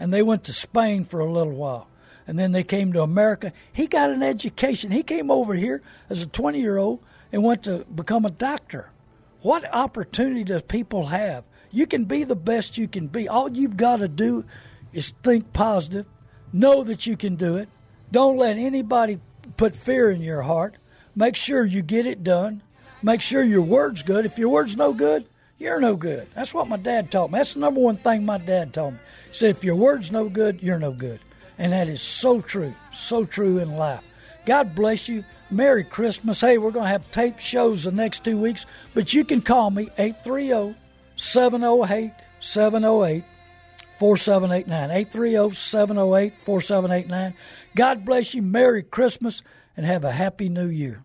and 0.00 0.12
they 0.12 0.22
went 0.22 0.44
to 0.44 0.52
Spain 0.52 1.04
for 1.04 1.20
a 1.20 1.30
little 1.30 1.52
while. 1.52 1.88
And 2.26 2.38
then 2.38 2.52
they 2.52 2.64
came 2.64 2.92
to 2.94 3.02
America. 3.02 3.52
He 3.72 3.86
got 3.86 4.08
an 4.08 4.22
education. 4.22 4.90
He 4.90 5.02
came 5.02 5.30
over 5.30 5.54
here 5.54 5.82
as 6.08 6.22
a 6.22 6.26
20 6.26 6.58
year 6.58 6.78
old 6.78 7.00
and 7.34 7.42
went 7.42 7.64
to 7.64 7.84
become 7.92 8.24
a 8.24 8.30
doctor. 8.30 8.92
What 9.40 9.68
opportunity 9.74 10.44
does 10.44 10.62
people 10.62 11.06
have? 11.06 11.42
You 11.72 11.84
can 11.84 12.04
be 12.04 12.22
the 12.22 12.36
best 12.36 12.78
you 12.78 12.86
can 12.86 13.08
be. 13.08 13.28
All 13.28 13.50
you've 13.50 13.76
got 13.76 13.96
to 13.96 14.06
do 14.06 14.44
is 14.92 15.12
think 15.24 15.52
positive, 15.52 16.06
know 16.52 16.84
that 16.84 17.08
you 17.08 17.16
can 17.16 17.34
do 17.34 17.56
it. 17.56 17.68
Don't 18.12 18.36
let 18.36 18.56
anybody 18.56 19.18
put 19.56 19.74
fear 19.74 20.12
in 20.12 20.22
your 20.22 20.42
heart. 20.42 20.76
Make 21.16 21.34
sure 21.34 21.64
you 21.64 21.82
get 21.82 22.06
it 22.06 22.22
done. 22.22 22.62
Make 23.02 23.20
sure 23.20 23.42
your 23.42 23.62
word's 23.62 24.04
good. 24.04 24.24
If 24.24 24.38
your 24.38 24.50
word's 24.50 24.76
no 24.76 24.92
good, 24.92 25.26
you're 25.58 25.80
no 25.80 25.96
good. 25.96 26.28
That's 26.36 26.54
what 26.54 26.68
my 26.68 26.76
dad 26.76 27.10
taught 27.10 27.32
me. 27.32 27.40
That's 27.40 27.54
the 27.54 27.60
number 27.60 27.80
one 27.80 27.96
thing 27.96 28.24
my 28.24 28.38
dad 28.38 28.72
told 28.72 28.94
me. 28.94 29.00
He 29.32 29.36
said, 29.36 29.50
if 29.50 29.64
your 29.64 29.74
word's 29.74 30.12
no 30.12 30.28
good, 30.28 30.62
you're 30.62 30.78
no 30.78 30.92
good. 30.92 31.18
And 31.58 31.72
that 31.72 31.88
is 31.88 32.00
so 32.00 32.40
true, 32.40 32.74
so 32.92 33.24
true 33.24 33.58
in 33.58 33.76
life. 33.76 34.04
God 34.46 34.74
bless 34.74 35.08
you. 35.08 35.24
Merry 35.50 35.84
Christmas. 35.84 36.40
Hey, 36.40 36.58
we're 36.58 36.70
going 36.70 36.84
to 36.84 36.90
have 36.90 37.10
tape 37.10 37.38
shows 37.38 37.84
the 37.84 37.92
next 37.92 38.24
two 38.24 38.38
weeks, 38.38 38.66
but 38.92 39.14
you 39.14 39.24
can 39.24 39.40
call 39.40 39.70
me 39.70 39.88
830 39.98 40.76
708 41.16 42.12
708 42.40 43.24
4789. 43.98 44.90
830 44.90 45.54
708 45.54 46.38
4789. 46.38 47.34
God 47.74 48.04
bless 48.04 48.34
you. 48.34 48.42
Merry 48.42 48.82
Christmas 48.82 49.42
and 49.76 49.86
have 49.86 50.04
a 50.04 50.12
happy 50.12 50.48
new 50.48 50.68
year. 50.68 51.04